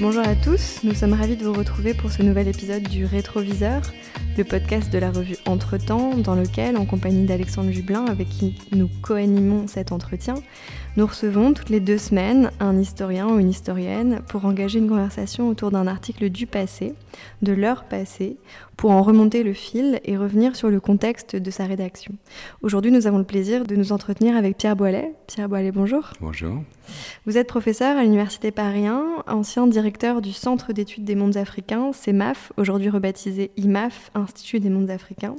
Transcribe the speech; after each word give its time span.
bonjour 0.00 0.26
à 0.26 0.34
tous, 0.34 0.80
nous 0.82 0.94
sommes 0.94 1.12
ravis 1.12 1.36
de 1.36 1.44
vous 1.44 1.52
retrouver 1.52 1.92
pour 1.92 2.10
ce 2.10 2.22
nouvel 2.22 2.48
épisode 2.48 2.82
du 2.84 3.04
Rétroviseur, 3.04 3.82
le 4.38 4.44
podcast 4.44 4.90
de 4.90 4.98
la 4.98 5.10
revue 5.10 5.36
Entretemps, 5.44 6.16
dans 6.16 6.34
lequel, 6.34 6.78
en 6.78 6.86
compagnie 6.86 7.26
d'Alexandre 7.26 7.70
Jublin, 7.70 8.06
avec 8.06 8.28
qui 8.28 8.56
nous 8.72 8.88
co-animons 9.02 9.66
cet 9.66 9.92
entretien, 9.92 10.34
nous 10.96 11.06
recevons 11.06 11.52
toutes 11.52 11.68
les 11.68 11.78
deux 11.78 11.98
semaines 11.98 12.50
un 12.58 12.76
historien 12.76 13.28
ou 13.28 13.38
une 13.38 13.48
historienne 13.48 14.20
pour 14.28 14.44
engager 14.44 14.80
une 14.80 14.88
conversation 14.88 15.48
autour 15.48 15.70
d'un 15.70 15.86
article 15.86 16.30
du 16.30 16.46
passé, 16.46 16.94
de 17.42 17.52
leur 17.52 17.84
passé, 17.84 18.36
pour 18.76 18.90
en 18.90 19.02
remonter 19.02 19.44
le 19.44 19.52
fil 19.52 20.00
et 20.04 20.16
revenir 20.16 20.56
sur 20.56 20.68
le 20.68 20.80
contexte 20.80 21.36
de 21.36 21.50
sa 21.50 21.66
rédaction. 21.66 22.14
Aujourd'hui, 22.62 22.90
nous 22.90 23.06
avons 23.06 23.18
le 23.18 23.24
plaisir 23.24 23.64
de 23.64 23.76
nous 23.76 23.92
entretenir 23.92 24.36
avec 24.36 24.56
Pierre 24.56 24.74
Boilet. 24.74 25.14
Pierre 25.28 25.48
Boilet, 25.48 25.70
bonjour. 25.70 26.10
Bonjour. 26.20 26.62
Vous 27.24 27.38
êtes 27.38 27.46
professeur 27.46 27.96
à 27.96 28.02
l'Université 28.02 28.50
Paris 28.50 28.86
1, 28.86 29.24
ancien 29.28 29.68
directeur 29.68 30.20
du 30.20 30.32
Centre 30.32 30.72
d'études 30.72 31.04
des 31.04 31.14
mondes 31.14 31.36
africains, 31.36 31.92
CEMAF, 31.92 32.52
aujourd'hui 32.56 32.88
rebaptisé 32.88 33.52
IMAF, 33.56 34.10
Institut 34.14 34.58
des 34.58 34.70
mondes 34.70 34.90
africains. 34.90 35.36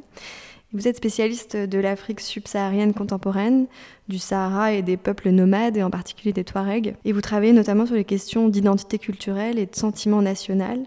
Vous 0.74 0.88
êtes 0.88 0.96
spécialiste 0.96 1.58
de 1.58 1.80
l'Afrique 1.80 2.22
subsaharienne 2.22 2.94
contemporaine, 2.94 3.68
du 4.08 4.18
Sahara 4.18 4.72
et 4.72 4.82
des 4.82 4.96
peuples 4.96 5.30
nomades, 5.30 5.76
et 5.76 5.84
en 5.84 5.90
particulier 5.90 6.32
des 6.32 6.46
Touaregs. 6.46 6.96
Et 7.04 7.12
vous 7.12 7.20
travaillez 7.20 7.52
notamment 7.52 7.86
sur 7.86 7.96
les 7.96 8.06
questions 8.06 8.48
d'identité 8.48 8.98
culturelle 8.98 9.60
et 9.60 9.66
de 9.66 9.76
sentiment 9.76 10.22
national, 10.22 10.80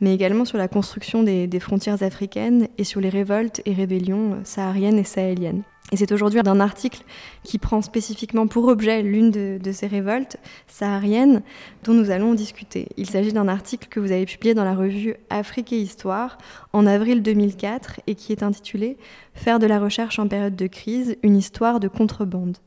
mais 0.00 0.14
également 0.14 0.44
sur 0.44 0.58
la 0.58 0.68
construction 0.68 1.22
des, 1.22 1.48
frontières 1.60 2.02
africaines 2.02 2.68
et 2.78 2.84
sur 2.84 3.00
les 3.00 3.08
révoltes 3.08 3.60
et 3.64 3.72
rébellions 3.72 4.38
sahariennes 4.44 4.98
et 4.98 5.04
sahéliennes. 5.04 5.62
Et 5.90 5.96
c'est 5.96 6.12
aujourd'hui 6.12 6.42
d'un 6.42 6.60
article 6.60 7.02
qui 7.42 7.58
prend 7.58 7.80
spécifiquement 7.80 8.46
pour 8.46 8.68
objet 8.68 9.02
l'une 9.02 9.30
de, 9.30 9.72
ces 9.72 9.86
révoltes 9.86 10.36
sahariennes 10.66 11.42
dont 11.84 11.94
nous 11.94 12.10
allons 12.10 12.34
discuter. 12.34 12.88
Il 12.96 13.08
s'agit 13.08 13.32
d'un 13.32 13.48
article 13.48 13.88
que 13.88 13.98
vous 13.98 14.12
avez 14.12 14.26
publié 14.26 14.54
dans 14.54 14.64
la 14.64 14.74
revue 14.74 15.14
Afrique 15.30 15.72
et 15.72 15.80
Histoire 15.80 16.36
en 16.72 16.86
avril 16.86 17.22
2004 17.22 18.00
et 18.06 18.14
qui 18.14 18.32
est 18.32 18.42
intitulé 18.42 18.98
Faire 19.34 19.58
de 19.58 19.66
la 19.66 19.78
recherche 19.78 20.18
en 20.18 20.28
période 20.28 20.56
de 20.56 20.66
crise, 20.66 21.16
une 21.22 21.36
histoire 21.36 21.80
de 21.80 21.88
contrebande. 21.88 22.58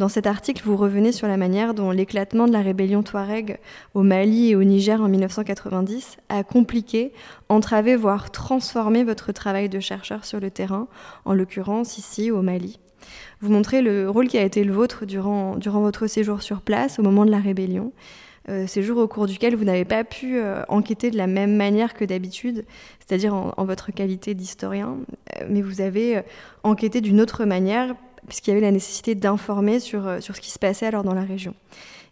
Dans 0.00 0.08
cet 0.08 0.26
article, 0.26 0.62
vous 0.64 0.78
revenez 0.78 1.12
sur 1.12 1.28
la 1.28 1.36
manière 1.36 1.74
dont 1.74 1.90
l'éclatement 1.90 2.46
de 2.46 2.54
la 2.54 2.62
rébellion 2.62 3.02
Touareg 3.02 3.58
au 3.92 4.02
Mali 4.02 4.48
et 4.48 4.56
au 4.56 4.64
Niger 4.64 4.98
en 5.02 5.10
1990 5.10 6.16
a 6.30 6.42
compliqué, 6.42 7.12
entravé, 7.50 7.96
voire 7.96 8.30
transformé 8.30 9.04
votre 9.04 9.32
travail 9.32 9.68
de 9.68 9.78
chercheur 9.78 10.24
sur 10.24 10.40
le 10.40 10.50
terrain, 10.50 10.88
en 11.26 11.34
l'occurrence 11.34 11.98
ici 11.98 12.30
au 12.30 12.40
Mali. 12.40 12.80
Vous 13.42 13.52
montrez 13.52 13.82
le 13.82 14.08
rôle 14.08 14.28
qui 14.28 14.38
a 14.38 14.42
été 14.42 14.64
le 14.64 14.72
vôtre 14.72 15.04
durant, 15.04 15.58
votre 15.58 16.06
séjour 16.06 16.40
sur 16.40 16.62
place 16.62 16.98
au 16.98 17.02
moment 17.02 17.26
de 17.26 17.30
la 17.30 17.38
rébellion. 17.38 17.92
Euh, 18.48 18.66
séjour 18.66 18.96
au 18.96 19.06
cours 19.06 19.26
duquel 19.26 19.54
vous 19.54 19.64
n'avez 19.64 19.84
pas 19.84 20.02
pu 20.02 20.38
euh, 20.38 20.62
enquêter 20.68 21.10
de 21.10 21.18
la 21.18 21.26
même 21.26 21.56
manière 21.56 21.92
que 21.92 22.06
d'habitude, 22.06 22.64
c'est-à-dire 23.00 23.34
en, 23.34 23.52
en, 23.54 23.66
votre 23.66 23.92
qualité 23.92 24.32
d'historien, 24.32 24.96
euh, 25.36 25.44
mais 25.50 25.60
vous 25.60 25.82
avez 25.82 26.22
enquêté 26.62 27.02
d'une 27.02 27.20
autre 27.20 27.44
manière 27.44 27.94
puisqu'il 28.30 28.50
y 28.50 28.52
avait 28.52 28.60
la 28.62 28.70
nécessité 28.70 29.16
d'informer 29.16 29.80
sur, 29.80 30.06
euh, 30.06 30.20
sur 30.20 30.36
ce 30.36 30.40
qui 30.40 30.52
se 30.52 30.58
passait 30.58 30.86
alors 30.86 31.02
dans 31.02 31.14
la 31.14 31.24
région. 31.24 31.54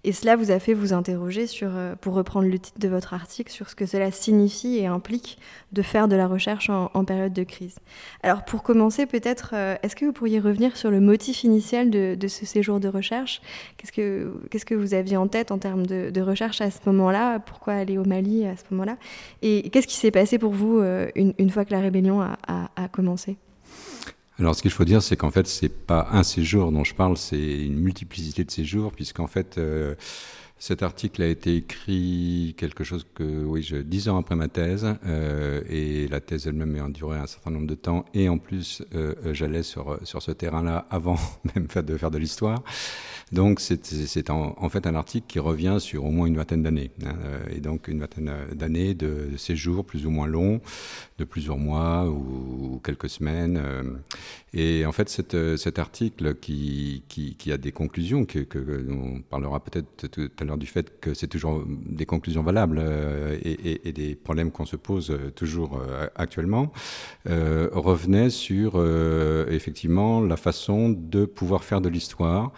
Et 0.04 0.12
cela 0.12 0.36
vous 0.36 0.50
a 0.50 0.58
fait 0.58 0.74
vous 0.74 0.92
interroger 0.92 1.46
sur, 1.46 1.70
euh, 1.72 1.94
pour 1.94 2.14
reprendre 2.14 2.48
le 2.48 2.58
titre 2.58 2.78
de 2.78 2.88
votre 2.88 3.14
article, 3.14 3.52
sur 3.52 3.70
ce 3.70 3.76
que 3.76 3.86
cela 3.86 4.10
signifie 4.10 4.78
et 4.78 4.86
implique 4.86 5.38
de 5.72 5.80
faire 5.82 6.08
de 6.08 6.16
la 6.16 6.26
recherche 6.26 6.70
en, 6.70 7.04
période 7.04 7.32
de 7.32 7.44
crise. 7.44 7.76
Alors 8.22 8.44
pour 8.44 8.64
commencer, 8.64 9.06
peut-être, 9.06 9.50
euh, 9.54 9.76
est-ce 9.82 9.94
que 9.94 10.04
vous 10.04 10.12
pourriez 10.12 10.40
revenir 10.40 10.76
sur 10.76 10.90
le 10.90 11.00
motif 11.00 11.44
initial 11.44 11.90
de, 11.90 12.28
ce 12.28 12.46
séjour 12.46 12.80
de 12.80 12.88
recherche? 12.88 13.40
Qu'est-ce 13.76 13.92
que, 13.92 14.32
qu'est-ce 14.50 14.66
que 14.66 14.74
vous 14.74 14.94
aviez 14.94 15.16
en 15.16 15.28
tête 15.28 15.52
en 15.52 15.58
termes 15.58 15.86
de, 15.86 16.20
recherche 16.20 16.60
à 16.60 16.70
ce 16.70 16.80
moment-là? 16.86 17.38
Pourquoi 17.38 17.74
aller 17.74 17.96
au 17.96 18.04
Mali 18.04 18.44
à 18.44 18.56
ce 18.56 18.64
moment-là? 18.70 18.96
Et 19.42 19.70
qu'est-ce 19.70 19.86
qui 19.86 19.96
s'est 19.96 20.10
passé 20.10 20.38
pour 20.38 20.52
vous 20.52 20.80
une, 21.14 21.32
une, 21.38 21.50
fois 21.50 21.64
que 21.64 21.72
la 21.72 21.80
rébellion 21.80 22.20
a 22.20 22.88
commencé? 22.88 23.36
Alors, 24.38 24.54
ce 24.54 24.62
qu'il 24.62 24.70
faut 24.70 24.84
dire, 24.84 25.02
c'est 25.02 25.16
qu'en 25.16 25.32
fait, 25.32 25.48
c'est 25.48 25.68
pas 25.68 26.08
un 26.12 26.22
séjour 26.22 26.70
dont 26.70 26.84
je 26.84 26.94
parle, 26.94 27.16
c'est 27.16 27.64
une 27.64 27.78
multiplicité 27.78 28.44
de 28.44 28.50
séjours, 28.50 28.92
puisqu'en 28.92 29.26
fait, 29.26 29.58
euh, 29.58 29.96
cet 30.58 30.82
article 30.82 31.22
a 31.22 31.28
été 31.28 31.56
écrit 31.56 32.54
quelque 32.56 32.82
chose 32.82 33.06
que, 33.14 33.44
oui, 33.44 33.62
je, 33.62 33.76
dix 33.76 34.08
ans 34.08 34.18
après 34.18 34.34
ma 34.34 34.48
thèse, 34.48 34.86
euh, 35.06 35.62
et 35.68 36.08
la 36.08 36.20
thèse 36.20 36.48
elle-même 36.48 36.74
a 36.84 36.88
duré 36.88 37.18
un 37.18 37.26
certain 37.26 37.50
nombre 37.50 37.68
de 37.68 37.76
temps, 37.76 38.04
et 38.12 38.28
en 38.28 38.38
plus, 38.38 38.82
euh, 38.94 39.14
j'allais 39.32 39.62
sur 39.62 39.98
sur 40.02 40.20
ce 40.22 40.32
terrain-là 40.32 40.86
avant 40.90 41.16
même 41.54 41.66
de 41.66 41.96
faire 41.96 42.10
de 42.10 42.18
l'histoire. 42.18 42.62
Donc 43.30 43.60
c'est 43.60 44.30
en, 44.30 44.54
en, 44.56 44.68
fait 44.70 44.86
un 44.86 44.94
article 44.94 45.26
qui 45.28 45.38
revient 45.38 45.76
sur 45.80 46.06
au 46.06 46.10
moins 46.10 46.26
une 46.26 46.36
vingtaine 46.36 46.62
d'années, 46.62 46.90
hein, 47.04 47.14
et 47.50 47.60
donc 47.60 47.88
une 47.88 48.00
vingtaine 48.00 48.32
d'années 48.54 48.94
de, 48.94 49.36
séjours 49.36 49.84
plus 49.84 50.06
ou 50.06 50.10
moins 50.10 50.26
longs, 50.26 50.60
de 51.18 51.24
plusieurs 51.24 51.58
mois 51.58 52.06
ou, 52.08 52.80
quelques 52.82 53.10
semaines. 53.10 53.60
Euh, 53.62 53.82
et 54.54 54.86
en 54.86 54.92
fait 54.92 55.10
cet, 55.10 55.36
cet 55.56 55.78
article 55.78 56.36
qui, 56.36 57.02
qui, 57.08 57.52
a 57.52 57.58
des 57.58 57.70
conclusions, 57.72 58.24
que, 58.24 58.38
que 58.38 58.58
on 58.90 59.20
parlera 59.20 59.60
peut-être 59.60 60.08
tout 60.08 60.30
à 60.40 60.44
du 60.56 60.66
fait 60.66 61.00
que 61.00 61.14
c'est 61.14 61.26
toujours 61.26 61.64
des 61.68 62.06
conclusions 62.06 62.42
valables 62.42 62.78
euh, 62.80 63.38
et, 63.42 63.92
des 63.92 64.14
problèmes 64.14 64.50
qu'on 64.50 64.66
se 64.66 64.76
pose 64.76 65.16
toujours 65.34 65.80
euh, 65.80 66.06
actuellement, 66.14 66.72
euh, 67.28 67.68
revenait 67.72 68.30
sur 68.30 68.82
effectivement 69.50 70.20
la 70.20 70.36
façon 70.36 70.90
de 70.90 71.24
pouvoir 71.24 71.64
faire 71.64 71.80
de 71.80 71.88
l'histoire 71.88 72.52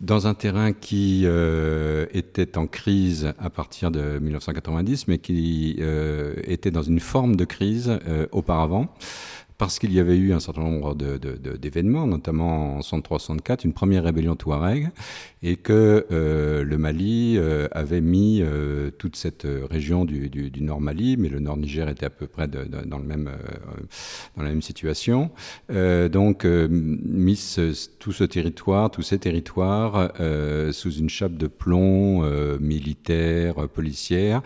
dans 0.00 0.26
un 0.26 0.34
terrain 0.34 0.72
qui 0.72 1.22
euh, 1.24 2.06
était 2.12 2.58
en 2.58 2.66
crise 2.66 3.32
à 3.38 3.50
partir 3.50 3.90
de 3.90 4.18
1990, 4.18 5.08
mais 5.08 5.18
qui 5.18 5.76
euh, 5.80 6.34
était 6.44 6.70
dans 6.70 6.82
une 6.82 7.00
forme 7.00 7.36
de 7.36 7.44
crise 7.44 7.98
euh, 8.06 8.26
auparavant 8.32 8.88
parce 9.58 9.78
qu'il 9.78 9.92
y 9.92 10.00
avait 10.00 10.16
eu 10.16 10.32
un 10.32 10.40
certain 10.40 10.62
nombre 10.62 10.94
d'événements, 10.94 12.06
notamment 12.06 12.76
en 12.76 12.80
63-64, 12.80 13.64
une 13.64 13.72
première 13.72 14.04
rébellion 14.04 14.36
touareg, 14.36 14.90
et 15.42 15.56
que 15.56 16.06
euh, 16.10 16.62
le 16.62 16.78
Mali 16.78 17.36
euh, 17.38 17.68
avait 17.70 18.00
mis 18.00 18.40
euh, 18.42 18.90
toute 18.90 19.16
cette 19.16 19.46
région 19.70 20.04
du, 20.04 20.28
du, 20.28 20.62
Nord 20.62 20.80
Mali, 20.80 21.16
mais 21.16 21.28
le 21.28 21.40
Nord 21.40 21.56
Niger 21.56 21.88
était 21.88 22.06
à 22.06 22.10
peu 22.10 22.26
près 22.26 22.48
dans, 22.48 22.98
le 22.98 23.04
même, 23.04 23.30
dans 24.36 24.42
la 24.42 24.48
même 24.48 24.62
situation, 24.62 25.30
donc 25.68 26.44
mis 26.44 27.56
tout 27.98 28.12
ce 28.12 28.24
territoire, 28.24 28.90
tous 28.90 29.02
ces 29.02 29.18
territoires 29.18 30.12
sous 30.72 30.92
une 30.92 31.08
chape 31.08 31.36
de 31.36 31.46
plomb 31.46 32.22
militaire, 32.58 33.68
policière, 33.68 34.42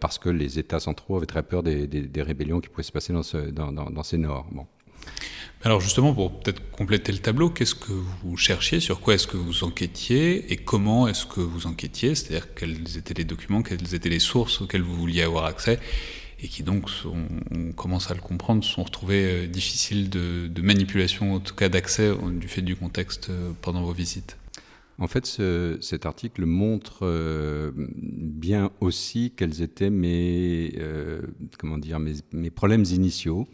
parce 0.00 0.18
que 0.18 0.28
les 0.28 0.58
États 0.58 0.80
centraux 0.80 1.16
avaient 1.16 1.26
très 1.26 1.42
peur 1.42 1.62
des, 1.62 1.88
rébellions 2.16 2.60
qui 2.60 2.68
pouvaient 2.68 2.82
se 2.82 2.92
passer 2.92 3.12
dans, 3.12 3.22
ce, 3.22 3.38
dans 3.38 4.05
Nords. 4.14 4.46
Bon. 4.52 4.66
Alors 5.62 5.80
justement, 5.80 6.14
pour 6.14 6.38
peut-être 6.38 6.70
compléter 6.70 7.10
le 7.12 7.18
tableau, 7.18 7.50
qu'est-ce 7.50 7.74
que 7.74 7.92
vous 8.22 8.36
cherchiez, 8.36 8.78
sur 8.78 9.00
quoi 9.00 9.14
est-ce 9.14 9.26
que 9.26 9.36
vous 9.36 9.64
enquêtiez? 9.64 10.52
Et 10.52 10.56
comment 10.56 11.08
est-ce 11.08 11.26
que 11.26 11.40
vous 11.40 11.66
enquêtiez? 11.66 12.14
C'est-à-dire 12.14 12.54
quels 12.54 12.96
étaient 12.96 13.14
les 13.14 13.24
documents, 13.24 13.62
quelles 13.62 13.94
étaient 13.94 14.08
les 14.08 14.20
sources 14.20 14.60
auxquelles 14.60 14.82
vous 14.82 14.94
vouliez 14.94 15.22
avoir 15.22 15.46
accès? 15.46 15.80
Et 16.40 16.48
qui 16.48 16.62
donc, 16.62 16.90
on, 17.06 17.72
commence 17.72 18.10
à 18.10 18.14
le 18.14 18.20
comprendre, 18.20 18.62
sont 18.62 18.84
retrouvés 18.84 19.24
euh, 19.24 19.46
difficiles 19.46 20.10
de, 20.10 20.48
de 20.48 20.62
manipulation, 20.62 21.34
en 21.34 21.40
tout 21.40 21.54
cas 21.54 21.70
d'accès 21.70 22.12
du 22.32 22.46
fait 22.46 22.60
du 22.60 22.76
contexte 22.76 23.30
euh, 23.30 23.52
pendant 23.62 23.82
vos 23.82 23.92
visites 23.92 24.36
en 24.98 25.08
fait, 25.08 25.26
ce, 25.26 25.76
cet 25.80 26.06
article 26.06 26.46
montre 26.46 27.00
euh, 27.02 27.70
bien 27.74 28.70
aussi 28.80 29.32
quels 29.36 29.60
étaient 29.60 29.90
mes, 29.90 30.74
euh, 30.78 31.20
comment 31.58 31.76
dire, 31.76 31.98
mes, 32.00 32.14
mes 32.32 32.50
problèmes 32.50 32.84
initiaux, 32.84 33.46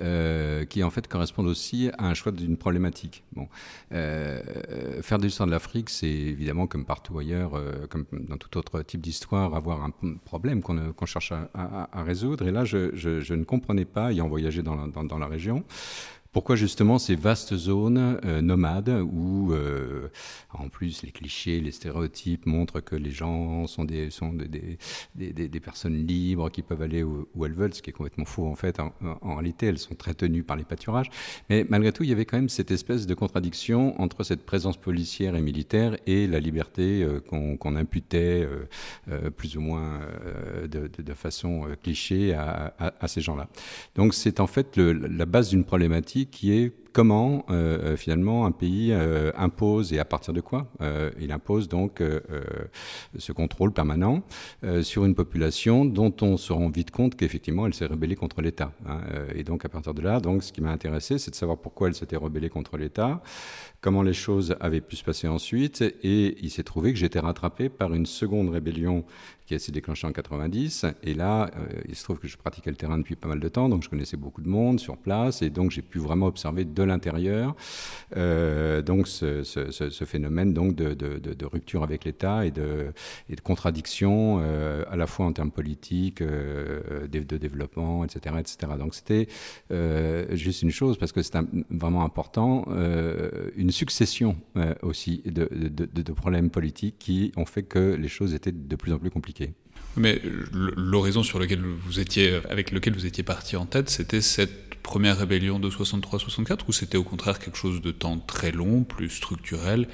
euh, 0.00 0.64
qui 0.64 0.84
en 0.84 0.90
fait 0.90 1.08
correspondent 1.08 1.48
aussi 1.48 1.90
à 1.98 2.06
un 2.06 2.14
choix 2.14 2.30
d'une 2.30 2.56
problématique. 2.56 3.24
Bon, 3.32 3.48
faire 3.90 5.18
de 5.18 5.24
l'histoire 5.24 5.46
de 5.46 5.52
l'Afrique, 5.52 5.90
c'est 5.90 6.06
évidemment 6.06 6.66
comme 6.66 6.84
partout 6.84 7.18
ailleurs, 7.18 7.60
comme 7.90 8.04
dans 8.12 8.36
tout 8.36 8.56
autre 8.56 8.82
type 8.82 9.00
d'histoire, 9.00 9.54
avoir 9.54 9.82
un 9.82 9.92
problème 10.24 10.62
qu'on 10.62 10.92
qu 10.92 11.06
cherche 11.06 11.32
à, 11.32 12.02
résoudre. 12.02 12.46
Et 12.46 12.52
là, 12.52 12.64
je, 12.64 13.34
ne 13.34 13.44
comprenais 13.44 13.84
pas, 13.84 14.12
ayant 14.12 14.28
voyagé 14.28 14.62
dans 14.62 15.18
la 15.18 15.26
région, 15.26 15.64
pourquoi 16.34 16.56
justement 16.56 16.98
ces 16.98 17.14
vastes 17.14 17.54
zones 17.54 18.18
euh, 18.24 18.42
nomades 18.42 18.90
où, 18.90 19.52
euh, 19.52 20.08
en 20.52 20.68
plus, 20.68 21.02
les 21.04 21.12
clichés, 21.12 21.60
les 21.60 21.70
stéréotypes 21.70 22.44
montrent 22.44 22.80
que 22.80 22.96
les 22.96 23.12
gens 23.12 23.68
sont 23.68 23.84
des, 23.84 24.10
sont 24.10 24.32
des, 24.32 24.76
des, 25.14 25.32
des, 25.32 25.60
personnes 25.60 26.04
libres 26.06 26.50
qui 26.50 26.62
peuvent 26.62 26.82
aller 26.82 27.04
où, 27.04 27.46
elles 27.46 27.52
veulent, 27.52 27.72
ce 27.72 27.80
qui 27.80 27.90
est 27.90 27.92
complètement 27.92 28.24
faux 28.24 28.48
en 28.48 28.56
fait. 28.56 28.80
En, 28.80 28.92
en, 29.22 29.36
réalité, 29.36 29.66
elles 29.66 29.78
sont 29.78 29.94
très 29.94 30.12
tenues 30.12 30.42
par 30.42 30.56
les 30.56 30.64
pâturages. 30.64 31.08
Mais 31.48 31.64
malgré 31.70 31.92
tout, 31.92 32.02
il 32.02 32.10
y 32.10 32.12
avait 32.12 32.24
quand 32.24 32.36
même 32.36 32.48
cette 32.48 32.72
espèce 32.72 33.06
de 33.06 33.14
contradiction 33.14 33.98
entre 34.00 34.24
cette 34.24 34.44
présence 34.44 34.76
policière 34.76 35.36
et 35.36 35.40
militaire 35.40 35.96
et 36.06 36.26
la 36.26 36.40
liberté 36.40 37.04
euh, 37.04 37.20
qu'on 37.20 37.56
qu 37.56 37.68
imputait 37.68 38.46
euh, 39.08 39.30
plus 39.30 39.56
ou 39.56 39.60
moins 39.60 40.00
de, 40.64 40.88
de, 40.88 41.02
de, 41.02 41.14
façon 41.14 41.68
cliché 41.82 42.34
à, 42.34 42.74
à, 42.80 42.92
à 43.00 43.08
ces 43.08 43.20
gens-là. 43.20 43.48
Donc 43.94 44.14
c'est 44.14 44.40
en 44.40 44.48
fait 44.48 44.76
le, 44.76 44.92
la 44.92 45.26
base 45.26 45.50
d'une 45.50 45.64
problématique 45.64 46.23
qui 46.24 46.52
est 46.52 46.72
comment 46.94 47.44
finalement 47.96 48.46
un 48.46 48.52
pays 48.52 48.94
impose 49.36 49.92
et 49.92 49.98
à 49.98 50.04
partir 50.04 50.32
de 50.32 50.40
quoi 50.40 50.68
il 51.20 51.32
impose 51.32 51.68
donc 51.68 52.02
ce 53.18 53.32
contrôle 53.32 53.72
permanent 53.72 54.22
sur 54.82 55.04
une 55.04 55.14
population 55.14 55.84
dont 55.84 56.14
on 56.22 56.36
se 56.36 56.52
rend 56.52 56.70
vite 56.70 56.90
compte 56.90 57.16
qu'effectivement 57.16 57.66
elle 57.66 57.74
s'est 57.74 57.86
rébellée 57.86 58.16
contre 58.16 58.40
l'État. 58.40 58.72
Hein. 58.86 59.00
et 59.34 59.42
donc 59.44 59.64
à 59.64 59.68
partir 59.68 59.92
de 59.92 60.00
là, 60.00 60.20
donc 60.20 60.42
ce 60.42 60.52
qui 60.52 60.60
m'a 60.60 60.70
intéressé, 60.70 61.18
c'est 61.18 61.30
de 61.30 61.36
savoir 61.36 61.58
pourquoi 61.58 61.88
elle 61.88 61.94
s'était 61.94 62.16
rebellée 62.16 62.48
contre 62.48 62.76
l'État, 62.76 63.22
comment 63.80 64.02
les 64.02 64.14
choses 64.14 64.56
avaient 64.60 64.80
pu 64.80 64.96
se 64.96 65.04
passer 65.04 65.28
ensuite, 65.28 65.82
et 65.82 66.38
il 66.40 66.50
s'est 66.50 66.62
trouvé 66.62 66.92
que 66.92 66.98
j'étais 66.98 67.18
rattrapé 67.18 67.68
par 67.68 67.92
une 67.92 68.06
seconde 68.06 68.48
rébellion 68.48 69.04
qui 69.46 69.58
s'est 69.60 69.72
déclenchée 69.72 70.06
en 70.06 70.12
90. 70.12 70.86
Et 71.02 71.12
là, 71.12 71.50
euh, 71.56 71.66
il 71.86 71.94
se 71.94 72.04
trouve 72.04 72.18
que 72.18 72.26
je 72.26 72.36
pratiquais 72.38 72.70
le 72.70 72.76
terrain 72.76 72.96
depuis 72.96 73.14
pas 73.14 73.28
mal 73.28 73.40
de 73.40 73.48
temps, 73.48 73.68
donc 73.68 73.82
je 73.82 73.90
connaissais 73.90 74.16
beaucoup 74.16 74.40
de 74.40 74.48
monde 74.48 74.80
sur 74.80 74.96
place, 74.96 75.42
et 75.42 75.50
donc 75.50 75.70
j'ai 75.70 75.82
pu 75.82 75.98
vraiment 75.98 76.26
observer 76.26 76.64
de 76.64 76.82
l'intérieur 76.86 77.54
euh, 78.16 78.82
donc 78.82 79.08
ce, 79.08 79.42
phénomène 80.04 80.52
donc 80.52 80.74
de, 80.74 80.94
de, 80.94 81.18
de, 81.18 81.46
rupture 81.46 81.82
avec 81.82 82.04
l'État 82.04 82.46
et 82.46 82.50
de, 82.50 82.92
et 83.28 83.36
de 83.36 83.40
contradiction 83.40 84.38
euh, 84.40 84.84
à 84.90 84.96
la 84.96 85.06
fois 85.06 85.26
en 85.26 85.32
termes 85.32 85.50
politiques, 85.50 86.22
de, 86.22 87.36
développement, 87.36 88.04
etc., 88.04 88.36
etc. 88.38 88.72
Donc 88.78 88.94
c'était 88.94 89.28
juste 90.30 90.62
une 90.62 90.70
chose 90.70 90.98
parce 90.98 91.12
que 91.12 91.22
c'est 91.22 91.36
vraiment 91.70 92.04
important, 92.04 92.66
une 93.56 93.70
succession 93.70 94.36
aussi 94.82 95.22
de, 95.24 95.48
de 95.50 96.12
problèmes 96.12 96.50
politiques 96.50 96.96
qui 96.98 97.32
ont 97.36 97.46
fait 97.46 97.62
que 97.62 97.94
les 97.94 98.08
choses 98.08 98.34
étaient 98.34 98.52
de 98.52 98.76
plus 98.76 98.92
en 98.92 98.98
plus 98.98 99.10
compliquées. 99.10 99.52
Mais 99.96 100.20
l'horizon 100.52 101.22
sur 101.22 101.38
lequel 101.38 101.60
vous 101.60 102.00
étiez, 102.00 102.40
avec 102.50 102.72
lequel 102.72 102.94
vous 102.94 103.06
étiez 103.06 103.22
parti 103.22 103.56
en 103.56 103.66
tête, 103.66 103.88
c'était 103.88 104.20
cette 104.20 104.73
première 104.84 105.18
rébellion 105.18 105.58
de 105.58 105.68
63-64 105.68 106.60
ou 106.68 106.72
c'était 106.72 106.98
au 106.98 107.02
contraire 107.02 107.40
quelque 107.40 107.56
chose 107.56 107.80
de 107.80 107.90
temps 107.90 108.18
très 108.18 108.52
long, 108.52 108.84
plus 108.84 109.10
structurel 109.10 109.88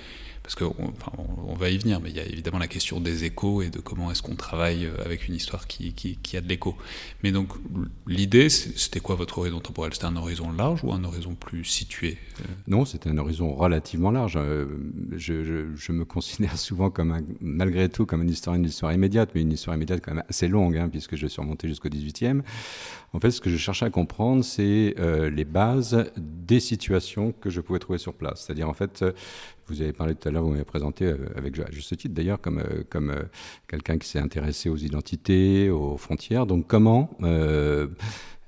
parce 0.51 0.75
qu'on 0.75 0.93
on 1.47 1.55
va 1.55 1.71
y 1.71 1.79
venir, 1.79 2.01
mais 2.01 2.11
il 2.11 2.17
y 2.17 2.21
a 2.21 2.27
évidemment 2.27 2.59
la 2.59 2.67
question 2.67 3.01
des 3.01 3.23
échos 3.25 3.63
et 3.63 3.71
de 3.71 3.79
comment 3.79 4.11
est-ce 4.11 4.21
qu'on 4.21 4.35
travaille 4.35 4.87
euh, 4.87 5.05
avec 5.05 5.29
une 5.29 5.35
histoire 5.37 5.69
qui, 5.69 6.19
a 6.35 6.41
de 6.41 6.49
l'écho. 6.49 6.75
Mais 7.23 7.31
donc 7.31 7.51
l'idée, 8.09 8.49
c'était 8.49 8.99
quoi 8.99 9.15
votre 9.15 9.39
horizon 9.39 9.61
temporel? 9.61 9.95
C'était 9.95 10.07
un 10.07 10.17
horizon 10.17 10.51
large 10.51 10.83
ou 10.83 10.93
un 10.93 11.05
horizon 11.05 11.37
plus 11.37 11.65
situé? 11.65 12.19
Euh 12.41 12.45
Non, 12.67 12.85
c'était 12.85 13.11
un 13.11 13.19
horizon 13.19 13.55
relativement 13.55 14.11
large. 14.11 14.35
Euh, 14.37 14.67
je, 15.17 15.93
me 15.93 16.05
considère 16.05 16.59
souvent 16.59 16.91
comme 16.91 17.25
malgré 17.41 17.89
tout 17.89 18.05
comme 18.05 18.23
un 18.23 18.29
historien 18.29 18.61
de 18.61 18.67
l'histoire 18.67 18.93
immédiate, 18.93 19.31
mais 19.37 19.43
une 19.43 19.53
histoire 19.53 19.77
immédiate 19.77 20.01
quand 20.05 20.15
même 20.15 20.25
assez 20.29 20.49
longue, 20.49 20.77
hein, 20.77 20.89
puisque 20.89 21.15
je 21.15 21.29
suis 21.29 21.41
remonté 21.41 21.69
jusqu'au 21.69 21.89
18e. 21.89 22.43
En 23.13 23.21
fait, 23.21 23.31
ce 23.31 23.41
que 23.41 23.51
je 23.51 23.57
cherchais 23.57 23.87
à 23.87 23.91
comprendre, 23.91 24.45
c'est 24.45 24.95
les 25.33 25.45
bases 25.45 26.11
des 26.17 26.61
situations 26.61 27.33
que 27.41 27.51
je 27.51 27.61
pouvais 27.61 27.81
trouver 27.81 27.99
sur 27.99 28.15
place. 28.15 28.45
C'est-à-dire, 28.45 28.69
en 28.69 28.73
fait, 28.73 29.05
vous 29.71 29.83
avez 29.83 29.93
parlé 29.93 30.15
tout 30.15 30.29
à 30.29 30.33
l'heure, 30.33 30.43
vous 30.43 30.51
m'avez 30.51 30.65
présenté 30.65 31.05
euh, 31.05 31.17
avec 31.37 31.55
juste 31.73 31.97
titre 31.97 32.15
d'ailleurs 32.15 32.41
comme, 32.41 32.59
euh, 32.59 32.83
comme 32.91 33.11
euh, 33.11 33.23
quelqu'un 33.69 33.99
qui 33.99 34.09
s'est 34.09 34.19
intéressé 34.19 34.69
aux 34.69 34.77
identités, 34.77 35.71
aux 35.71 35.97
frontières. 35.97 36.47
Donc 36.47 36.67
comment 36.67 37.11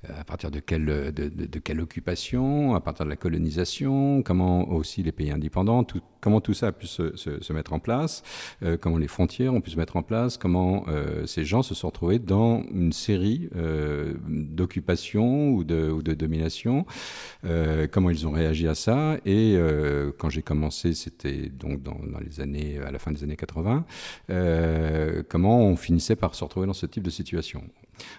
à 0.09 0.23
partir 0.23 0.51
de 0.51 0.59
quelle, 0.59 0.85
de, 0.85 1.59
quelle 1.59 1.81
occupation, 1.81 2.75
à 2.75 2.81
partir 2.81 3.05
de 3.05 3.09
la 3.09 3.15
colonisation, 3.15 4.21
comment 4.23 4.69
aussi 4.69 5.03
les 5.03 5.11
pays 5.11 5.31
indépendants, 5.31 5.85
comment 6.19 6.41
tout 6.41 6.53
ça 6.53 6.67
a 6.67 6.71
pu 6.71 6.87
se, 6.87 7.53
mettre 7.53 7.73
en 7.73 7.79
place, 7.79 8.23
euh, 8.63 8.77
comment 8.77 8.97
les 8.97 9.07
frontières 9.07 9.53
ont 9.53 9.61
pu 9.61 9.71
se 9.71 9.77
mettre 9.77 9.97
en 9.97 10.03
place, 10.03 10.37
comment 10.37 10.85
euh, 10.87 11.25
ces 11.25 11.45
gens 11.45 11.63
se 11.63 11.75
sont 11.75 11.87
retrouvés 11.87 12.19
dans 12.19 12.63
une 12.71 12.93
série 12.93 13.49
euh, 13.55 14.13
d'occupations 14.27 15.49
ou 15.49 15.63
de, 15.63 15.89
ou 15.89 16.01
de 16.01 16.13
domination, 16.13 16.85
euh, 17.45 17.87
comment 17.91 18.09
ils 18.09 18.25
ont 18.27 18.31
réagi 18.31 18.67
à 18.67 18.75
ça. 18.75 19.17
Et 19.25 19.55
euh, 19.55 20.11
quand 20.17 20.29
j'ai 20.29 20.41
commencé, 20.41 20.93
c'était 20.93 21.49
donc 21.49 21.83
dans, 21.83 21.97
les 22.19 22.39
années, 22.41 22.79
à 22.79 22.91
la 22.91 22.99
fin 22.99 23.11
des 23.11 23.23
années 23.23 23.35
80, 23.35 23.85
comment 25.29 25.59
on 25.59 25.75
finissait 25.75 26.15
par 26.15 26.35
se 26.35 26.43
retrouver 26.43 26.67
dans 26.67 26.73
ce 26.73 26.85
type 26.85 27.03
de 27.03 27.09
situation. 27.09 27.63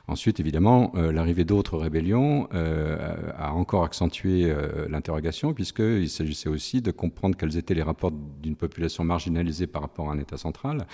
Ensuite, 0.08 0.40
évidemment, 0.40 0.92
euh, 0.94 1.12
l'arrivée 1.12 1.44
d'autres 1.44 1.78
rébellions 1.78 2.48
euh, 2.54 3.32
a 3.36 3.52
encore 3.52 3.84
accentué 3.84 4.44
euh, 4.44 4.86
l'interrogation, 4.88 5.54
puisqu'il 5.54 6.08
s'agissait 6.08 6.48
aussi 6.48 6.82
de 6.82 6.90
comprendre 6.90 7.36
quels 7.36 7.56
étaient 7.56 7.74
les 7.74 7.82
rapports 7.82 8.12
d'une 8.42 8.56
population 8.56 9.04
marginalisée 9.04 9.66
par 9.66 9.82
rapport 9.82 10.10
à 10.10 10.12
un 10.12 10.18
État 10.18 10.36
central, 10.36 10.86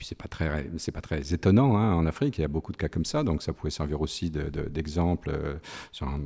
puis 0.00 0.06
c'est 0.06 0.16
pas 0.16 0.28
très, 0.28 0.70
c'est 0.78 0.92
pas 0.92 1.02
très 1.02 1.34
étonnant 1.34 1.76
hein, 1.76 1.92
en 1.92 2.06
Afrique. 2.06 2.38
Il 2.38 2.40
y 2.40 2.44
a 2.44 2.48
beaucoup 2.48 2.72
de 2.72 2.78
cas 2.78 2.88
comme 2.88 3.04
ça, 3.04 3.22
donc 3.22 3.42
ça 3.42 3.52
pouvait 3.52 3.70
servir 3.70 4.00
aussi 4.00 4.30
d'exemple 4.30 5.28
de, 5.28 5.34
euh, 5.34 5.54
sur 5.92 6.08
un, 6.08 6.20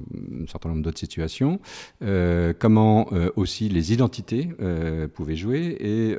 certain 0.46 0.68
nombre 0.68 0.82
d'autres 0.82 1.00
situations. 1.00 1.58
Euh, 2.02 2.52
comment 2.56 3.08
euh, 3.10 3.30
aussi 3.34 3.68
les 3.68 3.92
identités 3.92 4.48
pouvaient 5.14 5.34
jouer 5.34 5.76
et 5.80 6.16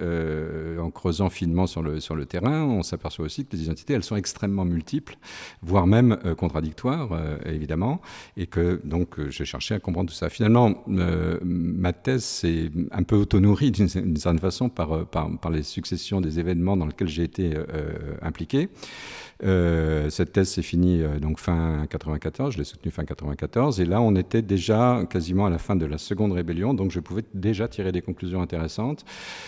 en 0.79 0.91
creusant 0.91 1.29
finement 1.29 1.65
sur 1.65 1.81
le 1.81 2.25
terrain, 2.25 2.63
on 2.65 2.83
s'aperçoit 2.83 3.23
aussi 3.23 3.45
que 3.45 3.55
les 3.55 3.63
identités 3.63 3.93
elles 3.93 4.03
sont 4.03 4.17
extrêmement 4.17 4.65
multiples, 4.65 5.15
voire 5.61 5.87
même 5.87 6.17
contradictoires 6.37 7.17
évidemment, 7.45 8.01
et 8.35 8.47
que 8.47 8.81
donc 8.83 9.29
j'ai 9.29 9.45
cherché 9.45 9.75
à 9.75 9.79
comprendre 9.79 10.09
tout 10.09 10.15
ça. 10.15 10.29
Finalement, 10.29 10.83
ma 10.87 11.93
thèse 11.93 12.25
c'est 12.25 12.69
un 12.91 13.03
peu 13.03 13.15
auto-nourrie 13.15 13.71
d'une 13.71 13.87
certaine 13.87 14.39
façon 14.39 14.67
par 14.67 15.49
les 15.49 15.63
successions 15.63 16.19
des 16.19 16.39
événements 16.39 16.75
dans 16.75 16.87
lesquels 16.87 17.07
j'ai 17.07 17.23
été 17.23 17.44
euh, 17.55 18.15
impliqué. 18.21 18.69
Euh, 19.43 20.09
cette 20.09 20.31
thèse 20.31 20.49
s'est 20.49 20.61
finie 20.61 21.01
euh, 21.01 21.19
donc 21.19 21.39
fin 21.39 21.85
94, 21.89 22.53
je 22.53 22.57
l'ai 22.57 22.63
soutenue 22.63 22.91
fin 22.91 23.03
94, 23.03 23.81
et 23.81 23.85
là 23.85 24.01
on 24.01 24.15
était 24.15 24.41
déjà 24.41 25.03
quasiment 25.09 25.45
à 25.45 25.49
la 25.49 25.57
fin 25.57 25.75
de 25.75 25.85
la 25.85 25.97
seconde 25.97 26.31
rébellion, 26.31 26.73
donc 26.73 26.91
je 26.91 27.01
pouvais 27.01 27.23
déjà 27.33 27.67
tirer 27.67 27.91
des 27.91 28.01
conclusions 28.01 28.41
intéressantes 28.41 29.03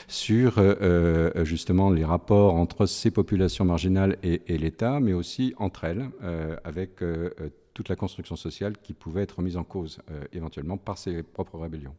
sur 0.09 0.55
euh, 0.57 1.45
justement 1.45 1.89
les 1.89 2.03
rapports 2.03 2.55
entre 2.55 2.85
ces 2.85 3.11
populations 3.11 3.65
marginales 3.65 4.17
et, 4.23 4.57
l'État, 4.57 4.99
mais 4.99 5.13
aussi 5.13 5.53
entre 5.57 5.85
elles, 5.85 6.09
euh, 6.23 6.55
avec 6.63 7.01
euh, 7.01 7.29
toute 7.73 7.89
la 7.89 7.95
construction 7.95 8.35
sociale 8.35 8.73
qui 8.81 8.93
pouvait 8.93 9.21
être 9.21 9.41
mise 9.41 9.55
en 9.55 9.63
cause 9.63 9.99
éventuellement 10.33 10.77
par 10.77 10.97
ces 10.97 11.21
propres 11.21 11.59
rébellions. 11.59 11.93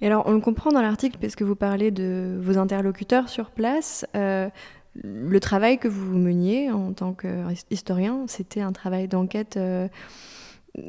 Et 0.00 0.06
alors, 0.06 0.24
on 0.26 0.32
le 0.32 0.40
comprend 0.40 0.70
dans 0.70 0.82
l'article, 0.82 1.18
parce 1.20 1.36
que 1.36 1.44
vous 1.44 1.54
parlez 1.54 1.90
de 1.90 2.36
vos 2.40 2.58
interlocuteurs 2.58 3.28
sur 3.28 3.50
place. 3.50 4.06
Euh, 4.16 4.48
le 4.94 5.40
travail 5.40 5.78
que 5.78 5.88
vous 5.88 6.16
meniez 6.16 6.70
en 6.70 6.92
tant 6.92 7.14
qu'historien, 7.14 8.24
c'était 8.28 8.60
un 8.60 8.72
travail 8.72 9.08
d'enquête 9.08 9.56
euh, 9.56 9.88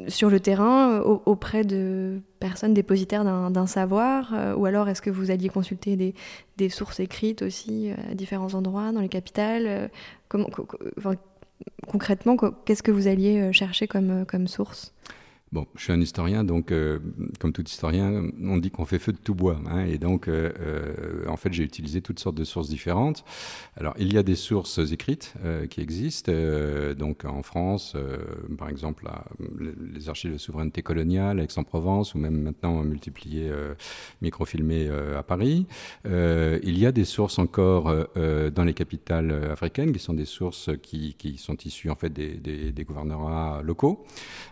sur 0.08 0.30
le 0.30 0.40
terrain 0.40 0.92
euh, 0.92 1.00
auprès 1.02 1.64
de 1.64 2.20
personnes 2.38 2.74
dépositaires 2.74 3.24
d'un 3.24 3.66
savoir 3.66 4.32
euh, 4.34 4.54
Ou 4.54 4.66
alors 4.66 4.88
est-ce 4.88 5.00
que 5.02 5.10
vous 5.10 5.30
alliez 5.30 5.48
consulter 5.48 6.14
des, 6.56 6.68
sources 6.68 7.00
écrites 7.00 7.42
aussi 7.42 7.90
à 8.10 8.14
différents 8.14 8.54
endroits 8.54 8.92
dans 8.92 9.00
les 9.00 9.08
capitales 9.08 9.90
Concrètement, 11.86 12.36
qu'est-ce 12.36 12.82
que 12.82 12.90
vous 12.90 13.06
alliez 13.06 13.52
chercher 13.52 13.86
comme 13.86 14.48
source? 14.48 14.92
Bon, 15.54 15.68
je 15.76 15.84
suis 15.84 15.92
un 15.92 16.00
historien, 16.00 16.42
donc 16.42 16.72
euh, 16.72 16.98
comme 17.38 17.52
tout 17.52 17.62
historien, 17.62 18.24
on 18.42 18.56
dit 18.56 18.72
qu'on 18.72 18.86
fait 18.86 18.98
feu 18.98 19.12
de 19.12 19.18
tout 19.18 19.36
bois. 19.36 19.60
Hein, 19.70 19.84
et 19.84 19.98
donc, 19.98 20.26
euh, 20.26 20.50
euh, 20.58 21.28
en 21.28 21.36
fait, 21.36 21.52
j'ai 21.52 21.62
utilisé 21.62 22.02
toutes 22.02 22.18
sortes 22.18 22.34
de 22.34 22.42
sources 22.42 22.68
différentes. 22.68 23.24
Alors, 23.76 23.94
il 23.96 24.12
y 24.12 24.18
a 24.18 24.24
des 24.24 24.34
sources 24.34 24.80
écrites 24.90 25.34
qui 25.70 25.80
existent. 25.80 26.32
Donc, 26.98 27.24
en 27.24 27.44
France, 27.44 27.96
par 28.58 28.68
exemple, 28.68 29.08
les 29.94 30.08
archives 30.08 30.32
de 30.32 30.38
souveraineté 30.38 30.82
coloniale, 30.82 31.38
Aix-en-Provence, 31.38 32.14
ou 32.14 32.18
même 32.18 32.40
maintenant 32.42 32.82
multipliées, 32.82 33.52
microfilmées 34.22 34.88
à 35.16 35.22
Paris. 35.22 35.66
il 36.04 36.78
y 36.78 36.86
a 36.86 36.92
des 36.92 37.04
sources 37.04 37.38
encore 37.38 37.94
dans 38.16 38.64
les 38.64 38.74
capitales 38.74 39.50
africaines, 39.52 39.92
qui 39.92 40.00
sont 40.00 40.14
des 40.14 40.24
sources 40.24 40.70
qui, 40.82 41.14
sont 41.38 41.56
issues 41.64 41.90
en 41.90 41.96
fait 41.96 42.10
des, 42.10 42.34
des, 42.34 42.86
locaux. 43.62 44.04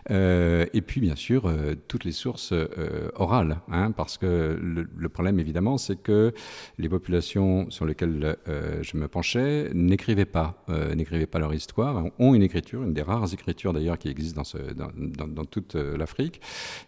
et 0.09 0.81
puis, 0.85 0.92
puis 0.93 1.01
bien 1.01 1.15
sûr 1.15 1.47
euh, 1.47 1.73
toutes 1.87 2.03
les 2.03 2.11
sources 2.11 2.53
euh, 2.53 3.09
orales, 3.15 3.57
hein, 3.71 3.89
parce 3.89 4.19
que 4.19 4.59
le, 4.61 5.09
problème 5.09 5.39
évidemment 5.39 5.79
c'est 5.79 5.99
que 5.99 6.35
les 6.77 6.87
populations 6.87 7.67
sur 7.71 7.87
lesquelles 7.87 8.37
euh, 8.47 8.77
je 8.83 8.95
me 8.97 9.07
penchais 9.07 9.71
n'écrivaient 9.73 10.25
pas, 10.25 10.63
n'écrivaient 10.95 11.25
pas 11.25 11.39
leur 11.39 11.51
histoire, 11.51 12.05
ont 12.19 12.35
une 12.35 12.43
écriture, 12.43 12.83
une 12.83 12.93
des 12.93 13.01
rares 13.01 13.33
écritures 13.33 13.73
d'ailleurs 13.73 13.97
qui 13.97 14.07
existent 14.07 14.43
dans, 14.75 15.45
toute 15.45 15.73
l'Afrique, 15.73 16.41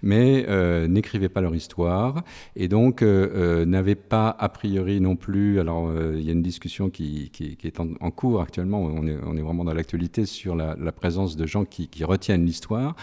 mais 0.03 0.45
n'écrivaient 0.87 1.29
pas 1.29 1.41
leur 1.41 1.55
histoire 1.55 2.23
et 2.55 2.67
donc 2.67 3.01
n'avaient 3.01 3.95
pas 3.95 4.29
a 4.29 4.49
priori 4.49 5.01
non 5.01 5.15
plus. 5.15 5.59
Alors 5.59 5.91
il 6.13 6.21
y 6.21 6.29
a 6.29 6.33
une 6.33 6.43
discussion 6.43 6.91
qui, 6.91 7.31
est 7.63 7.79
en, 7.79 8.11
cours 8.11 8.41
actuellement, 8.41 8.81
on 8.83 9.07
est, 9.07 9.41
vraiment 9.41 9.63
dans 9.63 9.73
l'actualité 9.73 10.25
sur 10.25 10.55
la, 10.55 10.75
la 10.79 10.91
présence 10.91 11.35
de 11.35 11.45
gens 11.47 11.65
qui, 11.65 11.87
qui 11.87 12.03
retiennent 12.03 12.45
l'histoire, 12.45 12.95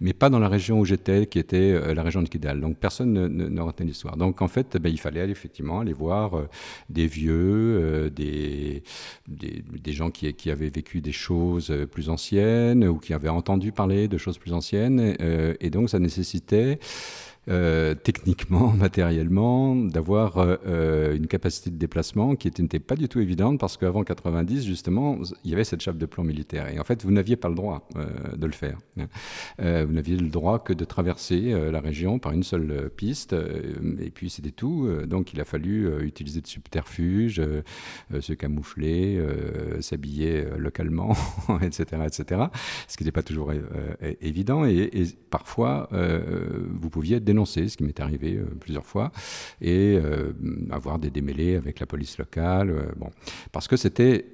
mais 0.00 0.14
pas 0.14 0.30
dans 0.30 0.38
la 0.38 0.45
la 0.46 0.50
région 0.50 0.78
où 0.78 0.84
j'étais, 0.84 1.26
qui 1.26 1.40
était 1.40 1.72
euh, 1.72 1.92
la 1.92 2.04
région 2.04 2.22
de 2.22 2.28
Kidal. 2.28 2.60
Donc 2.60 2.76
personne 2.76 3.12
ne, 3.12 3.26
ne, 3.26 3.48
ne 3.48 3.60
retenait 3.60 3.88
l'histoire. 3.88 4.16
Donc 4.16 4.42
en 4.42 4.48
fait, 4.48 4.76
ben, 4.76 4.90
il 4.90 5.00
fallait 5.00 5.28
effectivement 5.28 5.80
aller 5.80 5.92
voir 5.92 6.36
euh, 6.36 6.48
des 6.88 7.08
vieux, 7.08 7.34
euh, 7.34 8.10
des, 8.10 8.84
des, 9.26 9.64
des, 9.68 9.92
gens 9.92 10.10
qui, 10.10 10.32
qui 10.34 10.50
avaient 10.52 10.70
vécu 10.70 11.00
des 11.00 11.12
choses 11.12 11.72
plus 11.90 12.08
anciennes 12.10 12.86
ou 12.86 12.98
qui 12.98 13.12
avaient 13.12 13.28
entendu 13.28 13.72
parler 13.72 14.06
de 14.06 14.18
choses 14.18 14.38
plus 14.38 14.52
anciennes. 14.52 15.16
et 15.60 15.70
donc 15.70 15.90
ça 15.90 15.98
nécessitait 15.98 16.78
euh, 17.48 17.94
techniquement, 17.94 18.72
matériellement, 18.76 19.76
d'avoir 19.76 20.38
une 20.66 21.26
capacité 21.26 21.70
de 21.70 21.76
déplacement 21.76 22.36
qui 22.36 22.50
n'était 22.60 22.80
pas 22.80 22.96
du 22.96 23.08
tout 23.08 23.20
évidente 23.20 23.60
parce 23.60 23.76
qu'avant 23.76 24.02
90, 24.02 24.64
justement, 24.64 25.18
il 25.44 25.50
y 25.50 25.54
avait 25.54 25.64
cette 25.64 25.80
chape 25.80 25.98
de 25.98 26.06
plomb 26.06 26.24
militaire. 26.24 26.72
Et 26.72 26.78
en 26.78 26.84
fait, 26.84 27.02
vous 27.04 27.10
n'aviez 27.10 27.36
pas 27.36 27.48
le 27.48 27.54
droit 27.54 27.88
de 28.36 28.46
le 28.46 28.52
faire. 28.52 28.78
vous 28.98 29.92
n'aviez 29.92 30.16
le 30.16 30.28
droit 30.28 30.58
que 30.58 30.72
de 30.72 30.84
traverser 30.84 31.54
la 31.70 31.80
région 31.80 32.18
par 32.18 32.32
une 32.32 32.42
seule 32.42 32.90
piste. 32.94 33.32
et 33.32 34.10
puis, 34.10 34.30
c'était 34.30 34.50
tout. 34.50 34.88
donc, 35.06 35.32
il 35.32 35.40
a 35.40 35.44
fallu 35.44 35.88
utiliser 36.04 36.40
de 36.40 36.46
subterfuges, 36.46 37.42
se 38.20 38.32
camoufler, 38.32 39.22
s'habiller 39.80 40.44
localement, 40.58 41.14
etc., 41.62 42.02
etc. 42.06 42.42
Ce 42.88 42.96
qui 42.96 43.04
n'était 43.04 43.12
pas 43.12 43.22
toujours 43.22 43.52
évident. 44.20 44.64
Et, 44.64 44.90
et 44.92 45.04
parfois, 45.30 45.88
vous 45.92 46.90
pouviez 46.90 47.16
être 47.16 47.24
dénoncé, 47.36 47.68
ce 47.68 47.76
qui 47.76 47.84
m'est 47.84 48.00
arrivé 48.00 48.40
plusieurs 48.60 48.86
fois, 48.86 49.12
et 49.60 49.98
avoir 50.70 50.98
des 50.98 51.10
démêlés 51.10 51.56
avec 51.56 51.80
la 51.80 51.86
police 51.86 52.16
locale. 52.18 52.72
bon, 52.96 53.10
parce 53.52 53.68
que 53.68 53.76
c'était 53.76 54.24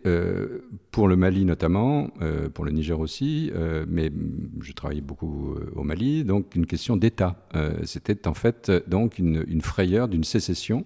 pour 0.92 1.08
le 1.08 1.16
Mali 1.16 1.44
notamment, 1.44 2.08
pour 2.54 2.64
le 2.64 2.70
Niger 2.70 2.98
aussi, 3.00 3.50
mais 3.88 4.12
je 4.60 4.72
travaillais 4.72 5.00
beaucoup 5.00 5.56
au 5.74 5.82
Mali, 5.82 6.24
donc 6.24 6.54
une 6.54 6.66
question 6.66 6.96
d'État. 6.96 7.48
c'était 7.82 8.28
en 8.28 8.34
fait 8.34 8.70
donc 8.86 9.18
une, 9.18 9.60
frayeur 9.62 10.08
d'une 10.08 10.24
sécession 10.24 10.84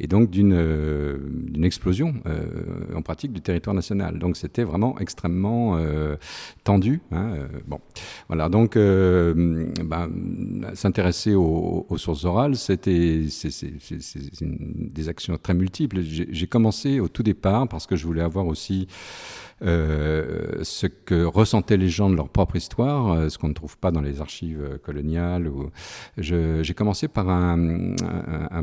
et 0.00 0.06
donc 0.06 0.30
d'une 0.30 1.64
explosion 1.64 2.14
en 2.94 3.02
pratique 3.02 3.32
du 3.32 3.42
territoire 3.42 3.74
national. 3.74 4.18
Donc 4.18 4.36
c'était 4.36 4.64
vraiment 4.64 4.98
extrêmement 4.98 5.78
tendu. 6.64 7.00
Hein, 7.12 7.48
bon, 7.66 7.80
voilà. 8.28 8.48
Donc 8.48 8.74
ben, 8.76 10.08
s'intéresser 10.74 11.34
aux, 11.88 11.98
sources 11.98 12.24
orales, 12.24 12.56
c'était 12.56 13.22
des 14.40 15.08
actions 15.08 15.36
très 15.38 15.54
multiples. 15.54 16.00
J'ai 16.02 16.46
commencé 16.46 17.00
au 17.00 17.08
tout 17.08 17.22
départ 17.22 17.68
parce 17.68 17.86
que 17.86 17.96
je 17.96 18.06
voulais 18.06 18.22
avoir 18.22 18.46
aussi 18.46 18.86
euh, 19.62 20.60
ce 20.62 20.86
que 20.86 21.24
ressentaient 21.24 21.76
les 21.76 21.88
gens 21.88 22.10
de 22.10 22.14
leur 22.14 22.28
propre 22.28 22.54
histoire, 22.54 23.12
euh, 23.12 23.28
ce 23.28 23.38
qu'on 23.38 23.48
ne 23.48 23.54
trouve 23.54 23.76
pas 23.76 23.90
dans 23.90 24.00
les 24.00 24.20
archives 24.20 24.60
euh, 24.62 24.78
coloniales. 24.78 25.50
J'ai 26.16 26.74
commencé 26.74 27.08
par 27.08 27.28
un, 27.28 27.94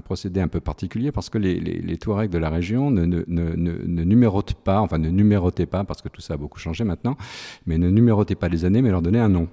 procédé 0.04 0.40
un 0.40 0.48
peu 0.48 0.62
particulier 0.62 1.12
parce 1.12 1.30
que 1.30 1.38
les, 1.38 1.98
Touaregs 1.98 2.30
de 2.30 2.38
la 2.38 2.50
région 2.50 2.92
ne, 2.92 3.06
ne, 3.06 4.04
numérotent 4.04 4.54
pas, 4.54 4.80
enfin 4.80 4.98
ne 4.98 5.10
numérotaient 5.10 5.66
pas, 5.66 5.84
parce 5.84 6.02
que 6.02 6.10
tout 6.10 6.22
ça 6.22 6.36
a 6.36 6.38
beaucoup 6.38 6.60
changé 6.60 6.84
maintenant, 6.84 7.18
mais 7.66 7.78
ne 7.78 7.90
numérotaient 7.90 8.36
pas 8.36 8.50
les 8.50 8.66
années, 8.66 8.82
mais 8.82 8.92
leur 8.92 9.02
donnaient 9.02 9.20
un 9.20 9.30
nom. 9.30 9.48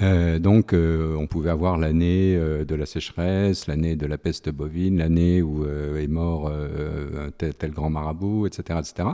Euh, 0.00 0.38
donc, 0.38 0.72
euh, 0.72 1.14
on 1.16 1.26
pouvait 1.26 1.50
avoir 1.50 1.76
l'année 1.76 2.34
euh, 2.34 2.64
de 2.64 2.74
la 2.74 2.86
sécheresse, 2.86 3.66
l'année 3.66 3.94
de 3.94 4.06
la 4.06 4.16
peste 4.16 4.48
bovine, 4.48 4.98
l'année 4.98 5.42
où 5.42 5.66
est 5.66 6.08
mort 6.08 6.50
tel, 7.38 7.70
grand 7.72 7.90
marabout, 7.90 8.46
etc., 8.46 8.78
etc. 8.80 9.08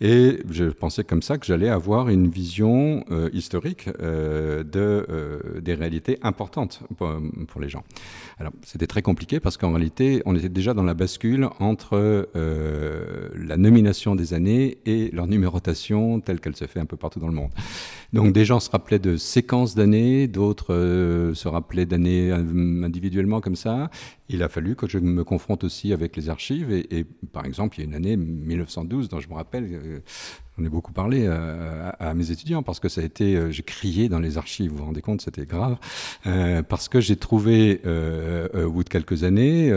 Et 0.00 0.40
je 0.50 0.64
pensais 0.64 1.04
comme 1.04 1.22
ça 1.22 1.38
que 1.38 1.46
j'allais 1.46 1.68
avoir 1.68 2.08
une 2.08 2.28
vision 2.28 3.04
historique 3.32 3.88
de, 4.00 5.60
des 5.60 5.74
réalités 5.74 6.18
importantes 6.22 6.82
pour 6.96 7.60
les 7.60 7.68
gens. 7.68 7.84
Alors, 8.38 8.52
c'était 8.64 8.86
très 8.86 9.02
compliqué 9.02 9.40
parce 9.40 9.56
qu'en 9.56 9.72
réalité, 9.72 10.22
on 10.26 10.34
était 10.34 10.48
déjà 10.48 10.74
dans 10.74 10.82
la 10.82 10.94
bascule 10.94 11.48
entre 11.60 12.28
la 12.34 13.56
nomination 13.56 14.14
des 14.14 14.34
années 14.34 14.78
et 14.86 15.10
leur 15.12 15.26
numérotation 15.26 16.20
telle 16.20 16.40
qu'elle 16.40 16.56
se 16.56 16.66
fait 16.66 16.80
un 16.80 16.86
peu 16.86 16.96
partout 16.96 17.20
dans 17.20 17.28
le 17.28 17.34
monde. 17.34 17.50
Donc, 18.12 18.32
des 18.32 18.44
gens 18.44 18.60
se 18.60 18.70
rappelaient 18.70 18.98
de 18.98 19.16
séquences 19.16 19.74
d'années, 19.74 20.28
d'autres 20.28 20.74
se 21.34 21.48
rappelaient 21.48 21.86
d'années 21.86 22.30
individuellement 22.30 23.40
comme 23.40 23.56
ça. 23.56 23.90
Il 24.32 24.42
a 24.42 24.48
fallu 24.48 24.76
que 24.76 24.88
je 24.88 24.98
me 24.98 25.24
confronte 25.24 25.62
aussi 25.62 25.92
avec 25.92 26.16
les 26.16 26.30
archives. 26.30 26.72
Et, 26.72 27.04
par 27.32 27.44
exemple, 27.44 27.76
il 27.78 27.80
y 27.80 27.84
a 27.84 27.88
une 27.88 27.94
année 27.94 28.16
1912 28.16 29.08
dont 29.08 29.20
je 29.20 29.28
me 29.28 29.34
rappelle 29.34 29.68
euh, 29.70 30.00
j'en 30.56 30.64
ai 30.64 30.70
beaucoup 30.70 30.92
parlé 30.92 31.26
euh, 31.26 31.90
à, 31.98 32.14
mes 32.14 32.30
étudiants 32.30 32.62
parce 32.62 32.80
que 32.80 32.88
ça 32.88 33.02
a 33.02 33.04
été, 33.04 33.36
euh, 33.36 33.50
j'ai 33.50 33.62
crié 33.62 34.08
dans 34.08 34.18
les 34.18 34.38
archives, 34.38 34.70
vous 34.70 34.78
vous 34.78 34.84
rendez 34.84 35.02
compte, 35.02 35.20
c'était 35.20 35.44
grave, 35.44 35.76
parce 36.68 36.88
que 36.88 37.00
j'ai 37.00 37.16
trouvé 37.16 37.80
au 38.54 38.70
bout 38.70 38.84
de 38.84 38.88
quelques 38.88 39.24
années 39.24 39.72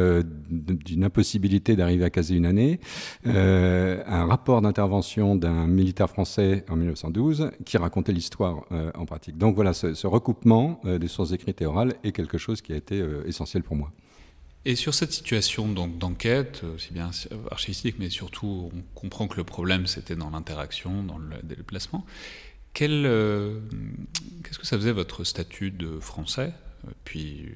d'une 0.50 1.04
impossibilité 1.04 1.76
d'arriver 1.76 2.06
à 2.06 2.10
caser 2.10 2.36
une 2.36 2.46
année, 2.46 2.80
un 3.26 4.26
rapport 4.26 4.62
d'intervention 4.62 5.36
d'un 5.36 5.68
militaire 5.68 6.10
français 6.10 6.66
en 6.70 6.76
1912 6.76 7.52
qui 7.66 7.78
racontait 7.78 8.14
l'histoire 8.14 8.66
en 8.96 9.06
pratique. 9.06 9.38
Donc 9.38 9.56
voilà, 9.56 9.74
ce 9.74 10.08
recoupement 10.08 10.80
des 10.84 11.08
sources 11.08 11.32
écrites 11.32 11.62
et 11.62 11.66
orales 11.66 11.96
est 12.04 12.12
quelque 12.12 12.38
chose 12.38 12.62
qui 12.62 12.74
a 12.74 12.76
été 12.76 13.04
essentiel 13.26 13.64
pour 13.64 13.76
moi. 13.76 13.92
Et 14.68 14.76
sur 14.76 14.96
cette 14.96 15.14
situation 15.14 15.68
d'enquête, 15.68 16.64
aussi 16.76 16.92
bien 16.92 17.12
archivistique, 17.52 17.98
mais 18.00 18.10
surtout 18.10 18.72
on 18.74 18.82
comprend 19.00 19.28
que 19.28 19.38
le 19.38 19.44
problème 19.44 19.86
c'était 19.86 20.16
dans 20.16 20.32
l'interaction, 20.32 21.04
dans 21.04 21.20
le 21.20 21.38
déplacement. 21.44 22.06
Euh, 22.82 23.60
qu'est-ce 24.44 24.60
que 24.60 24.66
ça 24.66 24.78
faisait 24.78 24.92
votre 24.92 25.24
statut 25.24 25.72
de 25.72 26.00
français, 26.00 26.54
puis 27.04 27.50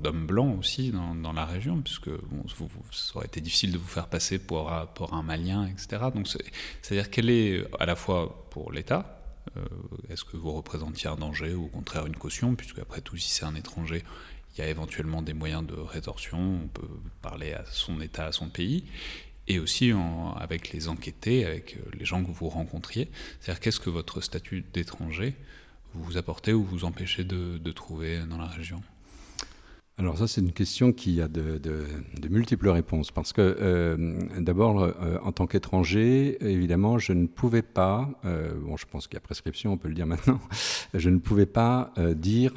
d'homme 0.00 0.26
blanc 0.26 0.56
aussi 0.58 0.92
dans, 0.92 1.32
la 1.32 1.44
région, 1.44 1.80
puisque 1.80 2.08
bon, 2.08 2.44
ça 2.92 3.16
aurait 3.16 3.26
été 3.26 3.40
difficile 3.40 3.72
de 3.72 3.78
vous 3.78 3.88
faire 3.88 4.06
passer 4.06 4.38
pour, 4.38 4.70
un 4.70 5.22
Malien, 5.22 5.66
etc. 5.66 6.04
C'est-à-dire 6.82 7.10
quelle 7.10 7.30
est 7.30 7.64
à 7.80 7.86
la 7.86 7.96
fois 7.96 8.46
pour 8.50 8.72
l'État, 8.72 9.20
euh, 9.56 9.64
est-ce 10.08 10.24
que 10.24 10.36
vous 10.36 10.52
représentiez 10.52 11.08
un 11.10 11.16
danger 11.16 11.54
ou 11.54 11.64
au 11.64 11.68
contraire 11.68 12.06
une 12.06 12.16
caution, 12.16 12.54
puisque 12.54 12.78
après 12.78 13.00
tout 13.00 13.16
si 13.16 13.30
c'est 13.30 13.44
un 13.44 13.54
étranger, 13.54 14.02
il 14.54 14.60
y 14.60 14.64
a 14.64 14.70
éventuellement 14.70 15.22
des 15.22 15.34
moyens 15.34 15.66
de 15.66 15.74
rétorsion, 15.74 16.60
on 16.64 16.68
peut 16.68 16.88
parler 17.22 17.52
à 17.52 17.64
son 17.66 18.00
État, 18.00 18.26
à 18.26 18.32
son 18.32 18.48
pays, 18.48 18.84
et 19.48 19.58
aussi 19.58 19.92
avec 20.36 20.72
les 20.72 20.88
enquêtés, 20.88 21.44
avec 21.44 21.76
euh, 21.76 21.90
les 21.98 22.04
gens 22.04 22.24
que 22.24 22.30
vous 22.30 22.48
rencontriez. 22.48 23.10
C'est-à-dire 23.40 23.60
qu'est-ce 23.60 23.80
que 23.80 23.90
votre 23.90 24.20
statut 24.20 24.64
d'étranger 24.72 25.34
vous 25.92 26.16
apportez 26.16 26.52
ou 26.52 26.64
vous 26.64 26.84
empêchez 26.84 27.22
de 27.24 27.72
trouver 27.72 28.20
dans 28.28 28.38
la 28.38 28.48
région? 28.48 28.82
Alors 29.96 30.18
ça, 30.18 30.26
c'est 30.26 30.40
une 30.40 30.50
question 30.50 30.92
qui 30.92 31.20
a 31.20 31.28
de, 31.28 31.60
multiples 32.28 32.68
réponses. 32.68 33.12
Parce 33.12 33.32
que 33.32 33.40
euh, 33.40 34.18
d'abord, 34.40 34.82
euh, 34.82 35.18
en 35.22 35.30
tant 35.30 35.46
qu'étranger, 35.46 36.36
évidemment, 36.44 36.98
je 36.98 37.12
ne 37.12 37.28
pouvais 37.28 37.62
pas, 37.62 38.10
euh, 38.24 38.54
bon, 38.60 38.76
je 38.76 38.86
pense 38.86 39.06
qu'il 39.06 39.14
y 39.14 39.18
a 39.18 39.20
prescription, 39.20 39.72
on 39.72 39.76
peut 39.76 39.86
le 39.86 39.94
dire 39.94 40.06
maintenant, 40.06 40.40
je 40.94 41.10
ne 41.10 41.18
pouvais 41.18 41.46
pas 41.46 41.92
dire, 42.16 42.52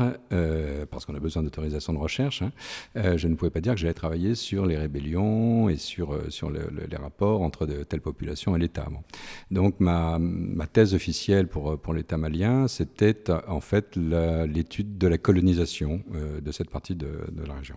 parce 0.90 1.06
qu'on 1.06 1.14
a 1.14 1.20
besoin 1.20 1.44
d'autorisation 1.44 1.94
de 1.94 2.00
recherche, 2.00 2.42
hein, 2.42 2.52
je 2.96 3.28
ne 3.28 3.36
pouvais 3.36 3.52
pas 3.52 3.62
dire 3.62 3.74
que 3.74 3.80
j'allais 3.80 3.94
travailler 3.94 4.34
sur 4.34 4.66
les 4.66 4.78
rébellions 4.78 5.70
et 5.70 5.78
sur, 5.78 6.20
sur 6.30 6.50
le, 6.50 6.62
le, 6.72 6.88
les 6.90 6.98
rapports 6.98 7.44
entre 7.44 7.68
de 7.68 7.84
telles 7.84 8.02
populations 8.02 8.56
et 8.56 8.60
l'État. 8.60 8.88
Donc 9.52 9.80
ma, 9.80 10.18
ma, 10.20 10.66
thèse 10.66 10.96
officielle 10.96 11.48
pour, 11.48 11.80
pour 11.80 11.94
l'État 11.94 12.18
malien, 12.18 12.68
c'était 12.68 13.30
en 13.48 13.60
fait 13.60 13.96
l'étude 13.96 14.98
de 14.98 15.08
la 15.08 15.18
colonisation 15.18 16.02
de 16.42 16.52
cette 16.52 16.70
partie 16.70 16.96
de 16.96 17.27
de 17.32 17.44
la 17.46 17.56
région. 17.56 17.76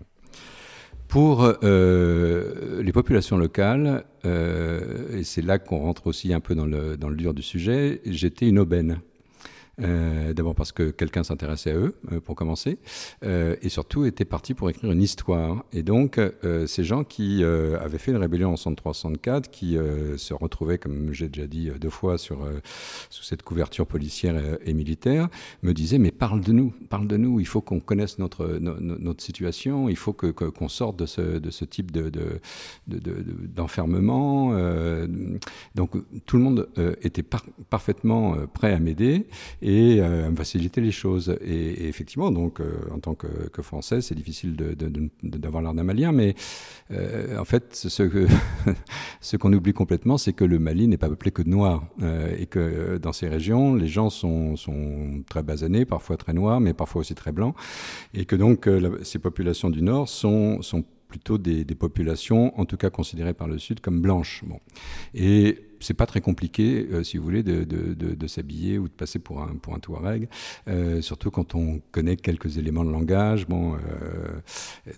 Pour 1.09 1.43
euh, 1.65 2.83
les 2.83 2.93
populations 2.93 3.37
locales, 3.37 4.05
euh, 4.25 5.19
et 5.19 5.25
c'est 5.25 5.43
là 5.43 5.59
qu'on 5.59 5.79
rentre 5.79 6.07
aussi 6.07 6.33
un 6.33 6.39
peu 6.39 6.55
dans 6.55 6.67
le, 6.67 6.97
dans 6.97 7.09
le 7.09 7.17
dur 7.17 7.35
du 7.35 7.43
sujet, 7.43 8.01
j'étais 8.07 8.49
une 8.49 8.61
aubaine. 8.61 9.01
Euh, 9.83 10.33
d'abord 10.35 10.55
parce 10.55 10.73
que 10.73 10.91
quelqu'un 10.91 11.25
s'intéressait 11.25 11.71
à 11.71 11.77
eux, 11.77 11.95
euh, 12.13 12.21
pour 12.21 12.35
commencer, 12.35 12.79
euh, 13.25 13.57
et 13.63 13.69
surtout 13.69 14.05
était 14.05 14.25
parti 14.25 14.55
pour 14.55 14.69
écrire 14.69 14.93
une 14.93 15.03
histoire. 15.03 15.65
Et 15.73 15.83
donc, 15.83 16.21
ces 16.67 16.85
gens 16.85 17.05
qui 17.05 17.43
avaient 17.45 17.99
fait 17.99 18.11
une 18.11 18.17
rébellion 18.17 18.51
en 18.53 18.57
63-64, 18.57 19.49
qui 19.51 19.77
se 20.17 20.35
retrouvaient, 20.35 20.79
comme 20.79 21.13
j'ai 21.13 21.29
déjà 21.29 21.47
dit 21.47 21.71
deux 21.81 21.91
fois, 21.91 22.19
sur, 22.19 22.47
sous 23.09 23.23
cette 23.23 23.43
couverture 23.43 23.87
policière 23.87 24.37
et, 24.65 24.75
militaire, 24.75 25.29
me 25.63 25.73
disaient, 25.73 25.99
mais 25.99 26.11
parle 26.11 26.41
de 26.41 26.53
nous, 26.53 26.75
parle 26.89 27.07
de 27.07 27.17
nous, 27.17 27.41
il 27.41 27.47
faut 27.47 27.61
qu'on 27.61 27.81
connaisse 27.81 28.19
notre, 28.19 28.47
notre 28.59 29.23
situation, 29.23 29.89
il 29.89 29.97
faut 29.97 30.13
qu'on 30.13 30.69
sorte 30.69 30.99
de 30.99 31.07
ce, 31.07 31.21
de 31.21 31.51
ce 31.51 31.65
type 31.65 31.93
d'enfermement. 33.57 34.53
De, 34.53 35.07
de, 35.07 35.39
donc, 35.75 35.93
tout 36.27 36.37
le 36.37 36.43
monde 36.43 36.69
était 37.03 37.23
par, 37.23 37.45
parfaitement 37.69 38.37
prêt 38.53 38.73
à 38.73 38.79
m'aider 38.79 39.27
et 39.63 40.01
euh, 40.01 40.35
faciliter 40.35 40.81
les 40.81 40.91
choses. 40.91 41.37
Et, 41.43 41.89
effectivement, 41.89 42.31
donc, 42.31 42.61
euh, 42.61 42.73
en 42.93 42.99
tant 42.99 43.15
que, 43.15 43.29
Français, 43.63 44.01
c'est 44.01 44.15
difficile 44.15 44.57
d'avoir 45.23 45.63
l'air 45.63 45.75
d'un 45.75 45.83
Malien, 45.83 46.13
mais 46.13 46.35
euh, 46.93 47.37
en 47.39 47.45
fait, 47.45 47.75
ce, 47.75 49.37
qu'on 49.37 49.53
oublie 49.53 49.75
complètement, 49.75 50.17
c'est 50.17 50.33
que 50.33 50.45
le 50.45 50.59
Mali 50.59 50.89
n'est 50.89 50.97
pas 50.97 51.09
peuplé 51.09 51.31
que 51.31 51.43
de 51.43 51.51
Noirs, 51.51 51.85
euh, 52.03 52.35
et 52.39 52.47
que 52.47 52.97
dans 52.97 53.13
ces 53.13 53.29
régions, 53.29 53.75
les 53.75 53.89
gens 53.89 54.09
sont, 54.09 54.55
très 55.29 55.43
basanés, 55.43 55.85
parfois 55.85 56.17
très 56.17 56.33
noirs, 56.33 56.61
mais 56.61 56.73
parfois 56.73 57.01
aussi 57.01 57.15
très 57.15 57.33
blancs, 57.33 57.55
et 58.15 58.25
que 58.25 58.37
donc 58.37 58.69
ces 59.03 59.19
populations 59.19 59.69
du 59.69 59.83
Nord 59.83 60.09
sont, 60.09 60.61
plutôt 61.09 61.39
des, 61.39 61.65
des, 61.65 61.75
populations, 61.75 62.59
en 62.59 62.65
tout 62.65 62.77
cas 62.77 62.89
considérées 62.89 63.35
par 63.35 63.49
le 63.49 63.59
Sud 63.59 63.81
comme 63.81 64.01
blanches. 64.01 64.45
Bon. 64.47 64.61
Et 65.13 65.59
c'est 65.81 65.95
pas 65.95 66.07
très 66.07 66.21
compliqué, 66.21 66.87
si 67.03 67.19
vous 67.19 67.25
voulez, 67.25 67.43
de, 67.43 68.27
s'habiller 68.27 68.79
ou 68.79 68.89
de 68.89 68.93
passer 68.93 69.19
pour 69.19 69.43
un, 69.43 69.57
pour 69.57 69.79
Touareg, 69.81 70.29
surtout 71.01 71.31
quand 71.31 71.55
on 71.55 71.81
connaît 71.91 72.17
quelques 72.17 72.59
éléments 72.59 72.85
de 72.85 72.91
langage. 72.91 73.47
Bon, 73.49 73.77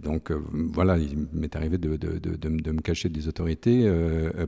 donc 0.02 0.32
voilà, 0.52 0.98
il 0.98 1.26
m'est 1.32 1.54
arrivé 1.56 1.78
de, 1.78 2.48
me 2.48 2.80
cacher 2.80 3.08
des 3.08 3.28
autorités 3.28 3.90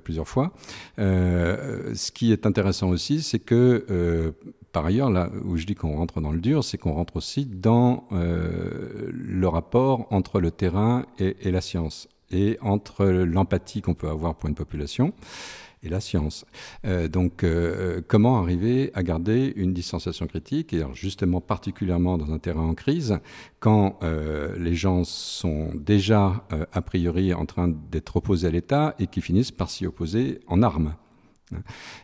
plusieurs 0.02 0.28
fois. 0.28 0.52
ce 0.98 2.10
qui 2.10 2.32
est 2.32 2.46
intéressant 2.46 2.88
aussi, 2.88 3.22
c'est 3.22 3.38
que 3.38 4.34
par 4.74 4.84
ailleurs, 4.84 5.08
là 5.08 5.30
où 5.44 5.56
je 5.56 5.66
dis 5.66 5.76
qu'on 5.76 5.96
rentre 5.96 6.20
dans 6.20 6.32
le 6.32 6.40
dur, 6.40 6.64
c'est 6.64 6.78
qu'on 6.78 6.94
rentre 6.94 7.14
aussi 7.16 7.46
dans 7.46 8.08
euh, 8.10 9.08
le 9.12 9.46
rapport 9.46 10.08
entre 10.10 10.40
le 10.40 10.50
terrain 10.50 11.06
et, 11.20 11.52
la 11.52 11.60
science, 11.60 12.08
et 12.32 12.58
entre 12.60 13.06
l'empathie 13.06 13.82
qu'on 13.82 13.94
peut 13.94 14.08
avoir 14.08 14.34
pour 14.34 14.48
une 14.48 14.56
population 14.56 15.12
et 15.84 15.88
la 15.88 16.00
science. 16.00 16.44
Euh, 16.84 17.08
donc, 17.08 17.44
euh, 17.44 18.00
comment 18.06 18.40
arriver 18.40 18.90
à 18.94 19.02
garder 19.02 19.52
une 19.56 19.72
distanciation 19.72 20.26
critique, 20.26 20.72
et 20.72 20.82
justement 20.94 21.40
particulièrement 21.40 22.18
dans 22.18 22.32
un 22.32 22.38
terrain 22.38 22.68
en 22.68 22.74
crise, 22.74 23.18
quand 23.60 24.00
les 24.58 24.74
gens 24.74 25.04
sont 25.04 25.70
déjà 25.74 26.46
a 26.72 26.82
priori 26.82 27.32
en 27.32 27.46
train 27.46 27.68
d'être 27.90 28.16
opposés 28.16 28.46
à 28.46 28.50
l'État 28.50 28.94
et 28.98 29.06
qui 29.06 29.22
finissent 29.22 29.52
par 29.52 29.70
s'y 29.70 29.86
opposer 29.86 30.40
en 30.46 30.62
armes 30.62 30.94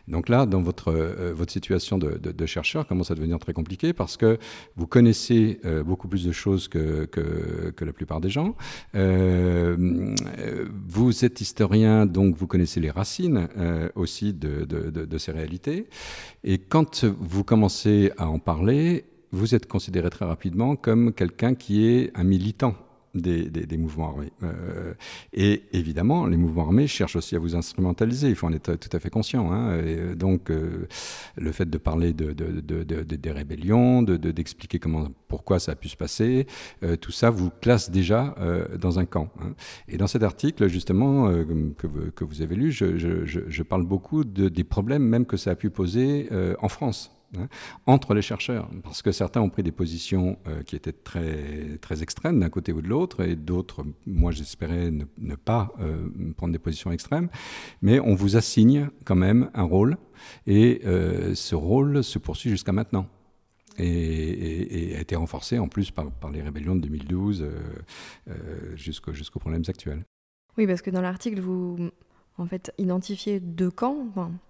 donc 0.07 0.29
là, 0.29 0.45
dans 0.45 0.61
votre, 0.61 0.89
euh, 0.91 1.33
votre 1.33 1.51
situation 1.51 1.97
de, 1.97 2.45
chercheur, 2.45 2.87
commence 2.87 3.11
à 3.11 3.15
devenir 3.15 3.39
très 3.39 3.53
compliqué 3.53 3.93
parce 3.93 4.17
que 4.17 4.37
vous 4.75 4.87
connaissez 4.87 5.59
euh, 5.65 5.83
beaucoup 5.83 6.07
plus 6.07 6.25
de 6.25 6.31
choses 6.31 6.67
que, 6.67 7.05
que, 7.05 7.85
la 7.85 7.93
plupart 7.93 8.21
des 8.21 8.29
gens. 8.29 8.55
Euh, 8.95 10.15
vous 11.11 11.25
êtes 11.25 11.41
historien, 11.41 12.05
donc 12.05 12.35
vous 12.37 12.47
connaissez 12.47 12.79
les 12.79 12.89
racines 12.89 13.49
aussi 13.95 14.33
de, 14.33 14.63
de, 14.63 15.17
ces 15.17 15.33
réalités. 15.33 15.87
Et 16.45 16.57
quand 16.57 17.03
vous 17.03 17.43
commencez 17.43 18.13
à 18.17 18.29
en 18.29 18.39
parler, 18.39 19.03
vous 19.31 19.53
êtes 19.53 19.67
considéré 19.67 20.09
très 20.09 20.23
rapidement 20.23 20.77
comme 20.77 21.11
quelqu'un 21.11 21.53
qui 21.53 21.85
est 21.85 22.11
un 22.15 22.23
militant 22.23 22.75
des, 23.13 23.77
mouvements 23.77 24.09
armés. 24.09 24.31
Euh, 24.43 24.93
et 25.33 25.63
évidemment, 25.73 26.25
les 26.25 26.37
mouvements 26.37 26.63
armés 26.63 26.87
cherchent 26.87 27.15
aussi 27.15 27.35
à 27.35 27.39
vous 27.39 27.55
instrumentaliser, 27.55 28.29
il 28.29 28.35
faut 28.35 28.47
en 28.47 28.53
être 28.53 28.75
tout 28.75 28.89
à 28.95 28.99
fait 28.99 29.09
conscient. 29.09 29.51
Hein. 29.51 29.79
Et 29.85 30.15
donc, 30.15 30.49
euh, 30.49 30.87
le 31.35 31.51
fait 31.51 31.69
de 31.69 31.77
parler 31.77 32.13
de, 32.13 32.31
des 32.31 33.31
rébellions, 33.31 34.01
d'expliquer 34.03 34.79
comment, 34.79 35.07
pourquoi 35.27 35.59
ça 35.59 35.73
a 35.73 35.75
pu 35.75 35.89
se 35.89 35.97
passer, 35.97 36.47
euh, 36.83 36.95
tout 36.95 37.11
ça 37.11 37.29
vous 37.29 37.49
classe 37.61 37.91
déjà 37.91 38.35
dans 38.79 38.99
un 38.99 39.05
camp. 39.05 39.29
Hein. 39.39 39.53
Et 39.87 39.97
dans 39.97 40.07
cet 40.07 40.23
article, 40.23 40.67
justement, 40.67 41.31
que, 41.77 41.87
que, 42.09 42.23
vous 42.23 42.41
avez 42.41 42.55
lu, 42.55 42.71
je, 42.71 42.97
je, 42.97 43.25
je 43.25 43.63
parle 43.63 43.85
beaucoup 43.85 44.23
des 44.23 44.63
problèmes 44.63 45.03
même 45.03 45.25
que 45.25 45.37
ça 45.37 45.51
a 45.51 45.55
pu 45.55 45.69
poser 45.69 46.29
en 46.59 46.69
France. 46.69 47.11
Hein, 47.37 47.47
entre 47.85 48.13
les 48.13 48.21
chercheurs, 48.21 48.69
parce 48.83 49.01
que 49.01 49.13
certains 49.13 49.39
ont 49.39 49.49
pris 49.49 49.63
des 49.63 49.71
positions 49.71 50.37
euh, 50.47 50.63
qui 50.63 50.75
étaient 50.75 50.91
très, 50.91 51.77
très 51.79 52.03
extrêmes 52.03 52.41
d'un 52.41 52.49
côté 52.49 52.73
ou 52.73 52.81
de 52.81 52.89
l'autre, 52.89 53.23
et 53.23 53.37
d'autres, 53.37 53.85
moi 54.05 54.31
j'espérais 54.31 54.91
ne, 54.91 55.35
pas 55.35 55.71
euh, 55.79 56.09
prendre 56.35 56.51
des 56.51 56.59
positions 56.59 56.91
extrêmes, 56.91 57.29
mais 57.81 58.01
on 58.01 58.15
vous 58.15 58.35
assigne 58.35 58.89
quand 59.05 59.15
même 59.15 59.49
un 59.53 59.63
rôle, 59.63 59.97
et 60.45 60.81
euh, 60.85 61.33
ce 61.33 61.55
rôle 61.55 62.03
se 62.03 62.19
poursuit 62.19 62.49
jusqu'à 62.49 62.73
maintenant. 62.73 63.07
Et, 63.77 64.93
a 64.97 64.99
été 64.99 65.15
renforcé 65.15 65.57
en 65.57 65.69
plus 65.69 65.89
par, 65.89 66.11
par 66.11 66.31
les 66.31 66.41
rébellions 66.41 66.75
de 66.75 66.81
2012 66.81 67.47
jusqu'aux 68.75 69.39
problèmes 69.39 69.63
actuels. 69.69 70.03
Oui, 70.57 70.67
parce 70.67 70.81
que 70.81 70.89
dans 70.89 71.01
l'article, 71.01 71.39
vous 71.39 71.89
en 72.41 72.47
fait 72.47 72.73
identifier 72.77 73.39
deux 73.39 73.69
camps, 73.69 74.07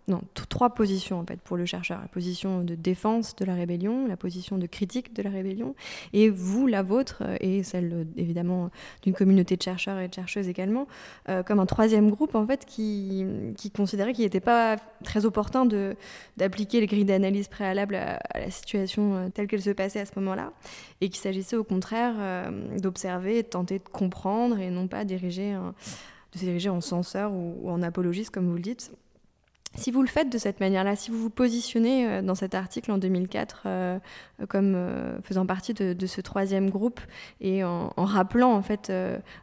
non, 0.07 0.21
trois 0.50 0.71
positions 0.71 1.19
en 1.19 1.25
fait 1.25 1.39
pour 1.41 1.57
le 1.57 1.65
chercheur. 1.65 2.00
La 2.01 2.07
position 2.07 2.63
de 2.63 2.75
défense 2.75 3.36
de 3.36 3.45
la 3.45 3.53
rébellion, 3.53 4.07
la 4.07 4.17
position 4.17 4.57
de 4.57 4.65
critique 4.65 5.13
de 5.13 5.21
la 5.21 5.29
rébellion, 5.29 5.75
et 6.13 6.29
vous 6.29 6.67
la 6.67 6.81
vôtre 6.83 7.24
et 7.39 7.63
celle 7.63 8.07
évidemment 8.17 8.69
d'une 9.03 9.13
communauté 9.13 9.57
de 9.57 9.62
chercheurs 9.62 10.00
et 10.00 10.07
de 10.07 10.13
chercheuses 10.13 10.47
également, 10.47 10.88
euh, 11.30 11.43
comme 11.43 11.60
un 11.60 11.65
troisième 11.65 12.10
groupe 12.10 12.36
en 12.36 12.45
fait 12.47 12.65
qui, 12.65 13.25
considérait 13.75 14.13
qu'il 14.13 14.23
n'était 14.23 14.39
pas 14.39 14.77
très 15.04 15.25
opportun 15.25 15.65
d'appliquer 16.38 16.80
les 16.80 16.88
grilles 16.88 17.06
d'analyse 17.06 17.47
préalables 17.47 17.95
à, 17.95 18.19
la 18.34 18.49
situation 18.49 19.15
euh, 19.15 19.30
telle 19.30 19.47
qu'elle 19.47 19.62
se 19.62 19.69
passait 19.69 19.99
à 19.99 20.06
ce 20.06 20.13
moment-là, 20.15 20.51
et 21.01 21.10
qu'il 21.10 21.19
s'agissait 21.19 21.58
au 21.58 21.63
contraire 21.63 22.13
euh, 22.17 22.77
d'observer, 22.80 23.43
de 23.43 23.47
tenter 23.47 23.80
de 23.80 23.89
comprendre 23.89 24.60
et 24.60 24.69
non 24.69 24.88
pas 24.88 25.06
diriger 25.06 25.51
un 25.51 25.73
de 26.34 26.38
se 26.39 26.46
diriger 26.46 26.70
en 26.70 26.82
censeur 26.82 27.32
ou, 27.32 27.70
en 27.70 27.82
apologiste, 27.82 28.32
comme 28.32 28.48
vous 28.48 28.56
le 28.56 28.62
dites. 28.62 28.91
Si 29.76 29.89
vous 29.89 30.02
le 30.02 30.10
faites 30.10 30.30
de 30.30 30.38
cette 30.38 30.60
manière-là, 30.60 30.98
si 30.98 31.12
vous 31.12 31.17
vous 31.17 31.30
positionnez 31.30 32.06
euh, 32.06 32.22
dans 32.22 32.36
cet 32.36 32.56
article 32.56 32.91
en 32.91 32.98
2004 32.98 33.63
euh, 33.65 34.00
comme 34.50 34.76
euh, 34.76 35.22
faisant 35.22 35.46
partie 35.46 35.74
de, 35.74 36.06
ce 36.06 36.20
troisième 36.20 36.70
groupe 36.70 37.00
et 37.39 37.63
en, 37.63 37.94
rappelant 37.96 38.54
en 38.54 38.62
fait 38.62 38.91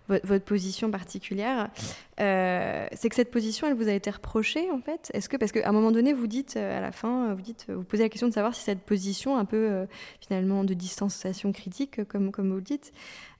votre, 0.08 0.44
position 0.44 0.90
particulière, 0.90 1.70
c'est 2.18 3.08
que 3.08 3.14
cette 3.14 3.30
position, 3.30 3.68
elle 3.68 3.74
vous 3.74 3.88
a 3.88 3.92
été 3.92 4.10
reprochée 4.10 4.70
en 4.70 4.80
fait. 4.80 5.10
Est-ce 5.14 5.30
que 5.30 5.38
parce 5.38 5.52
qu'à 5.52 5.66
un 5.66 5.72
moment 5.72 5.92
donné, 5.92 6.12
vous 6.12 6.26
dites 6.26 6.56
à 6.56 6.80
la 6.80 6.92
fin, 6.92 7.32
vous 7.32 7.40
dites, 7.40 7.66
vous 7.68 7.84
posez 7.84 8.02
la 8.02 8.08
question 8.10 8.28
de 8.28 8.34
savoir 8.34 8.54
si 8.54 8.62
cette 8.62 8.80
position 8.80 9.38
un 9.38 9.46
peu 9.46 9.86
finalement 10.20 10.64
de 10.64 10.74
distanciation 10.74 11.52
critique, 11.52 12.04
comme 12.04 12.32
comme 12.32 12.50
vous 12.50 12.56
le 12.56 12.62
dites, 12.62 12.92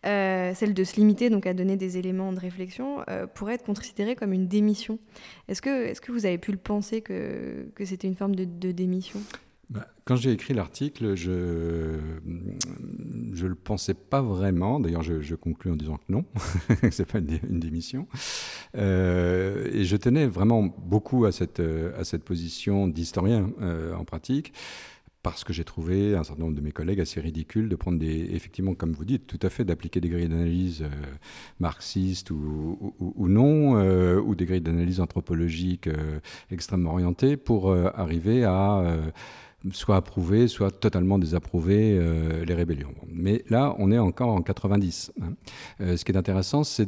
euh, 0.07 0.53
celle 0.55 0.75
de 0.75 0.85
se 0.85 0.97
limiter 0.97 1.29
donc 1.29 1.47
à 1.47 1.55
donner 1.55 1.77
des 1.77 1.99
éléments 1.99 2.33
de 2.33 2.39
réflexion, 2.39 2.99
euh, 3.09 3.27
pourrait 3.27 3.55
être 3.55 3.65
considérée 3.65 4.15
comme 4.15 4.33
une 4.33 4.47
démission. 4.47 4.99
Est-ce 5.49 5.61
que, 5.61 5.87
est 5.87 6.01
que 6.01 6.13
vous 6.13 6.25
avez 6.25 6.39
pu 6.39 6.53
le 6.53 6.59
penser 6.59 7.01
que, 7.01 7.69
que 7.75 7.85
c'était 7.85 8.07
une 8.07 8.15
forme 8.15 8.37
de, 8.37 8.71
démission? 8.71 9.21
Bah, 9.71 9.87
quand 10.05 10.17
j'ai 10.17 10.33
écrit 10.33 10.55
l'article, 10.55 11.15
je 11.15 11.31
ne 12.25 13.47
le 13.47 13.55
pensais 13.55 13.95
pas 13.95 14.23
vraiment. 14.23 14.79
D'ailleurs, 14.81 15.03
je, 15.03 15.21
je, 15.21 15.35
conclus 15.35 15.73
en 15.73 15.77
disant 15.77 15.97
que 15.97 16.13
non, 16.13 16.25
c'est 16.91 17.07
pas 17.07 17.19
une, 17.19 17.39
une 17.51 17.61
démission. 17.61 18.07
Euh, 18.77 19.69
et 19.73 19.85
je 19.85 19.97
tenais 19.97 20.27
vraiment 20.27 20.63
beaucoup 20.63 21.25
à 21.25 21.33
cette, 21.33 21.61
à 21.61 22.05
cette 22.05 22.23
position 22.23 22.87
d'historien 22.87 23.51
en 23.97 24.05
pratique 24.05 24.53
parce 25.31 25.45
que 25.45 25.53
j'ai 25.53 25.65
trouvé 25.65 26.15
un 26.15 26.25
certain 26.25 26.43
nombre 26.43 26.57
de 26.57 26.61
mes 26.61 26.73
collègues 26.73 27.01
assez 27.01 27.21
ridicule 27.21 27.69
de 27.69 27.77
prendre 27.77 27.99
des, 27.99 28.31
effectivement, 28.33 28.75
comme 28.75 28.93
vous 28.93 29.05
dites, 29.05 29.27
tout 29.27 29.39
à 29.43 29.51
fait 29.51 29.65
d'appliquer 29.65 30.01
des 30.01 30.09
grilles 30.09 30.29
d'analyse 30.29 30.83
euh, 30.83 30.89
marxistes 31.61 32.31
ou, 32.31 32.95
ou, 32.99 33.29
non, 33.29 33.79
euh, 33.79 34.21
ou 34.21 34.35
des 34.35 34.47
grilles 34.47 34.61
d'analyse 34.61 35.01
anthropologiques 35.01 35.87
euh, 35.87 36.21
extrêmement 36.51 36.93
orientées 36.93 37.37
pour 37.37 37.73
arriver 37.73 38.45
à 38.45 38.83
soit 39.73 39.97
approuver, 39.97 40.47
soit 40.47 40.71
totalement 40.71 41.19
désapprouver 41.19 41.99
euh, 41.99 42.45
les 42.45 42.55
rébellions. 42.55 42.95
Mais 43.09 43.45
là, 43.49 43.75
on 43.79 43.91
est 43.91 43.99
encore 43.99 44.29
en 44.31 44.41
90. 44.41 45.13
Hein. 45.21 45.33
Euh, 45.81 45.97
ce 45.97 46.05
qui 46.05 46.13
est 46.13 46.17
intéressant, 46.17 46.63
c'est 46.63 46.87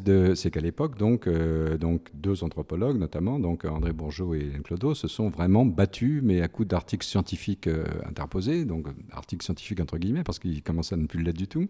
qu'à 0.50 0.61
l'époque, 0.61 0.96
donc, 0.96 1.26
euh, 1.26 1.76
donc, 1.76 2.11
deux 2.14 2.44
anthropologues, 2.44 2.98
notamment, 2.98 3.40
donc 3.40 3.64
André 3.64 3.92
Bourgeot 3.92 4.35
et 4.35 4.40
Hélène 4.40 4.62
Clodo, 4.62 4.94
se 4.94 5.09
sont 5.09 5.30
vraiment 5.30 5.66
battus, 5.66 6.20
mais 6.22 6.42
à 6.42 6.48
coup 6.48 6.64
d'articles 6.64 7.04
scientifiques 7.04 7.68
interposés, 8.06 8.64
donc 8.64 8.87
articles 9.12 9.44
scientifiques 9.44 9.80
entre 9.80 9.98
guillemets, 9.98 10.22
parce 10.22 10.38
qu'ils 10.38 10.62
commençaient 10.62 10.94
à 10.94 10.98
ne 10.98 11.06
plus 11.06 11.22
l'être 11.22 11.37
du 11.37 11.48
tout, 11.48 11.66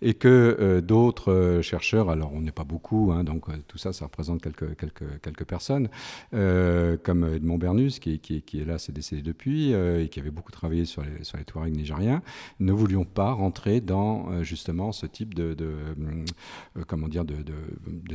et 0.00 0.14
que 0.14 0.80
d'autres 0.80 1.60
chercheurs, 1.62 2.10
alors 2.10 2.32
on 2.32 2.40
n'est 2.40 2.52
pas 2.52 2.64
beaucoup, 2.64 3.12
hein, 3.12 3.24
donc 3.24 3.44
tout 3.66 3.78
ça, 3.78 3.92
ça 3.92 4.06
représente 4.06 4.42
quelques, 4.42 4.76
quelques, 4.76 5.20
quelques 5.22 5.44
personnes, 5.44 5.88
comme 6.30 7.28
Edmond 7.34 7.58
Bernus, 7.58 7.98
qui 7.98 8.20
est 8.36 8.64
là, 8.64 8.78
c'est 8.78 8.92
décédé 8.92 9.22
depuis, 9.22 9.72
et 9.72 10.08
qui 10.14 10.20
avait 10.24 10.34
beaucoup 10.34 10.52
travaillé 10.52 10.84
sur 10.84 11.02
les, 11.02 11.44
Touaregs 11.44 11.76
nigériens, 11.76 12.22
ne 12.60 12.72
voulions 12.72 13.04
pas 13.04 13.32
rentrer 13.32 13.80
dans 13.80 14.30
euh, 14.30 14.42
justement 14.42 14.92
ce 14.92 15.06
type 15.06 15.34
de, 15.34 15.54
de 15.54 15.66
euh, 15.66 16.82
comment 16.86 17.08
dire, 17.08 17.24
de, 17.24 17.34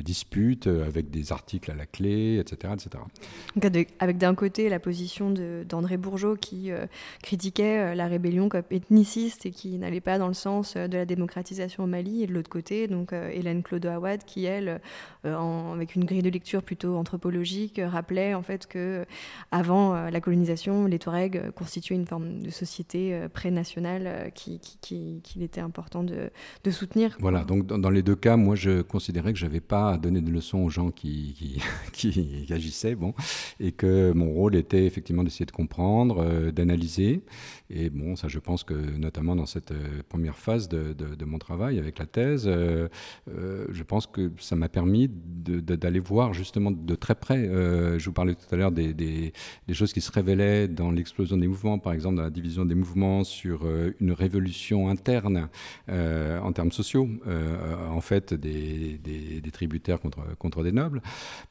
disputes 0.01 0.67
avec 0.67 1.11
des 1.11 1.31
articles 1.31 1.69
à 1.69 1.75
la 1.75 1.85
clé, 1.85 2.39
etc. 2.39 2.73
etc. 2.73 3.83
avec 3.99 4.17
d'un 4.17 4.33
côté 4.33 4.69
la 4.69 4.79
position 4.79 5.31
d'André 5.67 5.97
Bourgeot 5.97 6.35
qui 6.35 6.71
euh, 6.71 6.85
critiquait 7.21 7.93
la 7.95 8.07
rébellion 8.07 8.49
comme 8.49 8.63
ethniciste 8.71 9.45
et 9.45 9.51
qui 9.51 9.77
n'allait 9.77 10.01
pas 10.01 10.17
dans 10.17 10.27
le 10.27 10.33
sens 10.33 10.75
de 10.75 10.97
la 10.97 11.05
démocratisation 11.05 11.83
au 11.83 11.87
Mali, 11.87 12.23
et 12.23 12.27
de 12.27 12.33
l'autre 12.33 12.49
côté, 12.49 12.87
donc 12.87 13.13
Hélène 13.13 13.61
Claude 13.61 13.85
Awad 13.85 14.23
qui, 14.23 14.45
elle, 14.45 14.81
avec 15.23 15.95
une 15.95 16.05
grille 16.05 16.21
de 16.21 16.29
lecture 16.29 16.63
plutôt 16.63 16.95
anthropologique, 16.95 17.79
rappelait 17.83 18.33
en 18.33 18.41
fait 18.41 18.67
que 18.67 19.05
avant 19.51 20.09
la 20.09 20.21
colonisation, 20.21 20.85
les 20.85 20.99
Touaregs 20.99 21.51
constituaient 21.51 21.88
une 21.95 22.05
forme 22.05 22.41
de 22.41 22.49
société 22.49 23.27
pré-nationale 23.33 24.31
qu'il 24.33 24.59
qui, 24.59 25.21
était 25.41 25.61
important 25.61 26.03
de, 26.03 26.29
soutenir. 26.71 27.17
Voilà, 27.19 27.43
donc 27.43 27.65
dans, 27.65 27.89
les 27.89 28.03
deux 28.03 28.15
cas, 28.15 28.37
moi 28.37 28.55
je 28.55 28.81
considérais 28.81 29.33
que 29.33 29.39
je 29.39 29.45
n'avais 29.45 29.59
pas 29.59 29.91
à 29.91 29.97
donner 29.97 30.21
de 30.21 30.29
leçons 30.29 30.59
aux 30.59 30.69
gens 30.69 30.91
qui, 30.91 31.61
qui, 31.93 32.45
agissaient, 32.51 32.95
bon, 32.95 33.13
et 33.59 33.71
que 33.71 34.11
mon 34.11 34.31
rôle 34.31 34.55
était 34.55 34.85
effectivement 34.85 35.23
d'essayer 35.23 35.45
de 35.45 35.51
comprendre, 35.51 36.51
d'analyser. 36.51 37.21
Et 37.69 37.89
bon, 37.89 38.15
ça 38.15 38.27
je 38.27 38.39
pense 38.39 38.63
que 38.63 38.73
notamment 38.73 39.35
dans 39.35 39.45
cette 39.45 39.73
première 40.07 40.37
phase 40.37 40.69
de, 40.69 41.25
mon 41.25 41.37
travail 41.37 41.77
avec 41.77 41.99
la 41.99 42.05
thèse, 42.05 42.45
je 42.47 43.83
pense 43.83 44.07
que 44.07 44.31
ça 44.39 44.55
m'a 44.55 44.69
permis 44.69 45.07
d'aller 45.09 45.99
voir 45.99 46.33
justement 46.33 46.71
de 46.71 46.95
très 46.95 47.15
près. 47.15 47.45
je 47.45 48.05
vous 48.05 48.13
parlais 48.13 48.33
tout 48.33 48.53
à 48.53 48.57
l'heure 48.57 48.71
des, 48.71 49.33
choses 49.71 49.93
qui 49.93 50.01
se 50.01 50.11
révélaient 50.11 50.67
dans 50.67 50.91
l'explosion 50.91 51.37
des 51.37 51.47
mouvements, 51.47 51.77
par 51.77 51.93
exemple 51.93 52.15
dans 52.15 52.23
la 52.23 52.29
division 52.29 52.65
des 52.65 52.75
mouvements 52.75 53.23
sur 53.23 53.67
une 53.99 54.11
révolution 54.11 54.89
interne 54.89 55.49
euh, 55.89 56.39
en 56.39 56.51
termes 56.51 56.71
sociaux, 56.71 57.07
euh, 57.27 57.87
en 57.89 58.01
fait, 58.01 58.33
des, 58.33 58.97
des, 58.97 59.51
tributaires 59.51 59.99
contre, 59.99 60.19
contre 60.37 60.63
des 60.63 60.71
nobles. 60.71 61.01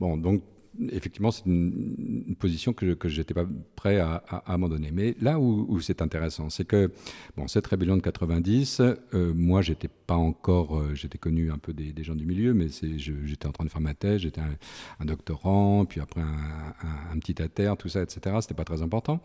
Bon, 0.00 0.16
donc 0.16 0.42
effectivement, 0.90 1.30
c'est 1.30 1.46
une, 1.46 2.36
position 2.38 2.72
que, 2.72 2.96
je 3.08 3.18
n'étais 3.18 3.34
pas 3.34 3.46
prêt 3.74 3.98
à, 3.98 4.22
à, 4.28 4.52
abandonner. 4.52 4.90
Mais 4.92 5.16
là 5.20 5.38
où, 5.38 5.80
c'est 5.80 6.02
intéressant, 6.02 6.50
c'est 6.50 6.64
que 6.64 6.90
bon, 7.36 7.48
cette 7.48 7.66
rébellion 7.66 7.96
de 7.96 8.02
90, 8.02 8.80
euh, 8.80 9.32
moi, 9.34 9.62
j'étais 9.62 9.88
pas 9.88 10.14
encore, 10.14 10.78
euh, 10.78 10.94
j'étais 10.94 11.18
connu 11.18 11.50
un 11.50 11.58
peu 11.58 11.72
des, 11.72 11.92
gens 12.02 12.14
du 12.14 12.26
milieu, 12.26 12.54
mais 12.54 12.66
j'étais 12.68 13.46
en 13.46 13.52
train 13.52 13.64
de 13.64 13.70
faire 13.70 13.80
ma 13.80 13.94
thèse, 13.94 14.22
j'étais 14.22 14.40
un, 14.40 15.04
doctorant, 15.04 15.84
puis 15.84 16.00
après 16.00 16.20
un, 16.20 17.18
petit 17.18 17.42
à 17.42 17.48
terre, 17.48 17.76
tout 17.76 17.88
ça, 17.88 18.02
etc. 18.02 18.36
C'était 18.40 18.54
pas 18.54 18.64
très 18.64 18.82
important. 18.82 19.20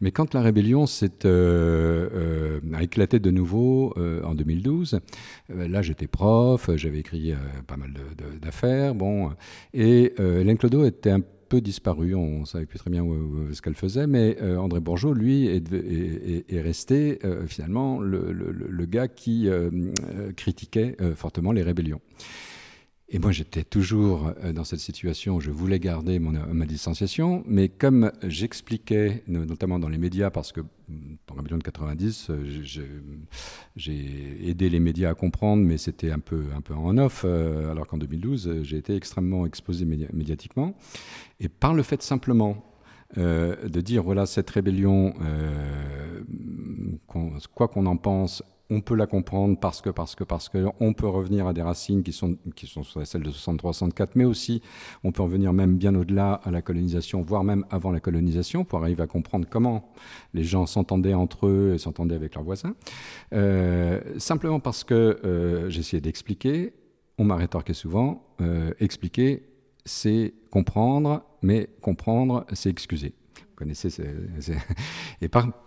Mais 0.00 0.10
quand 0.10 0.34
la 0.34 0.42
rébellion 0.42 0.84
euh, 1.24 2.60
a 2.74 2.82
éclaté 2.82 3.18
de 3.18 3.30
nouveau 3.30 3.94
en 4.24 4.34
2012, 4.34 5.00
là, 5.48 5.82
j'étais 5.82 6.06
prof, 6.06 6.70
j'avais 6.76 6.98
écrit 6.98 7.32
pas 7.66 7.76
mal 7.76 7.92
d'affaires, 8.40 8.94
bon, 8.94 9.30
et 9.74 10.12
Hélène 10.18 10.58
Clodo 10.58 10.85
était 10.86 11.10
un 11.10 11.20
peu 11.48 11.60
disparu, 11.60 12.14
on 12.14 12.40
ne 12.40 12.44
savait 12.44 12.66
plus 12.66 12.78
très 12.78 12.90
bien 12.90 13.04
ce 13.52 13.62
qu'elle 13.62 13.74
faisait, 13.74 14.06
mais 14.06 14.36
euh, 14.42 14.56
André 14.56 14.80
Bourgeot, 14.80 15.14
lui, 15.14 15.46
est, 15.46 16.60
resté 16.60 17.18
euh, 17.24 17.46
finalement 17.46 18.00
le, 18.00 18.84
gars 18.86 19.08
qui 19.08 19.48
euh, 19.48 19.70
critiquait 20.36 20.96
fortement 21.14 21.52
les 21.52 21.62
rébellions. 21.62 22.00
Et 23.08 23.20
moi, 23.20 23.30
j'étais 23.30 23.62
toujours 23.62 24.32
euh, 24.42 24.52
dans 24.52 24.64
cette 24.64 24.80
situation 24.80 25.36
où 25.36 25.40
je 25.40 25.52
voulais 25.52 25.78
garder 25.78 26.18
mon, 26.18 26.32
ma 26.32 26.66
distanciation, 26.66 27.44
mais 27.46 27.68
comme 27.68 28.10
j'expliquais, 28.24 29.22
notamment 29.28 29.78
dans 29.78 29.88
les 29.88 29.98
médias, 29.98 30.30
parce 30.30 30.50
que 30.50 30.60
pendant 31.26 31.42
million 31.42 31.58
de 31.58 31.62
90, 31.62 32.30
j'ai 33.76 34.48
aidé 34.48 34.68
les 34.68 34.80
médias 34.80 35.10
à 35.10 35.14
comprendre, 35.14 35.62
mais 35.62 35.78
c'était 35.78 36.10
un 36.10 36.18
peu, 36.18 36.46
un 36.56 36.60
peu 36.60 36.74
en 36.74 36.98
off, 36.98 37.22
euh, 37.24 37.70
alors 37.70 37.86
qu'en 37.86 37.98
2012, 37.98 38.62
j'ai 38.62 38.76
été 38.76 38.96
extrêmement 38.96 39.46
exposé 39.46 39.84
médiatiquement. 39.84 40.74
Et 41.38 41.48
par 41.48 41.74
le 41.74 41.84
fait 41.84 42.02
simplement 42.02 42.64
euh, 43.18 43.68
de 43.68 43.80
dire, 43.80 44.02
voilà, 44.02 44.26
cette 44.26 44.50
rébellion, 44.50 45.14
quoi 47.54 47.68
qu'on 47.68 47.86
en 47.86 47.96
pense, 47.96 48.42
on 48.70 48.80
peut 48.80 48.94
la 48.94 49.06
comprendre 49.06 49.58
parce 49.58 49.80
que, 49.80 49.90
parce 49.90 50.14
que, 50.14 50.24
parce 50.24 50.48
que, 50.48 50.66
on 50.80 50.92
peut 50.92 51.06
revenir 51.06 51.46
à 51.46 51.52
des 51.52 51.62
racines 51.62 52.02
qui 52.02 52.12
sont, 52.12 52.36
qui 52.54 52.66
sont 52.66 52.82
celles 52.82 53.22
de 53.22 53.30
63-64, 53.30 54.10
mais 54.14 54.24
aussi 54.24 54.62
on 55.04 55.12
peut 55.12 55.22
revenir 55.22 55.52
même 55.52 55.76
bien 55.76 55.94
au-delà 55.94 56.34
à 56.44 56.50
la 56.50 56.62
colonisation, 56.62 57.22
voire 57.22 57.44
même 57.44 57.64
avant 57.70 57.92
la 57.92 58.00
colonisation, 58.00 58.64
pour 58.64 58.80
arriver 58.80 59.02
à 59.02 59.06
comprendre 59.06 59.46
comment 59.48 59.92
les 60.34 60.44
gens 60.44 60.66
s'entendaient 60.66 61.14
entre 61.14 61.46
eux 61.46 61.72
et 61.74 61.78
s'entendaient 61.78 62.16
avec 62.16 62.34
leurs 62.34 62.44
voisins. 62.44 62.74
Euh, 63.32 64.00
simplement 64.18 64.60
parce 64.60 64.84
que 64.84 65.20
euh, 65.24 65.70
j'essayais 65.70 66.00
d'expliquer, 66.00 66.74
on 67.18 67.24
m'a 67.24 67.36
rétorqué 67.36 67.72
souvent, 67.72 68.26
euh, 68.40 68.72
expliquer, 68.80 69.44
c'est 69.84 70.34
comprendre, 70.50 71.22
mais 71.42 71.68
comprendre, 71.80 72.44
c'est 72.52 72.70
excuser. 72.70 73.14
Vous 73.38 73.54
connaissez, 73.64 73.88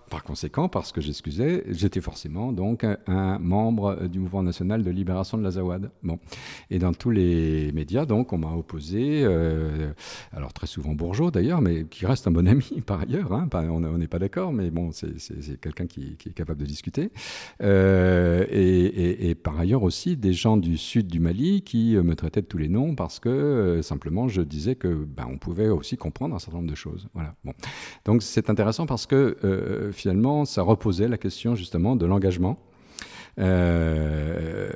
par 0.10 0.24
conséquent, 0.24 0.68
parce 0.68 0.92
que 0.92 1.02
j'excusais, 1.02 1.64
j'étais 1.70 2.02
forcément 2.02 2.52
donc 2.52 2.86
un, 3.08 3.40
membre 3.40 4.08
du 4.08 4.20
mouvement 4.20 4.44
national 4.44 4.84
de 4.84 4.92
libération 4.92 5.38
de 5.38 5.44
l'Azawad. 5.44 5.92
Bon. 6.04 6.20
Et 6.70 6.80
dans 6.80 6.94
tous 6.94 7.12
les 7.12 7.72
médias, 7.72 8.06
donc, 8.06 8.34
on 8.34 8.38
m'a 8.38 8.52
opposé, 8.52 9.22
euh, 9.24 9.92
alors 10.34 10.54
très 10.54 10.68
souvent 10.68 10.94
bourgeois 10.94 11.32
d'ailleurs, 11.32 11.62
mais 11.62 11.86
qui 11.86 12.06
reste 12.06 12.28
un 12.28 12.32
bon 12.32 12.48
ami 12.48 12.82
par 12.86 13.02
ailleurs. 13.02 13.32
Hein, 13.34 13.48
on 13.54 13.80
n'est 13.98 14.08
pas 14.08 14.20
d'accord, 14.20 14.52
mais 14.52 14.70
bon, 14.72 14.92
c'est 14.92 15.60
quelqu'un 15.62 15.88
qui, 15.88 16.18
est 16.26 16.34
capable 16.34 16.60
de 16.60 16.66
discuter. 16.66 17.12
Euh, 17.62 18.46
et, 18.52 19.36
par 19.36 19.60
ailleurs 19.60 19.84
aussi 19.84 20.18
des 20.18 20.34
gens 20.34 20.58
du 20.58 20.78
sud 20.78 21.08
du 21.08 21.20
Mali 21.20 21.62
qui 21.62 21.96
me 21.96 22.16
traitaient 22.16 22.42
de 22.42 22.48
tous 22.48 22.58
les 22.58 22.68
noms 22.68 22.96
parce 22.96 23.20
que 23.20 23.30
euh, 23.30 23.82
simplement 23.82 24.28
je 24.28 24.42
disais 24.42 24.76
que 24.76 24.88
ben, 24.88 25.38
pouvait 25.40 25.70
aussi 25.70 25.98
comprendre 25.98 26.36
un 26.36 26.40
certain 26.40 26.58
nombre 26.58 26.70
de 26.70 26.76
choses. 26.76 27.08
Voilà. 27.14 27.36
Bon. 27.46 27.54
Donc 28.06 28.24
c'est 28.24 28.50
intéressant 28.50 28.86
parce 28.86 29.06
que 29.06 29.38
finalement, 30.00 30.46
ça 30.46 30.62
reposait 30.62 31.08
la 31.08 31.18
question 31.18 31.56
justement 31.56 31.96
de 31.96 32.06
l'engagement. 32.06 32.58
Euh, 33.40 34.70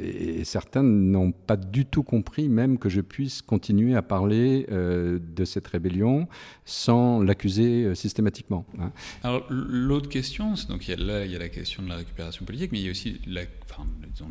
et 0.00 0.44
certains 0.44 0.82
n'ont 0.82 1.32
pas 1.32 1.56
du 1.56 1.86
tout 1.86 2.02
compris 2.02 2.48
même 2.48 2.78
que 2.78 2.88
je 2.88 3.00
puisse 3.00 3.42
continuer 3.42 3.96
à 3.96 4.02
parler 4.02 4.66
euh, 4.70 5.18
de 5.20 5.44
cette 5.44 5.66
rébellion 5.66 6.28
sans 6.64 7.20
l'accuser 7.20 7.84
euh, 7.84 7.94
systématiquement. 7.96 8.64
Hein. 8.78 8.92
Alors 9.24 9.44
l'autre 9.50 10.08
question, 10.08 10.54
donc 10.68 10.86
il 10.86 10.90
y 10.90 10.94
a 10.94 10.96
là 10.96 11.24
il 11.24 11.32
y 11.32 11.36
a 11.36 11.38
la 11.38 11.48
question 11.48 11.82
de 11.82 11.88
la 11.88 11.96
récupération 11.96 12.44
politique, 12.44 12.70
mais 12.70 12.78
il 12.78 12.84
y 12.84 12.88
a 12.88 12.92
aussi 12.92 13.20
enfin, 13.64 13.86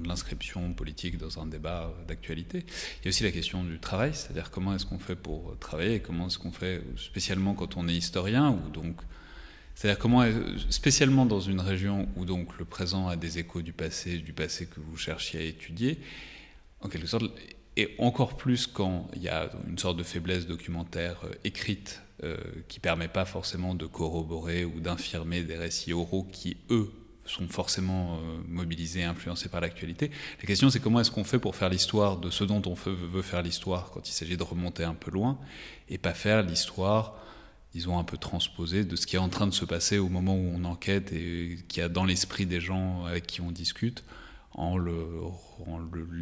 l'inscription 0.05 0.73
politique 0.73 1.17
dans 1.17 1.39
un 1.39 1.45
débat 1.45 1.93
d'actualité. 2.08 2.65
Il 3.01 3.05
y 3.05 3.08
a 3.08 3.10
aussi 3.10 3.23
la 3.23 3.32
question 3.32 3.63
du 3.63 3.79
travail, 3.79 4.12
c'est-à-dire 4.13 4.51
comment 4.51 4.73
est-ce 4.73 4.86
qu'on 4.86 4.99
fait 4.99 5.15
pour 5.15 5.58
travailler, 5.60 5.99
comment 5.99 6.27
est-ce 6.27 6.39
qu'on 6.39 6.51
fait 6.51 6.82
spécialement 6.95 7.53
quand 7.53 7.75
on 7.75 7.88
est 7.89 7.95
historien 7.95 8.51
ou 8.51 8.69
donc 8.69 8.95
c'est-à-dire 9.80 10.00
comment, 10.00 10.26
spécialement 10.70 11.26
dans 11.26 11.39
une 11.39 11.62
région 11.62 12.10
où 12.18 12.26
donc 12.26 12.58
le 12.60 12.65
présent 12.65 13.08
a 13.08 13.15
des 13.15 13.39
échos 13.39 13.62
du 13.62 13.72
passé, 13.72 14.18
du 14.18 14.34
passé 14.34 14.65
que 14.65 14.82
vous 14.82 14.98
cherchiez 14.98 15.39
à 15.39 15.44
étudier, 15.44 16.00
en 16.82 16.89
quelque 16.89 17.08
sorte, 17.08 17.24
et 17.78 17.96
encore 17.98 18.36
plus 18.36 18.68
quand 18.68 19.08
il 19.15 19.24
y 19.24 19.30
a 19.30 19.50
une 19.70 19.78
sorte 19.78 19.96
de 19.96 20.04
faiblesse 20.04 20.48
documentaire 20.48 21.22
euh, 21.24 21.32
écrite 21.46 22.02
euh, 22.26 22.36
qui 22.68 22.82
permet 22.82 23.08
pas 23.08 23.24
forcément 23.24 23.74
de 23.74 23.86
corroborer 23.86 24.65
ou 24.65 24.82
d'infirmer 24.82 25.44
des 25.44 25.56
récits 25.56 25.94
oraux 25.94 26.28
qui, 26.30 26.58
eux, 26.70 26.92
sont 27.24 27.48
forcément 27.48 28.18
euh, 28.18 28.38
mobilisés 28.50 29.06
influencés 29.06 29.48
par 29.48 29.62
l'actualité. 29.62 30.12
La 30.42 30.46
question, 30.46 30.70
c'est 30.70 30.82
comment 30.82 31.00
est-ce 31.00 31.12
qu'on 31.12 31.24
fait 31.24 31.39
pour 31.39 31.56
faire 31.56 31.70
l'histoire 31.70 32.18
de 32.18 32.30
ce 32.30 32.44
dont 32.44 32.62
on 32.65 32.74
veut 32.74 33.22
faire 33.22 33.44
l'histoire 33.44 33.92
quand 33.92 34.10
il 34.10 34.12
s'agit 34.12 34.36
de 34.36 34.44
remonter 34.44 34.84
un 34.84 34.94
peu 34.94 35.10
loin, 35.10 35.39
et 35.88 35.98
pas 35.98 36.13
faire 36.13 36.44
l'histoire 36.44 37.15
disons, 37.73 37.99
un 37.99 38.03
peu 38.03 38.17
transposé 38.17 38.84
de 38.84 38.95
ce 38.95 39.05
qui 39.05 39.15
est 39.15 39.19
en 39.19 39.29
train 39.29 39.47
de 39.47 39.53
se 39.53 39.65
passer 39.65 39.97
au 39.97 40.10
moment 40.10 40.36
où 40.36 40.51
on 40.55 40.63
enquête 40.65 41.12
et 41.13 41.60
qui 41.67 41.82
a 41.82 41.89
dans 41.89 42.05
l'esprit 42.05 42.45
des 42.45 42.60
gens 42.60 43.05
avec 43.05 43.27
qui 43.27 43.41
on 43.41 43.51
discute, 43.51 44.03
en 44.53 44.77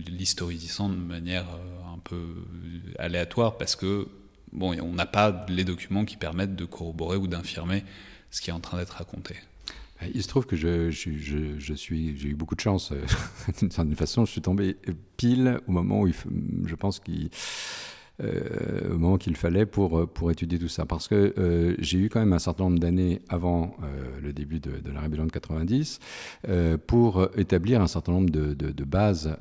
l'historisant 0.08 0.90
de 0.90 0.96
manière 0.96 1.48
euh, 1.50 1.94
un 1.94 2.00
peu 2.00 2.36
aléatoire, 3.00 3.58
parce 3.58 3.76
que 3.76 4.08
bon, 4.52 4.78
on 4.82 4.94
n'a 4.94 5.06
pas 5.06 5.46
les 5.50 5.64
documents 5.64 6.06
qui 6.06 6.18
permettent 6.18 6.56
de 6.56 6.66
corroborer 6.66 7.18
ou 7.18 7.28
d'infirmer 7.28 7.84
ce 8.30 8.42
qui 8.42 8.50
est 8.50 8.54
en 8.54 8.60
train 8.60 8.78
d'être 8.78 8.92
raconté. 8.92 9.36
Il 10.14 10.22
se 10.22 10.28
trouve 10.28 10.46
que 10.46 10.56
je, 10.56 10.92
j'ai 10.92 12.28
eu 12.28 12.36
beaucoup 12.36 12.54
de 12.54 12.62
chance. 12.62 12.94
D'une 13.60 13.72
certaine 13.72 13.96
façon, 13.96 14.26
je 14.26 14.32
suis 14.32 14.42
tombé 14.42 14.78
pile 15.16 15.60
au 15.68 15.72
moment 15.72 16.02
où 16.02 16.08
je 16.08 16.76
pense 16.76 17.00
qu'il 17.00 17.32
euh, 18.20 18.96
au 18.96 18.98
moment 18.98 19.18
qu'il 19.18 19.36
fallait 19.36 19.68
pour, 19.68 20.00
euh, 20.00 20.08
pour 20.08 20.32
étudier 20.32 20.58
tout 20.58 20.68
ça. 20.68 20.88
Parce 20.88 21.08
que 21.08 21.36
euh, 21.38 21.76
j'ai 21.78 22.00
eu 22.00 22.10
quand 22.10 22.20
même 22.20 22.34
un 22.34 22.40
certain 22.40 22.64
nombre 22.64 22.80
d'années 22.80 23.22
avant 23.30 23.76
le 24.22 24.34
début 24.34 24.60
de, 24.60 24.72
la 24.92 25.02
rébellion 25.02 25.26
de 25.26 25.32
90 25.32 26.00
pour 26.88 27.30
établir 27.38 27.82
un 27.82 27.88
certain 27.88 28.12
nombre 28.14 28.30
de, 28.30 28.54
de, 28.54 28.84
bases 28.84 29.36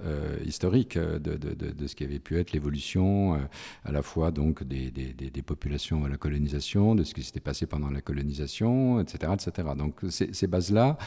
historiques 0.44 0.98
de, 0.98 1.86
ce 1.86 1.94
qui 1.94 2.04
avait 2.04 2.18
pu 2.18 2.38
être 2.38 2.52
l'évolution 2.52 3.38
à 3.84 3.92
la 3.92 4.02
fois 4.02 4.30
donc 4.30 4.62
des, 4.62 4.90
des, 4.90 5.12
des, 5.12 5.42
populations 5.42 6.04
à 6.04 6.08
la 6.08 6.16
colonisation, 6.16 6.94
de 6.94 7.04
ce 7.04 7.14
qui 7.14 7.22
s'était 7.22 7.40
passé 7.40 7.66
pendant 7.66 7.90
la 7.90 8.00
colonisation, 8.00 9.00
etc. 9.00 9.32
etc. 9.34 9.68
Donc 9.76 10.00
ces, 10.08 10.32
ces 10.32 10.46
bases-là, 10.46 10.98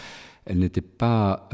elles 0.46 0.60
n'étaient 0.60 0.82
pas 0.82 1.50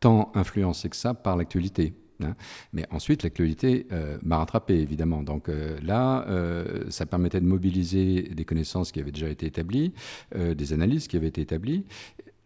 tant 0.00 0.32
influencées 0.34 0.88
que 0.88 0.96
ça 0.96 1.14
par 1.14 1.36
l'actualité. 1.36 1.94
Hein. 2.22 2.34
Mais 2.72 2.86
ensuite, 2.90 3.22
l'actualité 3.22 3.86
euh, 3.92 4.18
m'a 4.22 4.38
rattrapé, 4.38 4.74
évidemment. 4.74 5.22
Donc 5.22 5.48
euh, 5.48 5.78
là, 5.82 6.26
euh, 6.28 6.84
ça 6.90 7.06
permettait 7.06 7.40
de 7.40 7.46
mobiliser 7.46 8.22
des 8.22 8.44
connaissances 8.44 8.92
qui 8.92 9.00
avaient 9.00 9.12
déjà 9.12 9.28
été 9.28 9.46
établies, 9.46 9.92
des 10.34 10.72
analyses 10.72 11.08
qui 11.08 11.16
avaient 11.16 11.28
été 11.28 11.40
établies. 11.40 11.84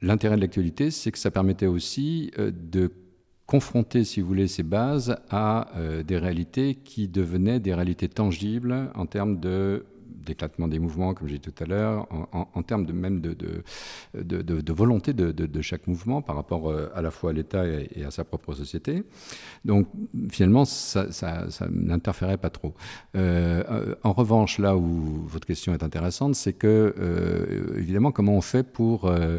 L'intérêt 0.02 0.36
de 0.36 0.40
l'actualité, 0.40 0.90
c'est 0.90 1.10
que 1.10 1.18
ça 1.18 1.30
permettait 1.30 1.66
aussi 1.66 2.30
de 2.38 2.92
confronter, 3.46 4.04
si 4.04 4.20
vous 4.20 4.28
voulez, 4.28 4.46
ces 4.46 4.62
bases 4.62 5.16
à 5.30 5.68
des 6.06 6.18
réalités 6.18 6.74
qui 6.74 7.08
devenaient 7.08 7.60
des 7.60 7.74
réalités 7.74 8.08
tangibles 8.08 8.90
en 8.94 9.06
termes 9.06 9.40
de 9.40 9.86
d'éclatement 10.24 10.68
des 10.68 10.78
mouvements, 10.78 11.14
comme 11.14 11.28
j'ai 11.28 11.38
dit 11.38 11.52
tout 11.52 11.64
à 11.64 11.66
l'heure, 11.66 12.06
en, 12.32 12.62
termes 12.62 12.86
de, 12.86 12.92
même 12.92 13.20
de, 13.20 13.34
de, 14.14 14.72
volonté 14.72 15.12
de, 15.12 15.60
chaque 15.60 15.86
mouvement 15.86 16.22
par 16.22 16.36
rapport 16.36 16.72
à 16.94 17.02
la 17.02 17.10
fois 17.10 17.30
à 17.30 17.32
l'État 17.32 17.66
et, 17.66 18.04
à 18.04 18.10
sa 18.10 18.24
propre 18.24 18.54
société. 18.54 19.04
Donc 19.64 19.88
finalement, 20.30 20.64
ça, 20.64 21.10
ça, 21.12 21.46
n'interférait 21.70 22.38
pas 22.38 22.50
trop. 22.50 22.74
en 23.14 24.12
revanche, 24.12 24.58
là 24.58 24.76
où 24.76 25.26
votre 25.26 25.46
question 25.46 25.72
est 25.72 25.82
intéressante, 25.82 26.34
c'est 26.34 26.52
que, 26.52 26.94
évidemment, 27.76 28.12
comment 28.12 28.32
on 28.32 28.40
fait 28.40 28.62
pour 28.62 29.06
euh, 29.06 29.38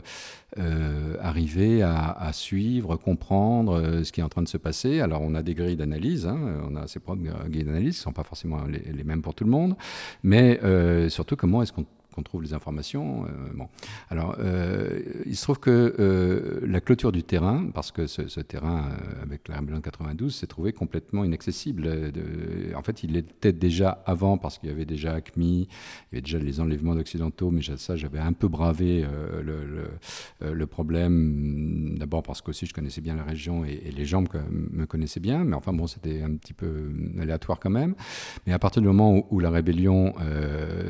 arriver 1.21 1.81
à, 1.83 2.31
suivre, 2.33 2.95
comprendre 2.95 3.73
euh, 3.73 4.03
ce 4.03 4.12
qui 4.12 4.21
est 4.21 4.23
en 4.23 4.29
train 4.29 4.41
de 4.41 4.47
se 4.47 4.57
passer. 4.57 4.99
Alors 4.99 5.21
on 5.21 5.35
a 5.35 5.43
des 5.43 5.53
grilles 5.53 5.75
d'analyse, 5.75 6.27
hein, 6.27 6.39
on 6.69 6.75
a 6.75 6.88
ses 6.88 6.99
propres 6.99 7.21
grilles 7.49 7.63
d'analyse, 7.63 7.95
qui 7.95 8.01
ne 8.01 8.03
sont 8.03 8.13
pas 8.13 8.23
forcément 8.23 8.59
les, 8.65 9.03
mêmes 9.03 9.21
pour 9.21 9.33
tout 9.33 9.43
le 9.43 9.49
monde, 9.49 9.75
mais 10.23 10.59
euh, 10.63 11.09
surtout 11.09 11.35
comment 11.35 11.62
est-ce 11.62 11.73
qu'on 11.73 11.85
qu'on 12.13 12.24
trouve 12.24 12.41
les 12.41 12.54
informations. 12.54 13.26
Euh, 13.26 13.30
bon. 13.54 13.67
Alors, 14.10 14.36
euh, 14.39 15.02
il 15.26 15.36
se 15.36 15.43
trouve 15.43 15.60
que 15.60 15.95
euh, 16.00 16.60
la 16.65 16.82
clôture 16.82 17.12
du 17.12 17.24
terrain, 17.24 17.69
parce 17.74 17.91
que 17.91 18.08
ce, 18.08 18.39
terrain, 18.41 18.89
avec 19.22 19.48
la 19.48 19.58
rébellion 19.58 19.82
92, 19.82 20.34
s'est 20.34 20.48
trouvé 20.48 20.74
complètement 20.74 21.24
inaccessible. 21.24 22.12
En 22.76 22.82
fait, 22.82 23.04
il 23.04 23.15
était 23.17 23.54
déjà 23.54 24.02
avant, 24.06 24.38
parce 24.38 24.58
qu'il 24.58 24.69
y 24.69 24.72
avait 24.72 24.86
déjà 24.86 25.13
ACMI, 25.13 25.67
il 26.12 26.15
y 26.15 26.15
avait 26.15 26.22
déjà 26.22 26.39
les 26.39 26.60
enlèvements 26.60 26.95
d'Occidentaux, 26.95 27.52
mais 27.52 27.62
ça, 27.78 27.95
j'avais 27.95 28.19
un 28.19 28.34
peu 28.34 28.48
bravé 28.48 29.06
le, 29.43 30.67
problème. 30.67 31.98
D'abord 31.98 32.22
parce 32.24 32.41
qu'aussi, 32.41 32.65
je 32.65 32.74
connaissais 32.74 33.02
bien 33.02 33.15
la 33.15 33.24
région 33.24 33.65
et, 33.65 33.91
les 33.95 34.06
gens 34.06 34.24
me, 34.72 34.86
connaissaient 34.86 35.19
bien, 35.19 35.43
mais 35.43 35.56
enfin, 35.56 35.74
bon, 35.74 35.88
c'était 35.88 36.22
un 36.22 36.36
petit 36.36 36.54
peu 36.54 36.91
aléatoire 37.19 37.60
quand 37.60 37.69
même. 37.69 37.95
Mais 38.45 38.54
à 38.54 38.60
partir 38.60 38.82
du 38.82 38.88
moment 38.88 39.26
où, 39.30 39.39
la 39.39 39.50
rébellion 39.50 40.13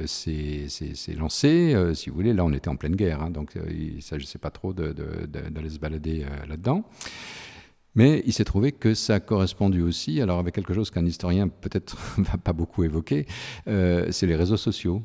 s'est 0.06 0.68
lancé. 1.16 1.74
Euh, 1.74 1.94
si 1.94 2.10
vous 2.10 2.16
voulez, 2.16 2.34
là, 2.34 2.46
on 2.46 2.54
était 2.54 2.70
en 2.70 2.76
pleine 2.76 2.96
guerre, 2.96 3.22
hein, 3.22 3.30
donc 3.30 3.56
euh, 3.56 3.62
il 3.70 3.98
ne 3.98 4.02
s'agissait 4.02 4.40
pas 4.40 4.52
trop 4.52 4.74
d'aller 4.74 5.70
se 5.70 5.80
balader 5.80 6.24
euh, 6.24 6.46
là-dedans. 6.48 6.84
Mais 7.96 8.22
il 8.26 8.34
s'est 8.34 8.46
trouvé 8.46 8.72
que 8.72 8.94
ça 8.94 9.16
a 9.16 9.20
correspondu 9.20 9.82
aussi, 9.82 10.22
alors 10.22 10.40
avec 10.40 10.54
quelque 10.56 10.74
chose 10.74 10.92
qu'un 10.92 11.06
historien 11.06 11.48
peut-être 11.48 11.98
va 12.18 12.38
pas 12.38 12.54
beaucoup 12.54 12.84
évoquer, 12.84 13.26
c'est 13.66 14.28
les 14.28 14.36
réseaux 14.36 14.58
sociaux. 14.58 15.04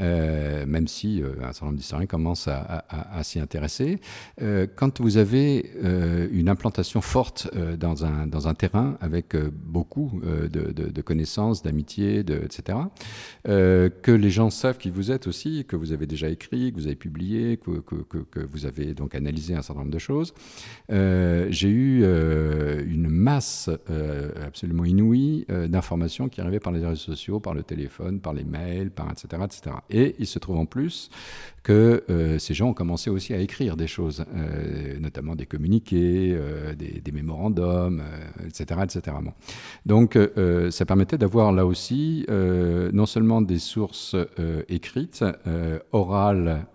Euh, 0.00 0.66
même 0.66 0.88
si 0.88 1.22
euh, 1.22 1.34
un 1.42 1.52
certain 1.52 1.66
nombre 1.66 1.78
d'historiens 1.78 2.06
commencent 2.06 2.48
à, 2.48 2.84
s'y 3.22 3.38
intéresser. 3.38 4.00
Euh, 4.42 4.66
quand 4.74 5.00
vous 5.00 5.16
avez 5.16 5.72
une 6.32 6.48
implantation 6.48 7.00
forte 7.00 7.48
dans, 7.78 8.04
un, 8.04 8.54
terrain 8.54 8.96
avec 9.00 9.36
beaucoup 9.36 10.20
de, 10.24 11.02
connaissances, 11.02 11.62
d'amitié, 11.62 12.20
etc., 12.20 12.78
que 13.44 14.10
les 14.10 14.30
gens 14.30 14.50
savent 14.50 14.78
qui 14.78 14.90
vous 14.90 15.10
êtes 15.10 15.26
aussi, 15.26 15.64
que 15.66 15.76
vous 15.76 15.92
avez 15.92 16.06
déjà 16.06 16.28
écrit, 16.28 16.72
que 16.72 16.76
vous 16.76 16.86
avez 16.86 16.96
publié, 16.96 17.56
que, 17.56 17.80
que, 17.80 18.40
vous 18.40 18.66
avez 18.66 18.94
donc 18.94 19.14
analysé 19.14 19.54
un 19.54 19.62
certain 19.62 19.80
nombre 19.80 19.92
de 19.92 19.98
choses, 19.98 20.34
j'ai 20.90 21.68
eu 21.68 22.04
une 22.04 23.08
masse 23.08 23.70
absolument 24.44 24.84
inouïe 24.84 25.46
d'informations 25.48 26.28
qui 26.28 26.40
arrivaient 26.40 26.60
par 26.60 26.72
les 26.72 26.84
réseaux 26.84 26.96
sociaux, 26.96 27.40
par 27.40 27.54
le 27.54 27.62
téléphone, 27.62 28.20
par 28.20 28.32
les 28.32 28.44
mails, 28.44 28.90
par 28.90 29.10
etc. 29.10 29.42
etc. 29.44 29.63
Et 29.90 30.14
il 30.18 30.26
se 30.26 30.38
trouve 30.38 30.56
en 30.56 30.66
plus 30.66 31.10
que 31.64 32.04
euh, 32.10 32.38
ces 32.38 32.52
gens 32.52 32.68
ont 32.68 32.74
commencé 32.74 33.08
aussi 33.10 33.32
à 33.32 33.38
écrire 33.38 33.76
des 33.76 33.86
choses, 33.86 34.24
euh, 34.36 34.98
notamment 35.00 35.34
des 35.34 35.46
communiqués, 35.46 36.36
euh, 36.38 36.74
des, 36.74 37.12
mémorandums, 37.12 38.02
etc. 38.46 38.80
etc. 38.84 39.16
Donc 39.86 40.18
ça 40.70 40.84
permettait 40.84 41.16
d'avoir 41.16 41.52
là 41.52 41.64
aussi 41.64 42.26
non 42.28 43.06
seulement 43.06 43.40
des 43.40 43.60
sources 43.60 44.16
écrites, 44.68 45.24
orales, 45.92 46.66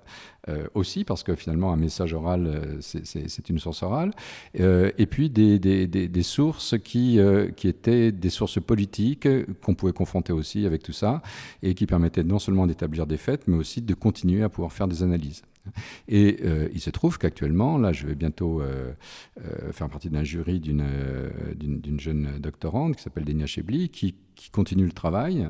euh, 0.49 0.67
aussi, 0.73 1.03
parce 1.03 1.23
que 1.23 1.35
finalement, 1.35 1.71
un 1.71 1.77
message 1.77 2.13
oral, 2.13 2.47
euh, 2.47 2.77
c'est 2.81 3.49
une 3.49 3.59
source 3.59 3.83
orale, 3.83 4.11
euh, 4.59 4.91
et 4.97 5.05
puis 5.05 5.29
des, 5.29 5.59
des, 5.59 5.87
des, 5.87 6.23
sources 6.23 6.75
qui, 6.77 7.19
qui 7.55 7.67
étaient 7.67 8.11
des 8.11 8.29
sources 8.29 8.59
politiques 8.59 9.27
qu'on 9.61 9.75
pouvait 9.75 9.93
confronter 9.93 10.33
aussi 10.33 10.65
avec 10.65 10.83
tout 10.83 10.93
ça, 10.93 11.21
et 11.61 11.73
qui 11.73 11.85
permettaient 11.85 12.23
non 12.23 12.39
seulement 12.39 12.67
d'établir 12.67 13.05
des 13.05 13.17
faits, 13.17 13.47
mais 13.47 13.57
aussi 13.57 13.81
de 13.81 13.93
continuer 13.93 14.43
à 14.43 14.49
pouvoir 14.49 14.73
faire 14.73 14.87
des 14.87 15.03
analyses. 15.03 15.43
Et 16.07 16.39
euh, 16.43 16.69
il 16.73 16.79
se 16.79 16.89
trouve 16.89 17.17
qu'actuellement, 17.17 17.77
là, 17.77 17.91
je 17.91 18.07
vais 18.07 18.15
bientôt 18.15 18.61
euh, 18.61 18.93
euh, 19.39 19.71
faire 19.71 19.89
partie 19.89 20.09
d'un 20.09 20.23
jury 20.23 20.59
d'une 20.59 21.99
jeune 21.99 22.39
doctorante 22.39 22.95
qui 22.95 23.03
s'appelle 23.03 23.25
Denia 23.25 23.45
Chebli, 23.45 23.89
qui, 23.89 24.15
continue 24.53 24.85
le 24.85 24.93
travail 24.93 25.45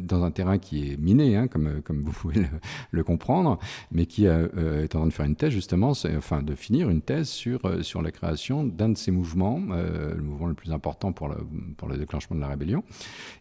dans 0.00 0.22
un 0.22 0.30
terrain 0.30 0.58
qui 0.58 0.92
est 0.92 0.96
miné, 0.96 1.36
hein, 1.36 1.48
comme, 1.48 1.82
comme 1.82 2.00
vous 2.02 2.12
pouvez 2.12 2.46
le, 2.92 3.02
comprendre, 3.02 3.58
mais 3.90 4.06
qui 4.06 4.26
est 4.26 4.30
en 4.30 4.86
train 4.86 5.06
de 5.06 5.12
faire 5.12 5.26
une 5.26 5.34
thèse, 5.34 5.50
justement, 5.50 5.94
enfin, 6.16 6.40
de 6.40 6.54
finir 6.54 6.90
une 6.90 7.02
thèse 7.02 7.28
sur, 7.28 7.84
sur 7.84 8.02
la 8.02 8.12
création 8.12 8.62
d'un 8.62 8.90
de 8.90 8.96
ces 8.96 9.10
mouvements, 9.10 9.58
le 9.58 10.22
mouvement 10.22 10.46
le 10.46 10.54
plus 10.54 10.70
important 10.70 11.12
pour 11.12 11.26
le, 11.26 11.38
pour 11.76 11.88
le 11.88 11.96
déclenchement 11.98 12.36
de 12.36 12.40
la 12.40 12.46
rébellion. 12.46 12.84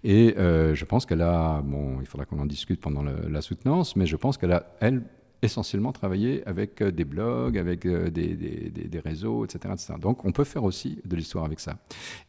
Et 0.04 0.34
je 0.38 0.86
pense 0.86 1.06
qu'elle 1.06 1.22
a, 1.22 1.62
bon, 1.62 2.02
il 2.02 2.08
faudra 2.08 2.26
qu'on 2.26 2.40
en 2.40 2.48
discute 2.48 2.82
pendant 2.82 3.04
la 3.04 3.42
soutenance, 3.42 3.96
mais 3.96 4.08
je 4.08 4.16
pense 4.16 4.40
qu'elle 4.40 4.54
a, 4.54 4.76
elle, 4.80 5.04
essentiellement 5.44 5.92
travailler 5.92 6.46
avec 6.48 6.82
euh, 6.82 6.92
des 6.92 7.04
blogs, 7.04 7.58
avec 7.58 7.86
euh, 7.86 8.10
des, 8.10 8.36
des, 8.36 9.00
réseaux, 9.00 9.46
etc., 9.46 9.74
etc., 9.74 9.94
Donc 10.00 10.24
on 10.26 10.32
peut 10.32 10.44
faire 10.44 10.64
aussi 10.64 11.00
de 11.06 11.16
l'histoire 11.16 11.46
avec 11.46 11.60
ça. 11.60 11.78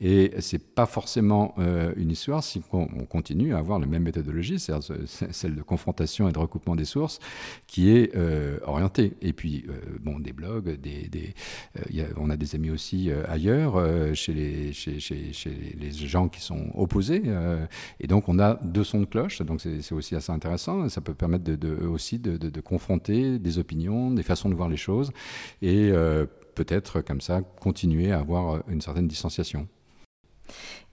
Et 0.01 0.33
c'est 0.41 0.59
pas 0.59 0.87
forcément 0.87 1.55
euh, 1.59 1.93
une 1.97 2.11
histoire 2.11 2.43
si 2.43 2.63
on, 2.73 2.87
continue 3.05 3.55
à 3.55 3.59
avoir 3.59 3.79
la 3.79 3.87
même 3.87 4.03
méthodologie, 4.03 4.59
c'est-à-dire 4.59 4.97
celle 5.07 5.55
de 5.55 5.63
confrontation 5.63 6.29
et 6.29 6.33
de 6.33 6.39
recoupement 6.39 6.75
des 6.75 6.85
sources, 6.85 7.21
qui 7.67 7.91
est 7.91 8.17
orientée. 8.67 9.13
Et 9.21 9.33
puis, 9.33 9.67
bon, 10.01 10.19
des 10.19 10.33
blogs, 10.33 10.81
des, 10.81 11.35
on 12.17 12.31
a 12.31 12.37
des 12.37 12.55
amis 12.55 12.71
aussi 12.71 13.11
ailleurs, 13.29 13.77
chez, 14.15 14.33
les, 14.33 14.73
chez, 14.73 14.99
chez, 14.99 15.33
les 15.79 15.91
gens 15.91 16.29
qui 16.29 16.41
sont 16.41 16.71
opposés. 16.75 17.23
et 18.01 18.07
donc 18.07 18.29
on 18.29 18.39
a 18.39 18.55
deux 18.65 18.85
sons 18.85 19.01
de 19.01 19.07
cloche, 19.07 19.43
donc 19.43 19.61
c'est 19.61 19.93
aussi 19.93 20.17
assez 20.17 20.33
intéressant. 20.33 20.89
Ça 20.89 21.01
peut 21.01 21.15
permettre 21.15 21.45
de, 21.45 21.57
de 21.57 21.87
aussi 21.87 22.19
de, 22.19 22.37
de 22.37 22.61
confronter 22.61 23.04
des 23.13 23.59
opinions, 23.59 24.11
des 24.11 24.23
façons 24.23 24.49
de 24.49 24.55
voir 24.55 24.69
les 24.69 24.77
choses, 24.77 25.13
et 25.63 25.91
euh, 25.91 26.27
peut-être 26.55 27.01
comme 27.01 27.21
ça 27.21 27.43
continuer 27.43 28.13
à 28.13 28.21
avoir 28.21 28.63
une 28.69 28.81
certaine 28.81 29.09
distanciation. 29.09 29.69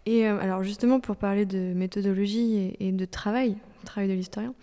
Et 0.06 0.28
euh, 0.28 0.40
alors 0.40 0.64
justement, 0.64 1.00
pour 1.00 1.16
parler 1.16 1.46
de 1.46 1.74
méthodologie 1.74 2.76
et, 2.80 2.92
de 2.92 3.06
travail, 3.06 3.56
travail 3.86 4.10
de 4.10 4.14
l'historien, 4.14 4.54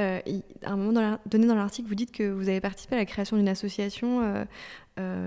euh, 0.00 0.20
à 0.62 0.72
un 0.72 0.76
moment 0.76 1.18
donné 1.26 1.46
dans 1.46 1.54
l'article, 1.54 1.88
vous 1.88 1.94
dites 1.94 2.12
que 2.12 2.30
vous 2.30 2.48
avez 2.48 2.60
participé 2.60 2.94
à 2.94 2.98
la 2.98 3.04
création 3.04 3.36
d'une 3.36 3.48
association 3.48 4.46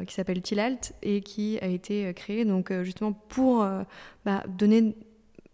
qui 0.08 0.14
s'appelle 0.16 0.42
Tilalt 0.42 0.96
et 1.04 1.22
qui 1.22 1.60
a 1.60 1.68
été 1.68 2.12
créée 2.16 2.44
donc 2.44 2.74
justement 2.82 3.14
pour 3.14 3.64
bah, 4.26 4.44
donner 4.48 4.96